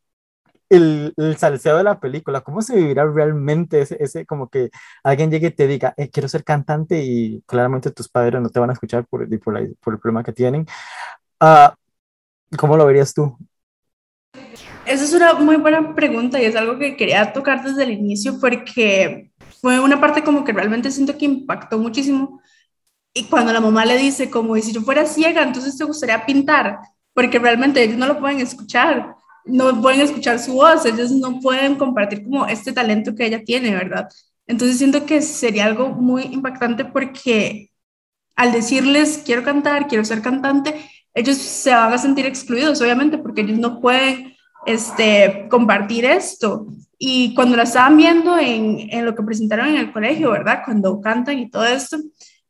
el, 0.68 1.14
el 1.16 1.36
salseo 1.36 1.76
de 1.76 1.84
la 1.84 2.00
película, 2.00 2.40
¿cómo 2.40 2.60
se 2.60 2.76
vivirá 2.76 3.04
realmente 3.10 3.80
ese, 3.80 3.96
ese 4.00 4.26
como 4.26 4.48
que 4.48 4.70
alguien 5.04 5.30
llegue 5.30 5.48
y 5.48 5.50
te 5.52 5.66
diga, 5.66 5.94
eh, 5.96 6.10
quiero 6.10 6.28
ser 6.28 6.44
cantante 6.44 7.02
y 7.02 7.42
claramente 7.46 7.90
tus 7.90 8.08
padres 8.08 8.40
no 8.40 8.48
te 8.48 8.60
van 8.60 8.70
a 8.70 8.72
escuchar 8.72 9.06
por, 9.06 9.28
por, 9.40 9.58
el 9.58 9.76
problema 10.00 10.24
que 10.24 10.32
tienen? 10.32 10.66
Uh, 11.40 11.70
¿Cómo 12.56 12.76
lo 12.76 12.86
verías 12.86 13.14
tú? 13.14 13.36
Esa 14.84 15.04
es 15.04 15.12
una 15.14 15.34
muy 15.34 15.56
buena 15.56 15.94
pregunta 15.94 16.40
y 16.40 16.44
es 16.44 16.56
algo 16.56 16.78
que 16.78 16.96
quería 16.96 17.32
tocar 17.32 17.62
desde 17.62 17.84
el 17.84 17.90
inicio 17.90 18.38
porque 18.40 19.32
fue 19.60 19.80
una 19.80 20.00
parte 20.00 20.22
como 20.22 20.44
que 20.44 20.52
realmente 20.52 20.90
siento 20.90 21.16
que 21.18 21.24
impactó 21.24 21.78
muchísimo. 21.78 22.40
Y 23.16 23.24
cuando 23.24 23.50
la 23.50 23.62
mamá 23.62 23.86
le 23.86 23.96
dice 23.96 24.28
como, 24.28 24.56
si 24.56 24.72
yo 24.74 24.82
fuera 24.82 25.06
ciega, 25.06 25.42
entonces 25.42 25.78
te 25.78 25.84
gustaría 25.84 26.26
pintar, 26.26 26.80
porque 27.14 27.38
realmente 27.38 27.82
ellos 27.82 27.96
no 27.96 28.06
lo 28.06 28.20
pueden 28.20 28.40
escuchar, 28.40 29.16
no 29.46 29.80
pueden 29.80 30.02
escuchar 30.02 30.38
su 30.38 30.52
voz, 30.52 30.84
ellos 30.84 31.10
no 31.12 31.40
pueden 31.40 31.76
compartir 31.76 32.24
como 32.24 32.44
este 32.44 32.74
talento 32.74 33.14
que 33.14 33.24
ella 33.24 33.42
tiene, 33.42 33.70
¿verdad? 33.70 34.06
Entonces 34.46 34.76
siento 34.76 35.06
que 35.06 35.22
sería 35.22 35.64
algo 35.64 35.88
muy 35.88 36.24
impactante 36.24 36.84
porque 36.84 37.70
al 38.34 38.52
decirles 38.52 39.22
quiero 39.24 39.42
cantar, 39.42 39.88
quiero 39.88 40.04
ser 40.04 40.20
cantante, 40.20 40.74
ellos 41.14 41.38
se 41.38 41.70
van 41.70 41.94
a 41.94 41.96
sentir 41.96 42.26
excluidos, 42.26 42.82
obviamente, 42.82 43.16
porque 43.16 43.40
ellos 43.40 43.58
no 43.58 43.80
pueden 43.80 44.34
este, 44.66 45.46
compartir 45.48 46.04
esto. 46.04 46.66
Y 46.98 47.34
cuando 47.34 47.56
la 47.56 47.62
estaban 47.62 47.96
viendo 47.96 48.38
en, 48.38 48.90
en, 48.90 49.06
lo 49.06 49.14
que 49.14 49.22
presentaron 49.22 49.68
en 49.68 49.76
el 49.76 49.90
colegio, 49.90 50.32
¿verdad? 50.32 50.60
Cuando 50.66 51.00
cantan 51.00 51.38
y 51.38 51.48
todo 51.48 51.64
esto, 51.64 51.96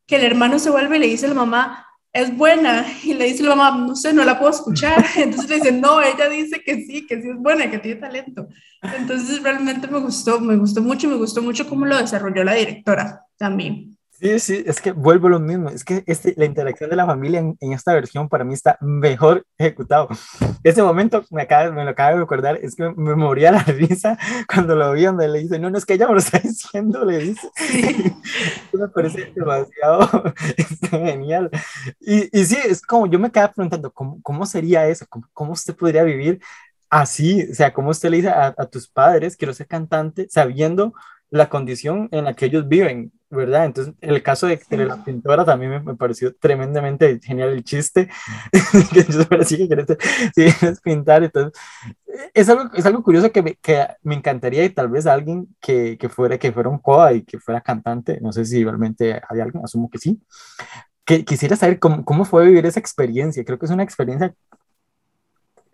que 0.06 0.16
el 0.16 0.24
hermano 0.24 0.58
se 0.58 0.70
vuelve 0.70 0.96
y 0.96 1.00
le 1.00 1.06
dice 1.08 1.26
a 1.26 1.30
la 1.30 1.34
mamá, 1.34 1.86
es 2.12 2.34
buena. 2.36 2.86
Y 3.02 3.14
le 3.14 3.26
dice 3.26 3.42
la 3.42 3.54
mamá, 3.54 3.86
no 3.86 3.96
sé, 3.96 4.12
no 4.12 4.24
la 4.24 4.38
puedo 4.38 4.50
escuchar. 4.50 5.04
Entonces 5.16 5.50
le 5.50 5.56
dice, 5.56 5.72
no, 5.72 6.00
ella 6.00 6.28
dice 6.28 6.62
que 6.64 6.84
sí, 6.84 7.06
que 7.06 7.20
sí 7.20 7.28
es 7.28 7.36
buena, 7.36 7.70
que 7.70 7.78
tiene 7.78 8.00
talento. 8.00 8.48
Entonces 8.82 9.42
realmente 9.42 9.86
me 9.88 9.98
gustó, 9.98 10.40
me 10.40 10.56
gustó 10.56 10.80
mucho, 10.80 11.08
me 11.08 11.16
gustó 11.16 11.42
mucho 11.42 11.68
cómo 11.68 11.86
lo 11.86 11.98
desarrolló 11.98 12.44
la 12.44 12.54
directora 12.54 13.22
también. 13.36 13.95
Sí, 14.18 14.38
sí, 14.38 14.64
es 14.66 14.80
que 14.80 14.92
vuelvo 14.92 15.28
lo 15.28 15.38
mismo. 15.38 15.68
Es 15.68 15.84
que 15.84 16.02
este, 16.06 16.32
la 16.38 16.46
interacción 16.46 16.88
de 16.88 16.96
la 16.96 17.04
familia 17.04 17.40
en, 17.40 17.56
en, 17.60 17.72
esta 17.74 17.92
versión 17.92 18.30
para 18.30 18.44
mí 18.44 18.54
está 18.54 18.78
mejor 18.80 19.44
ejecutado. 19.58 20.08
Ese 20.62 20.82
momento 20.82 21.22
me, 21.30 21.42
acaba, 21.42 21.70
me 21.70 21.84
lo 21.84 21.90
acabo 21.90 22.14
de 22.14 22.20
recordar, 22.20 22.56
es 22.56 22.74
que 22.74 22.90
me 22.96 23.14
moría 23.14 23.52
la 23.52 23.62
risa 23.64 24.18
cuando 24.48 24.74
lo 24.74 24.92
vi 24.92 25.04
donde 25.04 25.28
le 25.28 25.40
dice, 25.40 25.58
no, 25.58 25.68
no 25.68 25.76
es 25.76 25.84
que 25.84 25.94
ella 25.94 26.06
me 26.06 26.14
lo 26.14 26.18
está 26.18 26.38
diciendo, 26.42 27.04
le 27.04 27.18
dice. 27.18 27.50
me 28.72 28.88
parece 28.88 29.32
demasiado 29.34 30.08
genial. 30.90 31.50
Y, 32.00 32.38
y 32.38 32.44
sí, 32.46 32.56
es 32.64 32.80
como 32.80 33.06
yo 33.06 33.18
me 33.18 33.30
quedaba 33.30 33.52
preguntando, 33.52 33.92
¿cómo, 33.92 34.18
cómo 34.22 34.46
sería 34.46 34.88
eso? 34.88 35.04
¿Cómo, 35.10 35.26
¿Cómo, 35.34 35.52
usted 35.52 35.76
podría 35.76 36.04
vivir 36.04 36.40
así? 36.88 37.46
O 37.50 37.54
sea, 37.54 37.72
¿cómo 37.74 37.90
usted 37.90 38.08
le 38.08 38.16
dice 38.18 38.30
a, 38.30 38.54
a 38.56 38.66
tus 38.66 38.88
padres, 38.88 39.36
quiero 39.36 39.52
ser 39.52 39.66
cantante, 39.66 40.26
sabiendo 40.30 40.94
la 41.30 41.48
condición 41.48 42.08
en 42.12 42.24
la 42.24 42.34
que 42.34 42.46
ellos 42.46 42.68
viven? 42.68 43.12
¿verdad? 43.28 43.66
Entonces, 43.66 43.94
el 44.00 44.22
caso 44.22 44.46
de, 44.46 44.60
la 44.70 45.04
pintora 45.04 45.44
también 45.44 45.84
me, 45.84 45.94
pareció 45.96 46.34
tremendamente 46.36 47.20
genial 47.22 47.50
el 47.50 47.64
chiste, 47.64 48.08
que 48.92 49.04
yo 49.04 49.22
sí 49.44 49.56
que 49.58 49.66
quieres, 49.66 50.80
pintar, 50.80 51.24
entonces, 51.24 51.60
es 52.32 52.48
algo, 52.48 52.70
es 52.74 52.86
algo 52.86 53.02
curioso 53.02 53.32
que 53.32 53.42
me, 53.42 53.54
que 53.56 53.86
me 54.02 54.14
encantaría 54.14 54.64
y 54.64 54.70
tal 54.70 54.88
vez 54.88 55.06
alguien 55.06 55.48
que, 55.60 55.98
que, 55.98 56.08
fuera, 56.08 56.38
que 56.38 56.52
fuera 56.52 56.68
un 56.68 56.78
coa 56.78 57.12
y 57.12 57.22
que 57.22 57.38
fuera 57.38 57.60
cantante, 57.60 58.20
no 58.20 58.32
sé 58.32 58.44
si 58.44 58.62
realmente 58.62 59.20
hay 59.28 59.40
alguien, 59.40 59.64
asumo 59.64 59.90
que 59.90 59.98
sí, 59.98 60.20
que 61.04 61.24
quisiera 61.24 61.56
saber 61.56 61.78
cómo, 61.78 62.04
cómo 62.04 62.24
fue 62.24 62.46
vivir 62.46 62.64
esa 62.66 62.80
experiencia, 62.80 63.44
creo 63.44 63.58
que 63.58 63.66
es 63.66 63.72
una 63.72 63.82
experiencia 63.82 64.34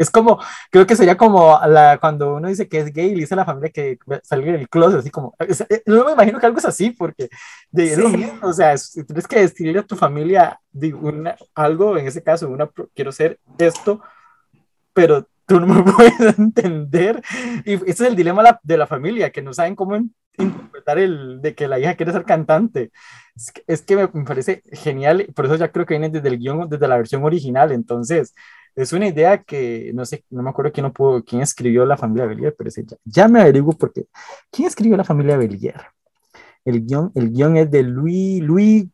es 0.02 0.10
como, 0.10 0.38
creo 0.70 0.86
que 0.86 0.96
sería 0.96 1.16
como 1.16 1.58
la, 1.66 1.98
cuando 1.98 2.34
uno 2.34 2.48
dice 2.48 2.68
que 2.68 2.80
es 2.80 2.92
gay 2.92 3.06
y 3.06 3.14
le 3.14 3.20
dice 3.20 3.34
a 3.34 3.38
la 3.38 3.44
familia 3.44 3.70
que 3.70 3.98
salga 4.22 4.52
del 4.52 4.68
closet, 4.68 5.00
así 5.00 5.10
como, 5.10 5.34
no 5.86 6.04
me 6.04 6.12
imagino 6.12 6.38
que 6.38 6.46
algo 6.46 6.58
es 6.58 6.64
así, 6.64 6.90
porque 6.90 7.28
de, 7.70 7.96
lo 7.96 8.08
mismo, 8.08 8.38
o 8.42 8.52
sea, 8.52 8.74
tienes 9.06 9.26
que 9.26 9.40
decirle 9.40 9.78
a 9.78 9.86
tu 9.86 9.96
familia 9.96 10.60
una, 11.00 11.36
algo, 11.54 11.96
en 11.96 12.06
ese 12.06 12.22
caso, 12.22 12.48
una, 12.48 12.68
quiero 12.94 13.12
ser 13.12 13.38
esto, 13.58 14.00
pero 14.92 15.26
tú 15.46 15.60
no 15.60 15.66
me 15.66 15.82
puedes 15.92 16.38
entender. 16.38 17.22
Y 17.64 17.74
ese 17.74 17.90
es 17.90 18.00
el 18.00 18.16
dilema 18.16 18.60
de 18.62 18.76
la 18.76 18.86
familia, 18.86 19.30
que 19.30 19.42
no 19.42 19.52
saben 19.52 19.74
cómo 19.74 19.96
interpretar 20.38 20.98
el 20.98 21.40
de 21.42 21.54
que 21.54 21.68
la 21.68 21.78
hija 21.78 21.94
quiere 21.94 22.12
ser 22.12 22.24
cantante. 22.24 22.90
Es 23.34 23.52
que, 23.52 23.64
es 23.66 23.82
que 23.82 23.96
me, 23.96 24.08
me, 24.12 24.24
parece 24.24 24.62
genial, 24.72 25.26
por 25.34 25.46
eso 25.46 25.56
ya 25.56 25.70
creo 25.70 25.86
que 25.86 25.94
viene 25.94 26.10
desde 26.10 26.28
el 26.28 26.38
guion, 26.38 26.68
desde 26.68 26.88
la 26.88 26.96
versión 26.96 27.24
original, 27.24 27.72
entonces 27.72 28.34
es 28.74 28.92
una 28.92 29.06
idea 29.08 29.42
que 29.42 29.92
no 29.94 30.04
sé, 30.04 30.24
no 30.30 30.42
me 30.42 30.50
acuerdo 30.50 30.72
quién, 30.72 30.84
no 30.84 30.92
pudo, 30.92 31.22
quién 31.24 31.42
escribió 31.42 31.84
La 31.84 31.96
familia 31.96 32.26
Belier, 32.26 32.54
pero 32.56 32.70
ya, 32.70 32.96
ya, 33.04 33.28
me 33.28 33.40
averiguo 33.40 33.72
porque 33.72 34.06
¿quién 34.50 34.68
escribió 34.68 34.96
La 34.96 35.04
familia 35.04 35.36
Belier? 35.36 35.80
El 36.64 36.86
guion, 36.86 37.12
el 37.14 37.30
guion 37.32 37.56
es 37.56 37.70
de 37.70 37.82
Louis, 37.82 38.40
Louis 38.42 38.86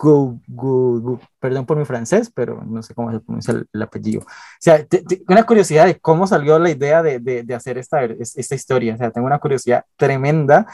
Go, 0.00 0.40
go, 0.46 1.18
perdón 1.40 1.66
por 1.66 1.76
mi 1.76 1.84
francés, 1.84 2.30
pero 2.32 2.62
no 2.64 2.84
sé 2.84 2.94
cómo 2.94 3.10
se 3.10 3.18
pronuncia 3.18 3.66
el, 3.72 3.82
apellido. 3.82 4.20
O 4.20 4.26
sea, 4.60 4.86
una 5.26 5.44
curiosidad 5.44 5.86
de 5.86 5.98
cómo 5.98 6.24
salió 6.28 6.56
la 6.60 6.70
idea 6.70 7.02
de, 7.02 7.18
de, 7.18 7.42
de, 7.42 7.54
hacer 7.54 7.78
esta, 7.78 8.04
esta 8.04 8.54
historia. 8.54 8.94
O 8.94 8.96
sea, 8.96 9.10
tengo 9.10 9.26
una 9.26 9.40
curiosidad 9.40 9.84
tremenda 9.96 10.66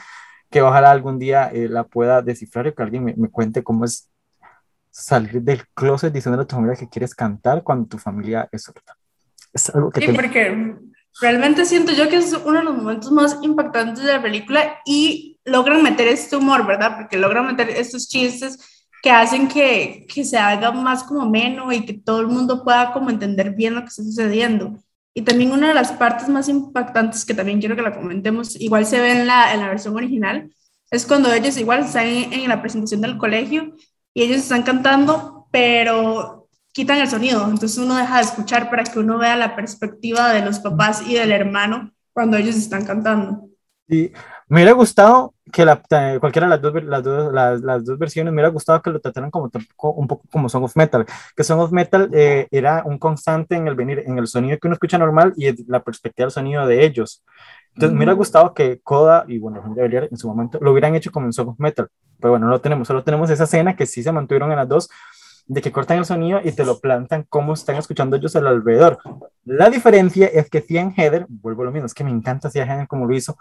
que 0.51 0.61
ojalá 0.61 0.91
algún 0.91 1.19
día 1.19 1.51
eh, 1.53 1.69
la 1.71 1.85
pueda 1.85 2.21
descifrar 2.21 2.67
y 2.67 2.75
que 2.75 2.83
alguien 2.83 3.03
me, 3.03 3.15
me 3.17 3.31
cuente 3.31 3.63
cómo 3.65 3.87
es 3.87 4.11
salir 4.95 5.43
del 5.43 5.67
closet 5.75 6.13
diciendo 6.13 6.41
a 6.41 6.47
tu 6.47 6.55
familia 6.55 6.77
que 6.77 6.89
quieres 6.89 7.15
cantar 7.17 7.65
cuando 7.65 7.89
tu 7.89 7.99
familia 7.99 8.49
es 8.53 8.63
sorda. 8.63 8.97
Es 9.53 9.69
algo 9.75 9.91
que... 9.91 10.01
Sí, 10.01 10.13
porque 10.13 10.77
realmente 11.21 11.65
siento 11.65 11.93
yo 11.93 12.09
que 12.09 12.17
es 12.19 12.33
uno 12.33 12.59
de 12.61 12.65
los 12.65 12.77
momentos 12.77 13.11
más 13.11 13.39
impactantes 13.43 14.05
de 14.05 14.13
la 14.13 14.23
película 14.23 14.79
y 14.87 15.41
logran 15.45 15.83
meter 15.83 16.07
este 16.07 16.37
humor, 16.37 16.65
¿verdad? 16.65 16.97
Porque 16.97 17.17
logran 17.17 17.47
meter 17.47 17.71
estos 17.71 18.09
chistes 18.09 18.87
que 19.03 19.11
hacen 19.11 19.49
que, 19.49 20.07
que 20.09 20.25
se 20.25 20.39
haga 20.39 20.71
más 20.71 21.03
como 21.03 21.29
menos 21.29 21.75
y 21.75 21.85
que 21.85 21.95
todo 21.95 22.21
el 22.21 22.29
mundo 22.29 22.63
pueda 22.63 22.93
como 22.93 23.11
entender 23.11 23.51
bien 23.51 23.75
lo 23.75 23.81
que 23.81 23.89
está 23.89 24.05
sucediendo. 24.05 24.79
Y 25.13 25.23
también 25.23 25.51
una 25.51 25.69
de 25.69 25.75
las 25.75 25.91
partes 25.91 26.29
más 26.29 26.49
impactantes 26.49 27.25
que 27.25 27.35
también 27.35 27.59
quiero 27.59 27.75
que 27.75 27.83
la 27.83 27.97
comentemos, 27.97 28.55
igual 28.61 28.87
se 28.87 29.01
ve 29.01 29.11
en 29.11 29.27
la, 29.27 29.53
en 29.53 29.61
la 29.61 29.69
versión 29.69 29.97
original, 29.97 30.55
es 30.89 31.05
cuando 31.05 31.33
ellos 31.33 31.57
igual 31.57 31.81
están 31.81 32.07
en, 32.07 32.33
en 32.33 32.49
la 32.49 32.61
presentación 32.61 33.01
del 33.01 33.19
colegio 33.19 33.75
y 34.15 34.23
ellos 34.23 34.39
están 34.39 34.63
cantando, 34.63 35.49
pero 35.51 36.49
quitan 36.73 36.99
el 36.99 37.09
sonido, 37.09 37.45
entonces 37.45 37.79
uno 37.79 37.97
deja 37.97 38.17
de 38.17 38.23
escuchar 38.23 38.71
para 38.71 38.85
que 38.85 38.99
uno 38.99 39.19
vea 39.19 39.37
la 39.37 39.55
perspectiva 39.55 40.33
de 40.33 40.45
los 40.45 40.61
papás 40.61 41.03
y 41.07 41.15
del 41.15 41.33
hermano 41.33 41.93
cuando 42.13 42.37
ellos 42.37 42.57
están 42.57 42.85
cantando. 42.85 43.49
Sí, 43.87 44.13
me 44.49 44.59
hubiera 44.59 44.73
gustado 44.73 45.35
que 45.53 45.65
la, 45.65 45.81
cualquiera 46.19 46.47
de 46.47 46.51
las 46.51 46.63
dos, 46.63 46.85
las, 46.85 47.03
dos, 47.03 47.33
las, 47.33 47.61
las, 47.61 47.85
dos 47.85 47.99
versiones, 47.99 48.33
me 48.33 48.37
hubiera 48.37 48.49
gustado 48.49 48.81
que 48.81 48.91
lo 48.91 49.01
trataran 49.01 49.31
como 49.31 49.51
un 49.83 50.07
poco 50.07 50.25
como 50.31 50.49
Song 50.49 50.65
of 50.65 50.77
Metal, 50.77 51.05
que 51.37 51.45
Song 51.45 51.61
of 51.61 51.71
Metal 51.71 52.11
eh, 52.13 52.49
era 52.51 52.83
un 52.85 52.99
constante 52.99 53.57
en 53.57 53.69
el 53.69 53.75
venir, 53.75 54.03
en 54.07 54.19
el 54.19 54.27
sonido 54.27 54.59
que 54.59 54.69
uno 54.69 54.75
escucha 54.75 54.97
normal 54.97 55.35
y 55.37 55.71
la 55.71 55.83
perspectiva 55.83 56.25
del 56.25 56.33
sonido 56.33 56.67
de 56.67 56.85
ellos. 56.85 57.23
Entonces, 57.75 57.93
me 57.93 57.99
hubiera 57.99 58.13
gustado 58.13 58.55
que 58.55 58.81
Koda 58.83 59.25
y 59.27 59.39
bueno, 59.39 59.63
Belier 59.75 60.09
en 60.11 60.17
su 60.17 60.29
momento 60.29 60.59
lo 60.61 60.73
hubieran 60.73 60.95
hecho 60.95 61.11
como 61.11 61.27
en 61.27 61.33
of 61.37 61.59
Metal, 61.59 61.89
pero 62.21 62.33
bueno, 62.33 62.47
no 62.47 62.53
lo 62.53 62.61
tenemos, 62.61 62.87
solo 62.87 63.03
tenemos 63.03 63.31
esa 63.31 63.45
escena 63.45 63.75
que 63.75 63.87
sí 63.87 64.03
se 64.03 64.13
mantuvieron 64.13 64.51
en 64.53 64.57
las 64.57 64.69
dos, 64.69 64.89
de 65.47 65.61
que 65.61 65.73
cortan 65.73 65.99
el 65.99 66.05
sonido 66.05 66.41
y 66.43 66.53
te 66.53 66.65
lo 66.65 66.79
plantan 66.81 67.25
como 67.29 67.53
están 67.53 67.77
escuchando 67.77 68.17
ellos 68.17 68.35
al 68.37 68.47
alrededor. 68.47 68.99
La 69.45 69.69
diferencia 69.69 70.27
es 70.27 70.49
que 70.49 70.63
Cian 70.63 70.95
Heather, 70.97 71.27
vuelvo 71.29 71.63
a 71.63 71.65
lo 71.67 71.73
mismo, 71.73 71.87
es 71.87 71.95
que 71.95 72.05
me 72.05 72.11
encanta 72.11 72.49
Cian 72.49 72.69
Heather 72.69 72.89
como 72.89 73.07
lo 73.07 73.15
hizo, 73.15 73.37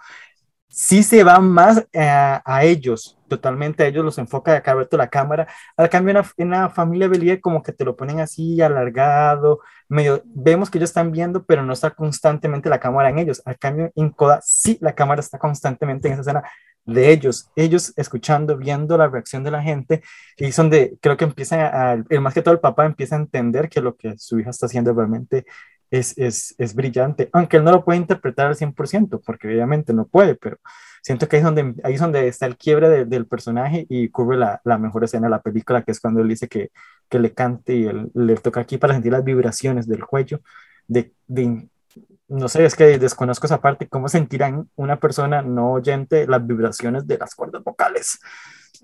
sí 0.73 1.03
se 1.03 1.23
va 1.23 1.39
más 1.39 1.85
eh, 1.93 2.01
a 2.43 2.63
ellos, 2.63 3.19
totalmente 3.27 3.83
a 3.83 3.87
ellos 3.87 4.03
los 4.03 4.17
enfoca 4.17 4.51
de 4.51 4.57
acá 4.57 4.71
abierto 4.71 4.97
la 4.97 5.07
cámara. 5.07 5.47
Al 5.77 5.87
cambio, 5.89 6.19
en 6.37 6.49
la, 6.49 6.69
familia 6.69 7.07
Belier, 7.07 7.39
como 7.41 7.61
que 7.61 7.73
te 7.73 7.85
lo 7.85 7.95
ponen 7.95 8.19
así 8.19 8.59
alargado, 8.59 9.59
medio. 9.87 10.23
Vemos 10.25 10.71
que 10.71 10.79
ellos 10.79 10.89
están 10.89 11.11
viendo, 11.11 11.45
pero 11.45 11.63
no 11.63 11.73
está 11.73 11.91
constantemente 11.91 12.69
la 12.69 12.79
cámara 12.79 13.09
en 13.09 13.19
ellos. 13.19 13.41
Al 13.45 13.59
cambio, 13.59 13.91
en 13.95 14.09
Coda, 14.09 14.39
sí 14.43 14.79
la 14.81 14.95
cámara 14.95 15.19
está 15.21 15.37
constantemente 15.37 16.07
en 16.07 16.13
esa 16.15 16.21
escena 16.21 16.43
de 16.85 17.11
ellos, 17.11 17.49
ellos 17.55 17.93
escuchando, 17.95 18.57
viendo 18.57 18.97
la 18.97 19.07
reacción 19.07 19.43
de 19.43 19.51
la 19.51 19.61
gente, 19.61 20.01
y 20.37 20.45
es 20.45 20.55
donde 20.55 20.97
creo 21.01 21.15
que 21.17 21.23
empiezan 21.23 21.61
a, 21.61 21.93
el 22.09 22.21
más 22.21 22.33
que 22.33 22.41
todo 22.41 22.53
el 22.53 22.59
papá 22.59 22.85
empieza 22.85 23.15
a 23.15 23.19
entender 23.19 23.69
que 23.69 23.79
lo 23.79 23.95
que 23.95 24.17
su 24.17 24.39
hija 24.39 24.49
está 24.49 24.65
haciendo 24.65 24.93
realmente 24.93 25.45
es, 25.93 26.17
es, 26.17 26.55
es, 26.57 26.73
brillante, 26.73 27.29
aunque 27.33 27.57
él 27.57 27.63
no 27.63 27.71
lo 27.71 27.85
puede 27.85 27.99
interpretar 27.99 28.47
al 28.47 28.55
100%, 28.55 29.21
porque 29.23 29.47
obviamente 29.47 29.93
no 29.93 30.07
puede, 30.07 30.33
pero 30.33 30.57
siento 31.03 31.27
que 31.27 31.35
ahí 31.35 31.41
es 31.41 31.45
donde, 31.45 31.75
ahí 31.83 31.93
es 31.93 31.99
donde 32.01 32.27
está 32.27 32.47
el 32.47 32.57
quiebre 32.57 33.05
del 33.05 33.27
personaje 33.27 33.85
y 33.89 34.09
cubre 34.09 34.37
la, 34.37 34.59
la, 34.63 34.79
mejor 34.79 35.03
escena 35.03 35.27
de 35.27 35.31
la 35.31 35.41
película, 35.43 35.83
que 35.83 35.91
es 35.91 35.99
cuando 35.99 36.21
él 36.21 36.27
dice 36.27 36.47
que, 36.47 36.71
que 37.07 37.19
le 37.19 37.33
cante 37.33 37.75
y 37.75 37.85
él, 37.85 38.09
le 38.15 38.35
toca 38.37 38.61
aquí 38.61 38.79
para 38.79 38.95
sentir 38.95 39.11
las 39.11 39.23
vibraciones 39.23 39.87
del 39.87 40.03
cuello, 40.03 40.41
de, 40.87 41.13
de, 41.27 41.69
no 42.27 42.47
sé, 42.47 42.65
es 42.65 42.75
que 42.75 42.97
desconozco 42.97 43.45
esa 43.45 43.61
parte, 43.61 43.87
cómo 43.87 44.09
sentirán 44.09 44.67
una 44.75 44.99
persona 44.99 45.43
no 45.43 45.73
oyente 45.73 46.25
las 46.25 46.45
vibraciones 46.45 47.05
de 47.05 47.19
las 47.19 47.35
cuerdas 47.35 47.63
vocales. 47.63 48.19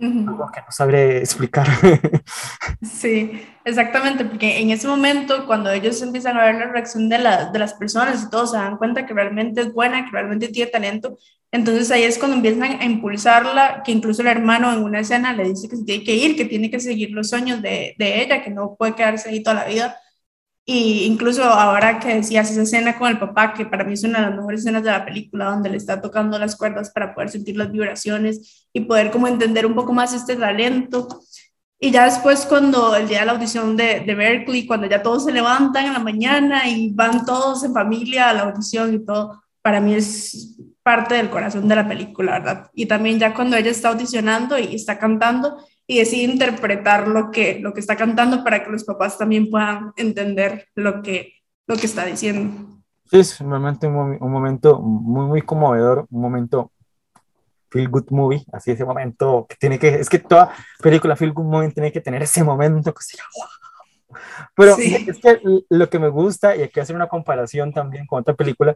Algo 0.02 0.50
que 0.54 0.62
no 0.62 0.72
sabré 0.72 1.20
explicar. 1.20 1.68
Sí, 2.82 3.42
exactamente, 3.66 4.24
porque 4.24 4.60
en 4.60 4.70
ese 4.72 4.88
momento, 4.88 5.46
cuando 5.46 5.70
ellos 5.72 6.02
empiezan 6.02 6.38
a 6.38 6.46
ver 6.46 6.56
la 6.56 6.72
reacción 6.72 7.10
de, 7.10 7.20
la, 7.20 7.52
de 7.52 7.60
las 7.60 7.74
personas 7.74 8.24
y 8.24 8.30
todos 8.30 8.52
se 8.52 8.58
dan 8.58 8.78
cuenta 8.78 9.06
que 9.06 9.14
realmente 9.14 9.62
es 9.62 9.74
buena, 9.74 10.06
que 10.06 10.12
realmente 10.12 10.48
tiene 10.48 10.72
talento, 10.72 11.18
entonces 11.52 11.92
ahí 11.92 12.04
es 12.04 12.18
cuando 12.18 12.38
empiezan 12.38 12.64
a 12.64 12.86
impulsarla, 12.86 13.82
que 13.84 13.92
incluso 13.92 14.22
el 14.22 14.28
hermano 14.30 14.72
en 14.72 14.84
una 14.84 15.00
escena 15.00 15.34
le 15.34 15.46
dice 15.50 15.68
que 15.68 15.76
se 15.78 15.84
tiene 15.84 16.04
que 16.04 16.16
ir, 16.16 16.36
que 16.38 16.46
tiene 16.46 16.70
que 16.70 16.80
seguir 16.80 17.12
los 17.12 17.30
sueños 17.30 17.62
de, 17.62 17.96
de 17.98 18.22
ella, 18.22 18.44
que 18.44 18.52
no 18.52 18.76
puede 18.78 18.96
quedarse 18.96 19.30
ahí 19.30 19.44
toda 19.44 19.56
la 19.56 19.66
vida. 19.66 19.98
Y 20.66 21.06
incluso 21.06 21.44
ahora 21.44 22.00
que 22.00 22.16
decías 22.16 22.52
esa 22.52 22.62
escena 22.62 22.98
con 22.98 23.10
el 23.10 23.20
papá, 23.20 23.54
que 23.54 23.66
para 23.66 23.84
mí 23.84 23.94
es 23.94 24.04
una 24.04 24.20
de 24.20 24.26
las 24.28 24.36
mejores 24.36 24.62
escenas 24.62 24.84
de 24.84 24.92
la 24.92 25.06
película, 25.06 25.46
donde 25.46 25.70
le 25.70 25.78
está 25.78 26.00
tocando 26.02 26.38
las 26.38 26.56
cuerdas 26.56 26.92
para 26.92 27.16
poder 27.16 27.30
sentir 27.32 27.58
las 27.58 27.72
vibraciones 27.72 28.59
y 28.74 28.82
poder 28.82 29.12
como 29.12 29.28
entender 29.28 29.66
un 29.66 29.76
poco 29.76 29.94
más 29.94 30.14
este 30.14 30.36
talento. 30.36 31.08
Y 31.80 31.92
ya 31.92 32.06
después 32.06 32.46
cuando 32.46 32.96
el 32.96 33.08
día 33.08 33.22
de 33.22 33.26
la 33.26 33.32
audición 33.34 33.78
de, 33.78 34.02
de 34.02 34.16
Berkeley, 34.16 34.66
cuando 34.66 34.88
ya 34.88 35.02
todos 35.02 35.26
se 35.26 35.32
levantan 35.32 35.86
en 35.86 35.94
la 35.94 36.00
mañana 36.00 36.68
y 36.68 36.92
van 36.94 37.26
todos 37.26 37.64
en 37.64 37.74
familia 37.74 38.30
a 38.30 38.34
la 38.34 38.42
audición 38.42 38.94
y 38.94 39.06
todo, 39.06 39.42
para 39.62 39.80
mí 39.80 39.96
es 39.96 40.58
parte 40.84 41.16
del 41.16 41.30
corazón 41.30 41.68
de 41.68 41.76
la 41.76 41.88
película, 41.88 42.40
¿verdad? 42.40 42.70
Y 42.74 42.86
también 42.86 43.20
ya 43.20 43.34
cuando 43.34 43.56
ella 43.56 43.72
está 43.72 43.90
audicionando 43.90 44.58
y 44.58 44.76
está 44.76 44.98
cantando, 44.98 45.58
y 45.90 45.98
decide 45.98 46.32
interpretar 46.32 47.08
lo 47.08 47.32
que, 47.32 47.60
lo 47.60 47.74
que 47.74 47.80
está 47.80 47.96
cantando 47.96 48.44
para 48.44 48.64
que 48.64 48.70
los 48.70 48.84
papás 48.84 49.18
también 49.18 49.50
puedan 49.50 49.92
entender 49.98 50.68
lo 50.76 51.02
que, 51.02 51.34
lo 51.66 51.76
que 51.76 51.88
está 51.88 52.06
diciendo. 52.06 52.80
Sí, 53.06 53.18
es 53.18 53.40
realmente 53.40 53.88
un, 53.88 54.16
un 54.22 54.32
momento 54.32 54.80
muy, 54.80 55.26
muy 55.26 55.42
conmovedor, 55.42 56.06
un 56.12 56.22
momento 56.22 56.72
feel 57.70 57.90
good 57.90 58.10
movie, 58.10 58.46
así 58.52 58.72
ese 58.72 58.86
momento 58.86 59.46
que 59.48 59.56
tiene 59.56 59.80
que, 59.80 59.96
es 59.96 60.10
que 60.10 60.20
toda 60.20 60.52
película 60.82 61.16
feel 61.16 61.34
good 61.34 61.46
movie 61.46 61.72
tiene 61.72 61.92
que 61.92 62.02
tener 62.02 62.24
ese 62.24 62.44
momento 62.44 62.94
que 62.94 63.02
Pero 64.56 64.76
es 64.78 65.20
que 65.20 65.42
lo 65.70 65.90
que 65.90 66.00
me 66.00 66.10
gusta, 66.10 66.56
y 66.56 66.64
aquí 66.64 66.80
hacer 66.80 66.96
una 66.96 67.08
comparación 67.08 67.74
también 67.74 68.06
con 68.08 68.22
otra 68.22 68.34
película 68.34 68.76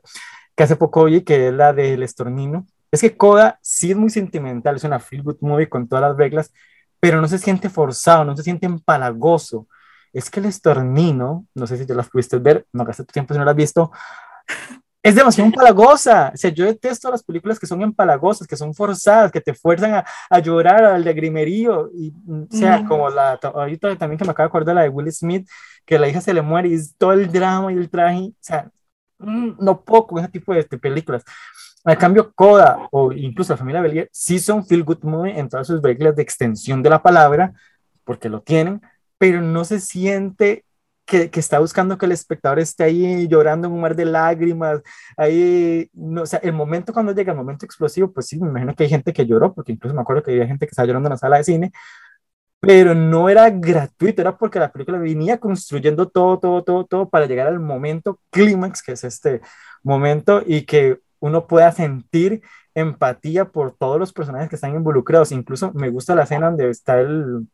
que 0.55 0.63
hace 0.63 0.75
poco 0.75 1.01
oí, 1.01 1.21
que 1.21 1.47
es 1.47 1.53
la 1.53 1.73
del 1.73 2.03
Estornino, 2.03 2.67
es 2.91 3.01
que 3.01 3.17
Coda 3.17 3.59
sí 3.61 3.91
es 3.91 3.97
muy 3.97 4.11
sentimental, 4.11 4.75
es 4.75 4.83
una 4.83 4.99
feel 4.99 5.23
good 5.23 5.37
movie 5.41 5.67
con 5.67 5.87
todas 5.87 6.03
las 6.03 6.15
reglas, 6.15 6.53
pero 6.99 7.19
no 7.19 7.27
se 7.27 7.39
siente 7.39 7.69
forzado, 7.69 8.23
no 8.23 8.37
se 8.37 8.43
siente 8.43 8.67
empalagoso. 8.67 9.67
Es 10.13 10.29
que 10.29 10.39
el 10.39 10.45
estornino, 10.45 11.47
no 11.55 11.65
sé 11.65 11.77
si 11.77 11.87
te 11.87 11.95
las 11.95 12.07
pudiste 12.07 12.37
ver, 12.37 12.67
no 12.71 12.85
gasté 12.85 13.03
tu 13.03 13.11
tiempo 13.11 13.33
si 13.33 13.39
no 13.39 13.45
lo 13.45 13.49
has 13.51 13.57
visto, 13.57 13.91
es 15.03 15.15
demasiado 15.15 15.47
empalagosa. 15.49 16.31
O 16.33 16.37
sea, 16.37 16.49
yo 16.49 16.65
detesto 16.65 17.11
las 17.11 17.21
películas 17.21 17.59
que 17.59 17.67
son 17.67 17.81
empalagosas, 17.81 18.47
que 18.47 18.55
son 18.55 18.73
forzadas, 18.73 19.31
que 19.31 19.41
te 19.41 19.53
fuerzan 19.53 19.95
a, 19.95 20.05
a 20.29 20.39
llorar 20.39 20.85
al 20.85 21.03
lagrimerío. 21.03 21.89
Y, 21.93 22.13
o 22.27 22.47
sea, 22.49 22.85
como 22.85 23.09
la, 23.09 23.33
ahorita 23.33 23.97
también 23.97 24.17
que 24.17 24.23
me 24.23 24.31
acabo 24.31 24.47
de 24.47 24.49
acordar 24.49 24.75
la 24.75 24.83
de 24.83 24.89
Will 24.89 25.11
Smith, 25.11 25.47
que 25.85 25.99
la 25.99 26.07
hija 26.07 26.21
se 26.21 26.33
le 26.33 26.41
muere 26.41 26.69
y 26.69 26.75
es 26.75 26.95
todo 26.97 27.11
el 27.11 27.29
drama 27.29 27.73
y 27.73 27.75
el 27.75 27.89
traje. 27.89 28.29
O 28.29 28.33
sea, 28.39 28.71
mm, 29.19 29.57
no 29.59 29.83
poco 29.83 30.19
ese 30.19 30.29
tipo 30.29 30.53
de, 30.53 30.63
de 30.63 30.77
películas. 30.77 31.23
A 31.83 31.97
cambio, 31.97 32.31
Coda 32.33 32.87
o 32.91 33.11
incluso 33.11 33.51
la 33.51 33.57
familia 33.57 33.81
Belier 33.81 34.09
sí 34.13 34.39
son 34.39 34.65
feel 34.65 34.85
good 34.85 35.03
movie 35.03 35.37
en 35.37 35.49
todas 35.49 35.67
sus 35.67 35.81
reglas 35.81 36.15
de 36.15 36.23
extensión 36.23 36.81
de 36.81 36.89
la 36.89 37.03
palabra, 37.03 37.53
porque 38.05 38.29
lo 38.29 38.41
tienen, 38.41 38.81
pero 39.17 39.41
no 39.41 39.65
se 39.65 39.81
siente 39.81 40.63
que, 41.05 41.29
que, 41.29 41.39
está 41.39 41.59
buscando 41.59 41.97
que 41.97 42.05
el 42.05 42.13
espectador 42.13 42.59
esté 42.59 42.83
ahí 42.85 43.27
llorando 43.27 43.67
en 43.67 43.73
un 43.73 43.81
mar 43.81 43.95
de 43.95 44.05
lágrimas. 44.05 44.81
Ahí, 45.17 45.89
no, 45.93 46.23
o 46.23 46.25
sea, 46.25 46.39
el 46.39 46.53
momento 46.53 46.93
cuando 46.93 47.13
llega 47.13 47.31
el 47.33 47.37
momento 47.37 47.65
explosivo, 47.65 48.11
pues 48.11 48.27
sí, 48.27 48.39
me 48.39 48.49
imagino 48.49 48.75
que 48.75 48.83
hay 48.83 48.89
gente 48.89 49.13
que 49.13 49.25
lloró, 49.25 49.53
porque 49.53 49.71
incluso 49.73 49.95
me 49.95 50.01
acuerdo 50.01 50.23
que 50.23 50.31
había 50.31 50.47
gente 50.47 50.65
que 50.65 50.71
estaba 50.71 50.87
llorando 50.87 51.07
en 51.09 51.11
la 51.13 51.17
sala 51.17 51.37
de 51.37 51.43
cine, 51.43 51.71
pero 52.59 52.95
no 52.95 53.29
era 53.29 53.49
gratuito, 53.49 54.21
era 54.21 54.37
porque 54.37 54.59
la 54.59 54.71
película 54.71 54.97
venía 54.97 55.37
construyendo 55.37 56.07
todo, 56.09 56.39
todo, 56.39 56.63
todo, 56.63 56.85
todo 56.85 57.09
para 57.09 57.25
llegar 57.25 57.47
al 57.47 57.59
momento 57.59 58.19
clímax, 58.31 58.81
que 58.81 58.93
es 58.93 59.03
este 59.03 59.41
momento, 59.83 60.41
y 60.45 60.65
que 60.65 60.99
uno 61.19 61.45
pueda 61.47 61.71
sentir 61.73 62.41
empatía 62.73 63.45
por 63.45 63.75
todos 63.75 63.99
los 63.99 64.13
personajes 64.13 64.49
que 64.49 64.55
están 64.55 64.75
involucrados. 64.75 65.31
Incluso 65.31 65.73
me 65.73 65.89
gusta 65.89 66.15
la 66.15 66.23
escena 66.23 66.47
donde 66.47 66.69
está 66.69 66.99
el, 67.01 67.47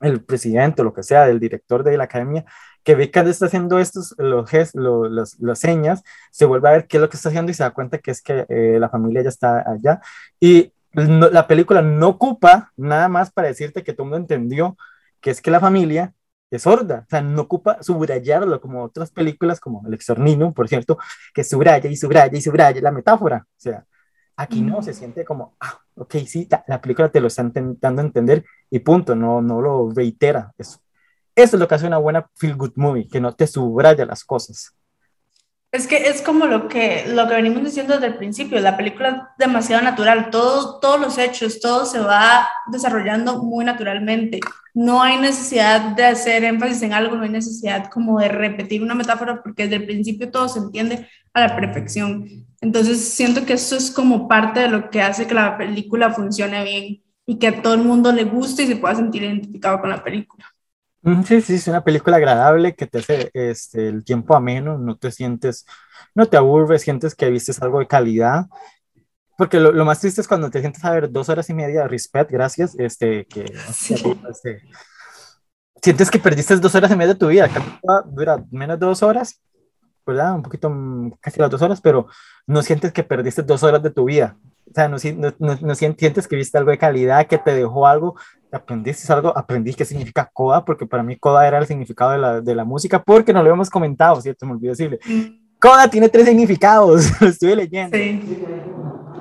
el 0.00 0.24
presidente 0.24 0.82
o 0.82 0.84
lo 0.84 0.94
que 0.94 1.02
sea, 1.02 1.26
del 1.26 1.40
director 1.40 1.82
de 1.82 1.96
la 1.96 2.04
academia, 2.04 2.44
que 2.82 3.10
que 3.10 3.20
está 3.20 3.46
haciendo 3.46 3.78
estos, 3.78 4.14
los 4.18 4.48
gestos, 4.48 5.36
las 5.38 5.58
señas, 5.58 6.02
se 6.30 6.44
vuelve 6.46 6.68
a 6.68 6.72
ver 6.72 6.86
qué 6.86 6.96
es 6.96 7.00
lo 7.02 7.08
que 7.08 7.16
está 7.16 7.28
haciendo 7.28 7.50
y 7.50 7.54
se 7.54 7.62
da 7.62 7.70
cuenta 7.70 7.98
que 7.98 8.10
es 8.10 8.22
que 8.22 8.46
eh, 8.48 8.78
la 8.80 8.88
familia 8.88 9.22
ya 9.22 9.28
está 9.28 9.64
allá. 9.70 10.00
Y 10.40 10.72
la 10.92 11.46
película 11.46 11.82
no 11.82 12.08
ocupa 12.08 12.72
nada 12.76 13.08
más 13.08 13.30
para 13.30 13.48
decirte 13.48 13.84
que 13.84 13.92
todo 13.92 14.04
el 14.04 14.10
mundo 14.10 14.22
entendió 14.22 14.76
que 15.20 15.30
es 15.30 15.40
que 15.40 15.50
la 15.50 15.60
familia 15.60 16.14
es 16.50 16.62
sorda, 16.62 17.04
o 17.06 17.10
sea, 17.10 17.20
no 17.20 17.42
ocupa 17.42 17.82
subrayarlo 17.82 18.60
como 18.60 18.82
otras 18.82 19.10
películas, 19.10 19.60
como 19.60 19.86
El 19.86 19.94
Exornino, 19.94 20.52
por 20.54 20.68
cierto, 20.68 20.98
que 21.34 21.44
subraya 21.44 21.90
y 21.90 21.96
subraya 21.96 22.36
y 22.36 22.40
subraya 22.40 22.80
la 22.80 22.92
metáfora, 22.92 23.46
o 23.46 23.60
sea, 23.60 23.84
aquí 24.36 24.62
no, 24.62 24.82
se 24.82 24.94
siente 24.94 25.24
como, 25.24 25.56
ah, 25.60 25.80
ok, 25.96 26.14
sí, 26.26 26.48
la, 26.66 26.80
película 26.80 27.10
te 27.10 27.20
lo 27.20 27.26
está 27.26 27.42
intentando 27.42 28.00
entender 28.02 28.44
y 28.70 28.78
punto, 28.78 29.14
no, 29.14 29.42
no 29.42 29.60
lo 29.60 29.90
reitera, 29.90 30.52
eso. 30.56 30.80
Eso 31.38 31.54
es 31.54 31.60
lo 31.60 31.68
que 31.68 31.76
hace 31.76 31.86
una 31.86 31.98
buena 31.98 32.28
feel 32.34 32.56
good 32.56 32.72
movie, 32.74 33.06
que 33.06 33.20
no 33.20 33.32
te 33.32 33.46
subraya 33.46 34.04
las 34.04 34.24
cosas. 34.24 34.74
Es 35.70 35.86
que 35.86 36.08
es 36.08 36.20
como 36.20 36.46
lo 36.46 36.66
que, 36.66 37.04
lo 37.06 37.28
que 37.28 37.34
venimos 37.34 37.62
diciendo 37.62 37.94
desde 37.94 38.08
el 38.08 38.16
principio, 38.16 38.58
la 38.58 38.76
película 38.76 39.08
es 39.08 39.46
demasiado 39.46 39.84
natural, 39.84 40.30
todo, 40.30 40.80
todos 40.80 41.00
los 41.00 41.16
hechos, 41.16 41.60
todo 41.60 41.86
se 41.86 42.00
va 42.00 42.48
desarrollando 42.72 43.40
muy 43.40 43.64
naturalmente. 43.64 44.40
No 44.74 45.00
hay 45.00 45.18
necesidad 45.18 45.94
de 45.94 46.06
hacer 46.06 46.42
énfasis 46.42 46.82
en 46.82 46.92
algo, 46.92 47.14
no 47.14 47.22
hay 47.22 47.30
necesidad 47.30 47.88
como 47.88 48.18
de 48.18 48.30
repetir 48.30 48.82
una 48.82 48.96
metáfora 48.96 49.40
porque 49.40 49.68
desde 49.68 49.76
el 49.76 49.86
principio 49.86 50.32
todo 50.32 50.48
se 50.48 50.58
entiende 50.58 51.08
a 51.34 51.40
la 51.46 51.54
perfección. 51.54 52.48
Entonces 52.60 53.10
siento 53.10 53.46
que 53.46 53.52
eso 53.52 53.76
es 53.76 53.92
como 53.92 54.26
parte 54.26 54.58
de 54.58 54.68
lo 54.68 54.90
que 54.90 55.02
hace 55.02 55.28
que 55.28 55.34
la 55.34 55.56
película 55.56 56.10
funcione 56.10 56.64
bien 56.64 57.00
y 57.26 57.38
que 57.38 57.46
a 57.46 57.62
todo 57.62 57.74
el 57.74 57.82
mundo 57.82 58.10
le 58.10 58.24
guste 58.24 58.64
y 58.64 58.66
se 58.66 58.74
pueda 58.74 58.96
sentir 58.96 59.22
identificado 59.22 59.80
con 59.80 59.90
la 59.90 60.02
película. 60.02 60.44
Sí, 61.26 61.40
sí, 61.40 61.54
es 61.54 61.68
una 61.68 61.84
película 61.84 62.16
agradable 62.16 62.74
que 62.74 62.86
te 62.86 62.98
hace 62.98 63.30
este, 63.32 63.88
el 63.88 64.04
tiempo 64.04 64.34
ameno, 64.34 64.78
no 64.78 64.96
te 64.96 65.10
sientes, 65.10 65.64
no 66.14 66.26
te 66.26 66.36
aburres, 66.36 66.82
sientes 66.82 67.14
que 67.14 67.30
viste 67.30 67.52
algo 67.60 67.78
de 67.78 67.86
calidad. 67.86 68.46
Porque 69.36 69.60
lo, 69.60 69.72
lo, 69.72 69.84
más 69.84 70.00
triste 70.00 70.20
es 70.20 70.28
cuando 70.28 70.50
te 70.50 70.60
sientes 70.60 70.84
a 70.84 70.90
ver 70.90 71.10
dos 71.10 71.28
horas 71.28 71.48
y 71.48 71.54
media, 71.54 71.82
de 71.82 71.88
respect, 71.88 72.30
gracias, 72.30 72.74
este, 72.78 73.24
que 73.26 73.44
este, 74.28 74.62
sientes 75.80 76.10
que 76.10 76.18
perdiste 76.18 76.56
dos 76.56 76.74
horas 76.74 76.90
y 76.90 76.96
media 76.96 77.14
de 77.14 77.18
tu 77.18 77.28
vida, 77.28 77.48
dura 78.06 78.44
menos 78.50 78.78
de 78.80 78.86
dos 78.86 79.02
horas, 79.02 79.40
¿verdad? 80.06 80.34
Un 80.34 80.42
poquito, 80.42 80.68
mm, 80.70 81.12
casi 81.20 81.40
las 81.40 81.50
dos 81.50 81.62
horas, 81.62 81.80
pero 81.80 82.08
no 82.46 82.62
sientes 82.62 82.92
que 82.92 83.04
perdiste 83.04 83.42
dos 83.42 83.62
horas 83.62 83.82
de 83.82 83.90
tu 83.90 84.04
vida. 84.04 84.36
O 84.70 84.74
sea, 84.74 84.88
no, 84.88 84.96
no, 85.38 85.58
no, 85.60 85.74
sientes 85.74 86.28
que 86.28 86.36
viste 86.36 86.58
algo 86.58 86.70
de 86.70 86.78
calidad, 86.78 87.26
que 87.26 87.38
te 87.38 87.54
dejó 87.54 87.86
algo, 87.86 88.16
aprendiste 88.52 89.12
algo, 89.12 89.36
aprendí 89.36 89.74
qué 89.74 89.84
significa 89.84 90.30
coda, 90.32 90.64
porque 90.64 90.86
para 90.86 91.02
mí 91.02 91.16
coda 91.16 91.46
era 91.46 91.58
el 91.58 91.66
significado 91.66 92.12
de 92.12 92.18
la, 92.18 92.40
de 92.40 92.54
la 92.54 92.64
música, 92.64 93.02
porque 93.02 93.32
no 93.32 93.40
lo 93.40 93.48
habíamos 93.50 93.70
comentado, 93.70 94.20
¿cierto? 94.20 94.46
Me 94.46 94.52
olvidé 94.52 94.70
decirle. 94.70 95.00
Coda 95.60 95.88
tiene 95.88 96.08
tres 96.08 96.26
significados, 96.26 97.10
lo 97.20 97.28
estuve 97.28 97.56
leyendo. 97.56 97.96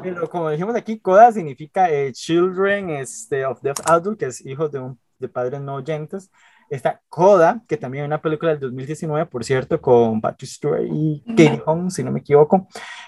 Pero 0.04 0.30
como 0.30 0.50
dijimos 0.50 0.76
aquí, 0.76 1.00
Coda 1.00 1.32
significa 1.32 1.89
eh, 1.91 2.12
Children 2.14 2.91
este, 2.91 3.45
of 3.45 3.62
Deaf 3.62 3.78
Adult, 3.86 4.20
que 4.20 4.28
es 4.28 4.45
hijo 4.45 4.70
de, 4.70 4.80
un, 4.80 5.00
de 5.20 5.28
padres 5.28 5.60
no 5.62 5.76
oyentes. 5.76 6.30
Está 6.70 7.01
Coda, 7.09 7.61
que 7.68 7.78
también 7.78 8.03
es 8.03 8.07
una 8.07 8.22
película 8.22 8.51
del 8.51 8.59
2019, 8.59 9.26
por 9.28 9.43
cierto, 9.43 9.80
con 9.80 10.20
Patrick 10.20 10.49
Stewart 10.49 10.84
y 10.84 11.24
Katie 11.28 11.63
Holmes, 11.65 11.93
si 11.93 12.03
no 12.03 12.11
me 12.11 12.20
equivoco, 12.20 12.68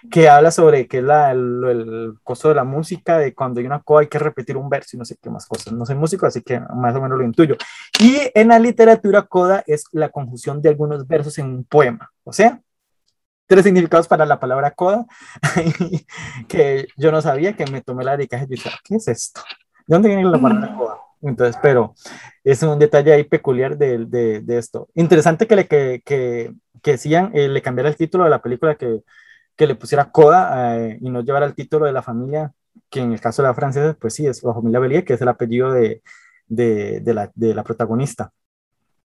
que 0.10 0.30
habla 0.30 0.52
sobre 0.52 0.88
que 0.88 1.02
la, 1.02 1.32
el, 1.32 1.64
el, 1.66 2.14
costo 2.24 2.50
de 2.50 2.56
la 2.56 2.64
música, 2.64 3.18
de 3.18 3.34
cuando 3.34 3.60
hay 3.60 3.66
una 3.66 3.82
coda 3.82 4.02
hay 4.02 4.08
que 4.08 4.20
repetir 4.20 4.56
un 4.56 4.70
verso 4.70 4.96
y 4.96 5.00
no 5.00 5.06
sé 5.06 5.18
qué 5.22 5.30
más 5.30 5.46
cosas. 5.46 5.74
No 5.74 5.86
soy 5.86 5.96
músico, 5.96 6.26
así 6.26 6.42
que 6.42 6.60
más 6.60 6.96
o 6.96 7.02
menos 7.02 7.18
lo 7.18 7.24
intuyo. 7.24 7.56
Y 8.00 8.18
en 8.34 8.48
la 8.48 8.60
literatura, 8.60 9.24
coda 9.24 9.64
es 9.68 9.86
la 9.92 10.10
conjunción 10.10 10.62
de 10.62 10.70
algunos 10.70 11.08
versos 11.08 11.38
en 11.38 11.48
un 11.48 11.64
poema. 11.66 12.12
O 12.24 12.32
sea, 12.32 12.62
tres 13.50 13.64
significados 13.64 14.08
para 14.08 14.26
la 14.26 14.40
palabra 14.40 14.72
coda, 14.72 15.06
que 16.48 16.88
yo 16.96 17.12
no 17.12 17.22
sabía, 17.22 17.56
que 17.56 17.66
me 17.66 17.82
tomé 17.82 18.04
la 18.04 18.16
dedicaje 18.16 18.46
y 18.46 18.56
dije, 18.56 18.70
¿qué 18.84 18.96
es 18.96 19.08
esto? 19.08 19.42
¿De 19.88 19.96
dónde 19.96 20.10
viene 20.10 20.24
la 20.24 20.40
palabra 20.40 20.76
coda? 20.78 21.09
Entonces, 21.22 21.58
pero 21.62 21.94
es 22.44 22.64
un 22.64 22.80
detalle 22.80 23.14
ahí 23.14 23.24
peculiar 23.24 23.78
de, 23.78 24.06
de, 24.06 24.58
esto. 24.58 24.88
Interesante 24.96 25.48
que 25.48 25.56
le, 25.56 25.68
que, 25.68 26.02
que, 26.06 26.54
que 26.82 26.92
decían, 26.92 27.32
eh, 27.34 27.50
le 27.50 27.62
cambiara 27.62 27.90
el 27.90 27.98
título 27.98 28.24
de 28.24 28.30
la 28.30 28.42
película, 28.42 28.76
que, 28.76 29.02
que 29.56 29.68
le 29.68 29.76
pusiera 29.76 30.12
Coda 30.12 30.78
eh, 30.80 30.98
y 31.02 31.10
no 31.10 31.22
llevara 31.22 31.46
el 31.46 31.56
título 31.56 31.86
de 31.86 31.92
la 31.92 32.02
familia, 32.02 32.54
que 32.90 33.02
en 33.02 33.12
el 33.12 33.20
caso 33.20 33.42
de 33.42 33.50
la 33.50 33.54
francesa, 33.54 33.98
pues 34.00 34.14
sí, 34.14 34.26
es 34.26 34.44
la 34.44 34.54
familia 34.54 34.80
Bellier, 34.80 35.04
que 35.04 35.14
es 35.14 35.22
el 35.22 35.28
apellido 35.28 35.72
de, 35.74 36.02
de, 36.48 37.02
de, 37.02 37.14
la, 37.14 37.32
de 37.36 37.54
la 37.54 37.64
protagonista. 37.64 38.32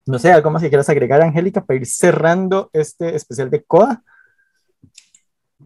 No 0.05 0.20
sé, 0.20 0.32
algo 0.32 0.49
más 0.49 0.62
que 0.62 0.70
quieras 0.70 0.89
agregar, 0.89 1.22
Angélica, 1.22 1.66
para 1.66 1.78
ir 1.78 1.86
cerrando 1.86 2.70
este 2.72 3.16
especial 3.16 3.49
de 3.49 3.64
Coda. 3.64 4.03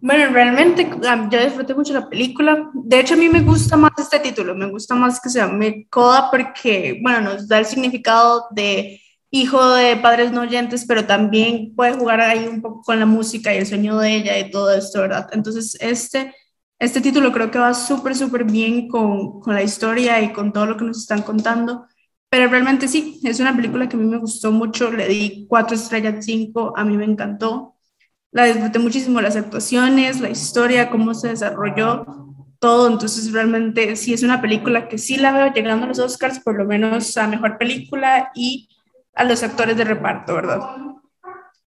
Bueno, 0.03 0.33
realmente 0.33 0.89
yo 1.29 1.43
disfruté 1.43 1.75
mucho 1.75 1.93
la 1.93 2.09
película. 2.09 2.71
De 2.73 2.99
hecho, 2.99 3.13
a 3.13 3.17
mí 3.17 3.29
me 3.29 3.41
gusta 3.41 3.77
más 3.77 3.91
este 3.99 4.19
título, 4.19 4.55
me 4.55 4.65
gusta 4.69 4.95
más 4.95 5.19
que 5.21 5.29
se 5.29 5.37
llame 5.39 5.85
Coda 5.91 6.29
porque, 6.31 6.99
bueno, 7.03 7.21
nos 7.21 7.47
da 7.47 7.59
el 7.59 7.65
significado 7.67 8.47
de 8.51 8.99
hijo 9.29 9.63
de 9.75 9.95
padres 9.97 10.31
no 10.31 10.41
oyentes, 10.41 10.85
pero 10.87 11.05
también 11.05 11.75
puede 11.75 11.93
jugar 11.93 12.19
ahí 12.19 12.47
un 12.47 12.61
poco 12.63 12.81
con 12.81 12.99
la 12.99 13.05
música 13.05 13.53
y 13.53 13.57
el 13.57 13.67
sueño 13.67 13.97
de 13.99 14.15
ella 14.15 14.39
y 14.39 14.49
todo 14.49 14.73
esto, 14.73 15.01
¿verdad? 15.01 15.29
Entonces, 15.33 15.77
este, 15.79 16.33
este 16.79 16.99
título 17.01 17.31
creo 17.31 17.51
que 17.51 17.59
va 17.59 17.73
súper, 17.75 18.15
súper 18.15 18.43
bien 18.45 18.87
con, 18.87 19.39
con 19.39 19.53
la 19.53 19.61
historia 19.63 20.19
y 20.21 20.33
con 20.33 20.51
todo 20.51 20.65
lo 20.65 20.77
que 20.77 20.85
nos 20.85 20.97
están 20.97 21.21
contando. 21.21 21.85
Pero 22.29 22.47
realmente 22.49 22.87
sí, 22.87 23.19
es 23.23 23.39
una 23.39 23.55
película 23.55 23.87
que 23.87 23.95
a 23.97 23.99
mí 23.99 24.05
me 24.07 24.17
gustó 24.17 24.51
mucho, 24.51 24.91
le 24.91 25.07
di 25.07 25.45
cuatro 25.47 25.75
estrellas 25.75 26.25
cinco, 26.25 26.73
a 26.75 26.83
mí 26.85 26.97
me 26.97 27.05
encantó 27.05 27.75
la 28.31 28.45
disfruté 28.45 28.79
muchísimo 28.79 29.21
las 29.21 29.35
actuaciones, 29.35 30.21
la 30.21 30.29
historia, 30.29 30.89
cómo 30.89 31.13
se 31.13 31.29
desarrolló 31.29 32.05
todo. 32.59 32.87
Entonces, 32.87 33.31
realmente 33.33 33.95
sí 33.95 34.13
es 34.13 34.23
una 34.23 34.41
película 34.41 34.87
que 34.87 34.97
sí 34.97 35.17
la 35.17 35.31
veo 35.31 35.53
llegando 35.53 35.85
a 35.85 35.89
los 35.89 35.99
Oscars, 35.99 36.39
por 36.39 36.57
lo 36.57 36.65
menos 36.65 37.17
a 37.17 37.27
mejor 37.27 37.57
película 37.57 38.31
y 38.33 38.69
a 39.13 39.25
los 39.25 39.43
actores 39.43 39.75
de 39.75 39.83
reparto, 39.83 40.35
¿verdad? 40.35 40.59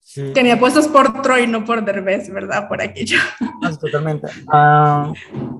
Sí. 0.00 0.32
Que 0.32 0.42
me 0.42 0.52
apuestas 0.52 0.86
por 0.86 1.22
Troy, 1.22 1.46
no 1.46 1.64
por 1.64 1.84
Derbez, 1.84 2.30
¿verdad? 2.30 2.68
Por 2.68 2.80
aquello. 2.80 3.18
totalmente. 3.80 4.28
Uh, 4.46 5.12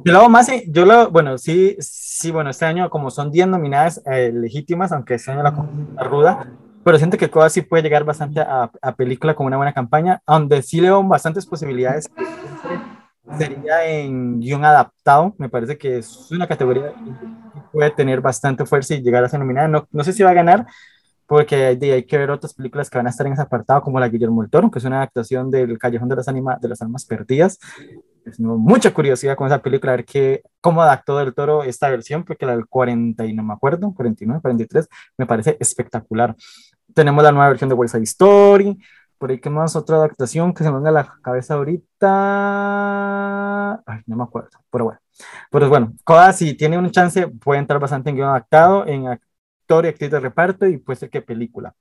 yo 0.04 0.12
lo 0.12 0.18
hago 0.18 0.28
más, 0.28 0.48
yo 0.68 0.84
lo, 0.84 1.10
bueno, 1.10 1.38
sí, 1.38 1.76
sí, 1.80 2.30
bueno, 2.30 2.50
este 2.50 2.66
año 2.66 2.88
como 2.90 3.10
son 3.10 3.32
10 3.32 3.48
nominadas 3.48 4.02
eh, 4.06 4.30
legítimas, 4.32 4.92
aunque 4.92 5.14
este 5.14 5.32
año 5.32 5.42
la, 5.42 5.66
la 5.96 6.04
ruda, 6.04 6.52
pero 6.84 6.98
siento 6.98 7.16
que 7.16 7.30
Coda 7.30 7.48
sí 7.48 7.62
puede 7.62 7.82
llegar 7.82 8.04
bastante 8.04 8.40
a, 8.40 8.70
a, 8.80 8.94
película 8.94 9.34
con 9.34 9.46
una 9.46 9.56
buena 9.56 9.72
campaña, 9.72 10.20
donde 10.26 10.62
sí 10.62 10.80
leo 10.80 11.02
bastantes 11.02 11.46
posibilidades. 11.46 12.10
Sería 13.38 13.86
en 13.86 14.40
guion 14.40 14.64
adaptado, 14.64 15.34
me 15.38 15.48
parece 15.48 15.78
que 15.78 15.98
es 15.98 16.30
una 16.30 16.46
categoría 16.46 16.92
que 16.92 17.60
puede 17.72 17.90
tener 17.90 18.20
bastante 18.20 18.66
fuerza 18.66 18.94
y 18.94 19.02
llegar 19.02 19.24
a 19.24 19.28
ser 19.28 19.40
nominada. 19.40 19.66
No, 19.66 19.88
no 19.90 20.04
sé 20.04 20.12
si 20.12 20.22
va 20.22 20.30
a 20.30 20.34
ganar, 20.34 20.66
porque 21.26 21.56
hay, 21.56 22.04
que 22.04 22.18
ver 22.18 22.30
otras 22.30 22.54
películas 22.54 22.90
que 22.90 22.98
van 22.98 23.06
a 23.06 23.10
estar 23.10 23.26
en 23.26 23.32
ese 23.32 23.42
apartado, 23.42 23.80
como 23.82 23.98
la 23.98 24.08
Guillermo 24.08 24.42
del 24.42 24.50
Toro, 24.50 24.70
que 24.70 24.78
es 24.78 24.84
una 24.84 24.98
adaptación 24.98 25.50
del 25.50 25.78
Callejón 25.78 26.08
de 26.08 26.16
las, 26.16 26.28
anima, 26.28 26.58
de 26.60 26.68
las 26.68 26.82
Almas 26.82 27.06
Perdidas. 27.06 27.58
Tengo 28.36 28.56
mucha 28.58 28.92
curiosidad 28.92 29.36
con 29.36 29.46
esa 29.46 29.60
película, 29.60 29.92
a 29.92 29.96
ver 29.96 30.04
qué, 30.04 30.42
cómo 30.60 30.82
adaptó 30.82 31.18
del 31.18 31.34
Toro 31.34 31.62
esta 31.62 31.88
versión, 31.88 32.24
porque 32.24 32.46
la 32.46 32.52
del 32.56 32.66
40 32.66 33.24
y 33.26 33.32
no 33.32 33.42
me 33.42 33.54
acuerdo, 33.54 33.92
49, 33.94 34.40
43, 34.42 34.88
me 35.18 35.26
parece 35.26 35.56
espectacular. 35.60 36.36
Tenemos 36.94 37.22
la 37.24 37.32
nueva 37.32 37.48
versión 37.48 37.68
de 37.68 37.74
West 37.74 37.94
Side 37.94 38.04
Story. 38.04 38.78
Por 39.18 39.30
ahí, 39.30 39.38
¿qué 39.40 39.50
más? 39.50 39.74
Otra 39.76 39.96
adaptación 39.96 40.54
que 40.54 40.64
se 40.64 40.70
me 40.70 40.76
venga 40.76 40.90
a 40.90 40.92
la 40.92 41.14
cabeza 41.22 41.54
ahorita. 41.54 42.04
Ay, 43.86 44.00
no 44.06 44.16
me 44.16 44.22
acuerdo, 44.22 44.50
pero 44.70 44.84
bueno. 44.84 45.00
Pero 45.50 45.68
bueno, 45.68 45.92
Coda, 46.04 46.32
si 46.32 46.54
tiene 46.54 46.78
un 46.78 46.90
chance, 46.90 47.28
puede 47.28 47.60
entrar 47.60 47.80
bastante 47.80 48.10
en 48.10 48.16
guion 48.16 48.28
adaptado, 48.28 48.86
en 48.86 49.08
actor 49.08 49.84
y 49.84 49.88
actriz 49.88 50.10
de 50.10 50.20
reparto 50.20 50.66
y 50.66 50.78
puede 50.78 50.98
ser 50.98 51.10
que 51.10 51.22
película. 51.22 51.74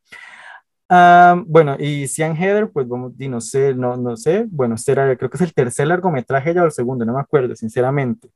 Um, 0.89 1.45
bueno, 1.47 1.76
y 1.80 2.07
Sian 2.07 2.36
Heather, 2.36 2.70
pues 2.72 2.88
vamos, 2.88 3.14
y 3.18 3.28
no 3.28 3.41
sé, 3.41 3.74
no, 3.74 3.95
no 3.97 4.16
sé, 4.16 4.45
bueno, 4.49 4.76
era, 4.86 5.16
creo 5.16 5.30
que 5.30 5.38
es 5.38 5.41
el 5.41 5.53
tercer 5.53 5.88
largometraje 5.88 6.53
ya 6.53 6.61
o 6.61 6.66
el 6.66 6.72
segundo, 6.72 7.03
no 7.05 7.14
me 7.14 7.22
acuerdo, 7.22 7.55
sinceramente, 7.55 8.30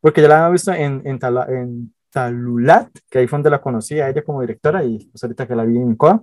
porque 0.00 0.20
ya 0.20 0.28
la 0.28 0.38
había 0.38 0.50
visto 0.50 0.72
en, 0.72 1.00
en, 1.06 1.18
en 1.48 1.94
Talulat, 2.12 2.90
que 3.10 3.20
ahí 3.20 3.26
fue 3.26 3.38
donde 3.38 3.50
la 3.50 3.60
conocí 3.60 4.00
a 4.00 4.08
ella 4.08 4.22
como 4.22 4.42
directora 4.42 4.84
y 4.84 5.06
pues 5.10 5.22
ahorita 5.24 5.46
que 5.48 5.56
la 5.56 5.64
vi 5.64 5.78
en 5.78 5.96
COA. 5.96 6.22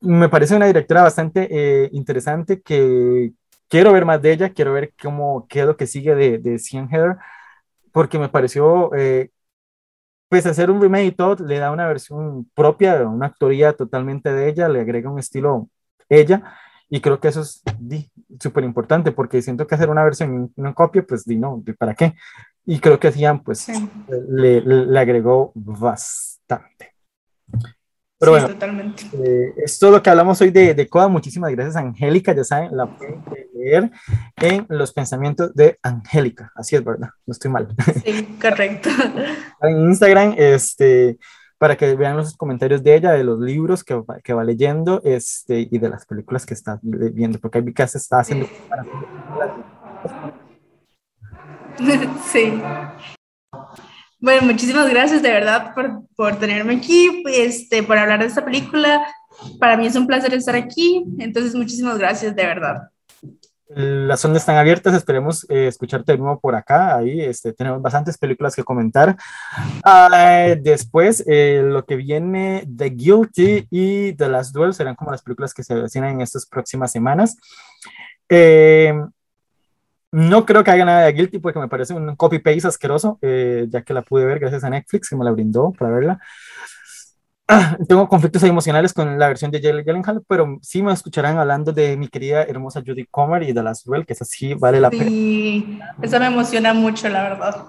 Me 0.00 0.28
parece 0.28 0.56
una 0.56 0.66
directora 0.66 1.02
bastante 1.02 1.48
eh, 1.50 1.90
interesante 1.92 2.60
que 2.62 3.32
quiero 3.68 3.92
ver 3.92 4.04
más 4.04 4.20
de 4.20 4.32
ella, 4.32 4.50
quiero 4.50 4.72
ver 4.72 4.92
cómo, 5.00 5.46
qué 5.48 5.60
es 5.60 5.66
lo 5.66 5.76
que 5.76 5.86
sigue 5.86 6.14
de, 6.14 6.38
de 6.38 6.58
Cian 6.58 6.88
Heather, 6.90 7.16
porque 7.92 8.18
me 8.18 8.28
pareció, 8.28 8.94
eh, 8.94 9.30
pues 10.28 10.46
hacer 10.46 10.70
un 10.70 10.80
remake 10.80 11.06
y 11.06 11.12
todo, 11.12 11.44
le 11.46 11.58
da 11.58 11.70
una 11.72 11.86
versión 11.86 12.50
propia, 12.54 13.06
una 13.06 13.26
actoría 13.26 13.74
totalmente 13.74 14.32
de 14.32 14.48
ella, 14.48 14.68
le 14.68 14.80
agrega 14.80 15.10
un 15.10 15.18
estilo 15.18 15.68
ella, 16.08 16.42
y 16.88 17.00
creo 17.00 17.20
que 17.20 17.28
eso 17.28 17.42
es 17.42 17.62
súper 18.40 18.64
importante, 18.64 19.12
porque 19.12 19.42
siento 19.42 19.66
que 19.66 19.74
hacer 19.74 19.90
una 19.90 20.04
versión 20.04 20.52
y 20.56 20.60
una 20.60 20.74
copia, 20.74 21.04
pues 21.06 21.24
di 21.24 21.36
no, 21.36 21.62
¿para 21.78 21.94
qué? 21.94 22.14
Y 22.64 22.78
creo 22.78 22.98
que 22.98 23.08
hacían, 23.08 23.42
pues, 23.42 23.60
sí. 23.60 23.72
le, 24.28 24.60
le, 24.60 24.98
agregó 24.98 25.52
bastante. 25.54 26.94
Pero 28.18 28.34
sí, 28.36 28.40
bueno, 28.40 28.48
totalmente. 28.48 29.04
Eh, 29.14 29.54
es 29.64 29.78
todo 29.78 29.90
lo 29.90 30.02
que 30.02 30.10
hablamos 30.10 30.40
hoy 30.40 30.50
de, 30.50 30.74
de 30.74 30.88
Coda. 30.88 31.08
Muchísimas 31.08 31.50
gracias, 31.50 31.74
Angélica. 31.74 32.32
Ya 32.32 32.44
saben, 32.44 32.76
la 32.76 32.86
pueden 32.86 33.24
leer 33.52 33.90
en 34.36 34.66
los 34.68 34.92
pensamientos 34.92 35.52
de 35.54 35.78
Angélica. 35.82 36.52
Así 36.54 36.76
es, 36.76 36.84
¿verdad? 36.84 37.08
No 37.26 37.32
estoy 37.32 37.50
mal. 37.50 37.74
Sí, 38.04 38.38
correcto. 38.40 38.90
en 39.62 39.80
Instagram, 39.88 40.34
este, 40.36 41.18
para 41.58 41.76
que 41.76 41.94
vean 41.94 42.16
los 42.16 42.36
comentarios 42.36 42.82
de 42.82 42.94
ella, 42.94 43.12
de 43.12 43.24
los 43.24 43.40
libros 43.40 43.84
que, 43.84 44.00
que 44.22 44.34
va 44.34 44.44
leyendo 44.44 45.00
este, 45.04 45.68
y 45.70 45.78
de 45.78 45.88
las 45.88 46.06
películas 46.06 46.46
que 46.46 46.54
está 46.54 46.78
viendo, 46.82 47.38
porque 47.38 47.58
hay 47.58 47.72
que 47.72 47.86
se 47.88 47.98
está 47.98 48.20
haciendo. 48.20 48.48
Sí. 52.32 52.60
Bueno, 54.18 54.42
muchísimas 54.42 54.88
gracias 54.88 55.20
de 55.20 55.30
verdad 55.30 55.74
por, 55.74 56.06
por 56.14 56.38
tenerme 56.38 56.76
aquí, 56.76 57.24
este, 57.26 57.82
por 57.82 57.98
hablar 57.98 58.20
de 58.20 58.26
esta 58.26 58.44
película. 58.44 59.04
Para 59.58 59.76
mí 59.76 59.86
es 59.86 59.96
un 59.96 60.06
placer 60.06 60.32
estar 60.34 60.54
aquí, 60.54 61.04
entonces 61.18 61.54
muchísimas 61.54 61.98
gracias 61.98 62.36
de 62.36 62.46
verdad. 62.46 62.82
Las 63.74 64.22
ondas 64.24 64.42
están 64.42 64.56
abiertas, 64.56 64.94
esperemos 64.94 65.46
eh, 65.48 65.66
escucharte 65.66 66.12
de 66.12 66.18
nuevo 66.18 66.38
por 66.38 66.54
acá. 66.54 66.96
Ahí 66.96 67.22
este, 67.22 67.52
tenemos 67.52 67.80
bastantes 67.80 68.18
películas 68.18 68.54
que 68.54 68.62
comentar. 68.62 69.16
Uh, 69.84 70.60
después, 70.60 71.24
eh, 71.26 71.62
lo 71.64 71.84
que 71.84 71.96
viene 71.96 72.68
The 72.76 72.90
Guilty 72.90 73.66
y 73.70 74.12
The 74.12 74.28
Last 74.28 74.54
Duel 74.54 74.74
serán 74.74 74.94
como 74.94 75.10
las 75.10 75.22
películas 75.22 75.54
que 75.54 75.64
se 75.64 75.72
avecinan 75.72 76.10
en 76.10 76.20
estas 76.20 76.44
próximas 76.46 76.92
semanas. 76.92 77.36
Eh, 78.28 78.94
no 80.12 80.44
creo 80.44 80.62
que 80.62 80.70
haya 80.70 80.84
nada 80.84 81.06
de 81.06 81.12
Guilty 81.12 81.38
porque 81.38 81.58
me 81.58 81.68
parece 81.68 81.94
un 81.94 82.14
copy-paste 82.16 82.68
asqueroso, 82.68 83.18
eh, 83.22 83.66
ya 83.70 83.82
que 83.82 83.94
la 83.94 84.02
pude 84.02 84.26
ver 84.26 84.38
gracias 84.38 84.62
a 84.62 84.70
Netflix, 84.70 85.08
que 85.08 85.16
me 85.16 85.24
la 85.24 85.30
brindó 85.30 85.72
para 85.72 85.90
verla. 85.90 86.20
Ah, 87.48 87.76
tengo 87.88 88.06
conflictos 88.06 88.42
emocionales 88.42 88.92
con 88.92 89.18
la 89.18 89.28
versión 89.28 89.50
de 89.50 89.60
Jalen 89.62 89.84
Gyllenhaal, 89.84 90.22
pero 90.28 90.58
sí 90.60 90.82
me 90.82 90.92
escucharán 90.92 91.38
hablando 91.38 91.72
de 91.72 91.96
mi 91.96 92.08
querida 92.08 92.42
hermosa 92.42 92.82
Judy 92.86 93.06
Comer 93.06 93.42
y 93.44 93.54
de 93.54 93.62
Last 93.62 93.86
Duel, 93.86 94.04
que 94.04 94.12
esa 94.12 94.26
sí 94.26 94.52
vale 94.52 94.80
la 94.80 94.90
pena. 94.90 95.04
Sí, 95.06 95.80
esa 96.02 96.18
me 96.18 96.26
emociona 96.26 96.74
mucho, 96.74 97.08
la 97.08 97.22
verdad. 97.22 97.66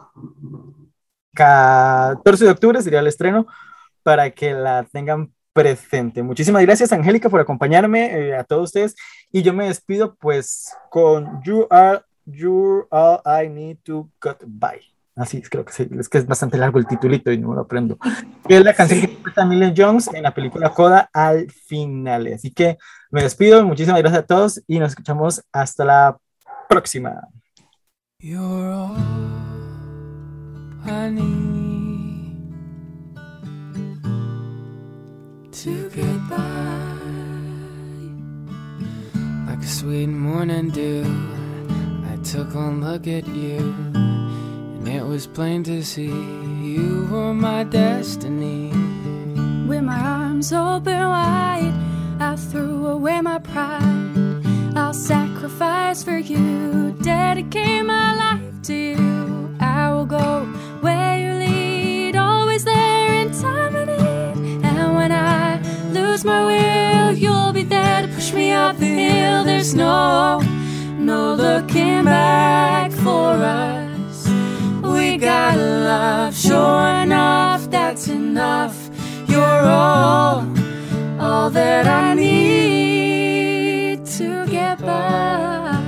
14 1.34 2.46
de 2.46 2.52
octubre 2.52 2.82
sería 2.82 3.00
el 3.00 3.08
estreno 3.08 3.48
para 4.04 4.32
que 4.32 4.54
la 4.54 4.84
tengan 4.84 5.32
presente. 5.54 6.22
Muchísimas 6.24 6.62
gracias, 6.64 6.92
Angélica, 6.92 7.30
por 7.30 7.40
acompañarme, 7.40 8.06
eh, 8.06 8.36
a 8.36 8.44
todos 8.44 8.66
ustedes. 8.66 8.96
Y 9.32 9.44
yo 9.44 9.54
me 9.54 9.68
despido, 9.68 10.16
pues, 10.16 10.76
con 10.90 11.42
You 11.44 11.68
Are 11.70 12.02
You're 12.26 12.88
all 12.90 13.22
I 13.26 13.50
need 13.50 13.80
to 13.86 14.10
get 14.22 14.38
by. 14.46 14.80
Así 15.16 15.38
es, 15.38 15.48
creo 15.48 15.64
que 15.64 15.72
sí, 15.72 15.88
es 16.00 16.10
que 16.10 16.18
es 16.18 16.26
bastante 16.26 16.58
largo 16.58 16.80
el 16.80 16.88
titulito 16.88 17.32
y 17.32 17.38
no 17.38 17.50
me 17.50 17.56
lo 17.56 17.62
aprendo. 17.62 18.00
Es 18.50 18.64
la 18.64 18.74
canción 18.74 19.00
que 19.00 19.06
interpreta 19.08 19.46
Millie 19.46 19.74
Jones 19.78 20.10
en 20.12 20.24
la 20.24 20.34
película 20.34 20.70
Coda 20.70 21.10
al 21.14 21.52
final. 21.52 22.34
Así 22.34 22.52
que 22.52 22.78
me 23.12 23.22
despido, 23.22 23.64
muchísimas 23.64 24.02
gracias 24.02 24.24
a 24.24 24.26
todos 24.26 24.62
y 24.66 24.80
nos 24.80 24.90
escuchamos 24.90 25.44
hasta 25.52 25.86
la 25.86 26.18
próxima. 26.68 27.28
You're 28.20 28.72
all 28.72 28.98
I 30.86 31.10
need 31.12 32.44
to 35.52 35.90
get 35.90 36.30
by 36.30 36.38
like 39.46 39.60
a 39.60 39.68
sweet 39.68 40.08
morning 40.08 40.72
dew. 40.72 41.43
Took 42.24 42.56
one 42.56 42.82
look 42.82 43.06
at 43.06 43.28
you. 43.28 43.58
And 43.94 44.88
it 44.88 45.06
was 45.06 45.28
plain 45.28 45.64
to 45.66 45.84
see 45.84 46.08
you 46.08 47.08
were 47.12 47.34
my 47.34 47.64
destiny. 47.64 48.70
With 49.68 49.84
my 49.84 50.00
arms 50.00 50.52
open 50.52 51.00
wide, 51.10 51.74
I 52.20 52.36
threw 52.36 52.88
away 52.88 53.22
my 53.22 53.38
pride. 53.40 54.42
I'll 54.76 54.94
sacrifice 54.94 56.04
for 56.04 56.18
you, 56.18 56.96
dedicate 57.04 57.86
my 57.86 58.16
life 58.16 58.62
to 58.64 58.74
you. 58.74 59.56
I 59.60 59.92
will 59.92 60.06
go 60.06 60.46
where 60.82 61.20
you 61.20 61.34
lead, 61.34 62.16
always 62.16 62.64
there 62.64 63.14
in 63.22 63.32
time 63.32 63.76
of 63.76 63.88
need. 63.88 64.66
And 64.66 64.96
when 64.96 65.12
I 65.12 65.62
lose 65.92 66.24
my 66.26 66.46
will, 66.46 67.18
you'll 67.18 67.54
be 67.54 67.64
there 67.64 68.02
to 68.02 68.08
push 68.08 68.34
me 68.34 68.52
up 68.52 68.78
the 68.78 68.86
hill. 68.86 69.44
There's 69.44 69.76
no, 69.76 70.42
no 71.04 71.34
looking 71.36 72.06
back 72.06 72.92
for 72.92 73.34
us 73.34 74.28
We 74.82 75.18
got 75.18 75.58
love. 75.58 76.36
Sure 76.36 76.88
enough, 77.04 77.70
that's 77.70 78.08
enough. 78.08 78.90
You're 79.28 79.66
all, 79.66 80.48
all 81.20 81.50
that 81.50 81.88
I 81.88 82.14
need 82.14 84.06
to 84.06 84.46
get 84.48 84.80
by. 84.80 85.80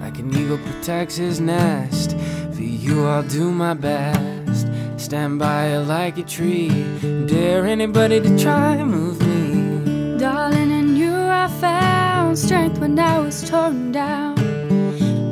Like 0.00 0.18
an 0.18 0.34
eagle 0.34 0.58
protects 0.58 1.16
his 1.16 1.40
nest, 1.40 2.16
for 2.52 2.62
you 2.62 3.06
I'll 3.06 3.22
do 3.22 3.50
my 3.50 3.74
best. 3.74 4.68
Stand 4.96 5.38
by 5.38 5.76
like 5.78 6.18
a 6.18 6.22
tree, 6.22 6.68
dare 7.26 7.66
anybody 7.66 8.20
to 8.20 8.38
try 8.38 8.82
move 8.82 9.21
found 11.62 12.36
strength 12.36 12.80
when 12.80 12.98
I 12.98 13.20
was 13.20 13.48
torn 13.48 13.92
down. 13.92 14.34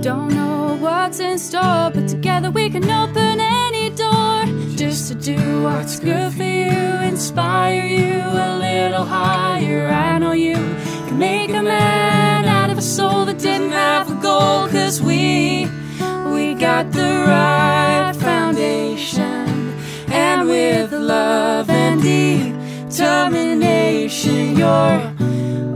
Don't 0.00 0.32
know 0.32 0.76
what's 0.78 1.18
in 1.18 1.40
store, 1.40 1.90
but 1.92 2.06
together 2.06 2.52
we 2.52 2.70
can 2.70 2.88
open 2.88 3.40
any 3.40 3.90
door. 3.90 4.44
Just 4.76 5.08
to 5.08 5.16
do 5.16 5.64
what's 5.64 5.98
good 5.98 6.32
for 6.32 6.44
you, 6.44 6.70
inspire 7.10 7.84
you 7.84 8.22
a 8.46 8.50
little 8.66 9.04
higher. 9.04 9.88
I 9.88 10.20
know 10.20 10.30
you 10.30 10.54
can 10.54 11.18
make 11.18 11.50
a 11.50 11.64
man 11.64 12.44
out 12.44 12.70
of 12.70 12.78
a 12.78 12.82
soul 12.96 13.24
that 13.24 13.38
didn't 13.38 13.72
have 13.72 14.08
a 14.08 14.14
goal, 14.22 14.68
cause 14.68 15.02
we, 15.02 15.66
we 16.32 16.54
got 16.54 16.92
the 16.92 17.24
right 17.26 18.14
foundation. 18.20 19.74
And 20.06 20.48
with 20.48 20.92
love 20.92 21.68
and 21.68 22.00
determination, 22.00 24.56
you're 24.56 25.10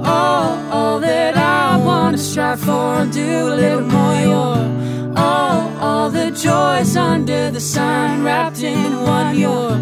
all, 0.05 0.59
all 0.73 1.01
that 1.01 1.37
I 1.37 1.77
wanna 1.77 2.19
strive 2.19 2.61
for 2.61 2.97
and 3.01 3.13
do 3.13 3.49
a 3.49 3.55
little 3.55 3.81
more. 3.81 4.15
You're 4.15 5.15
all, 5.17 5.71
all 5.79 6.11
the 6.11 6.31
joys 6.31 6.97
under 6.97 7.51
the 7.51 7.61
sun 7.61 8.23
wrapped 8.25 8.63
in 8.63 9.03
one. 9.03 9.37
You're 9.37 9.79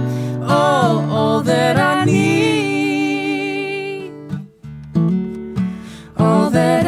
all, 0.48 1.10
all 1.10 1.40
that 1.42 1.76
I 1.76 2.04
need. 2.04 2.52
All 6.18 6.50
that 6.50 6.81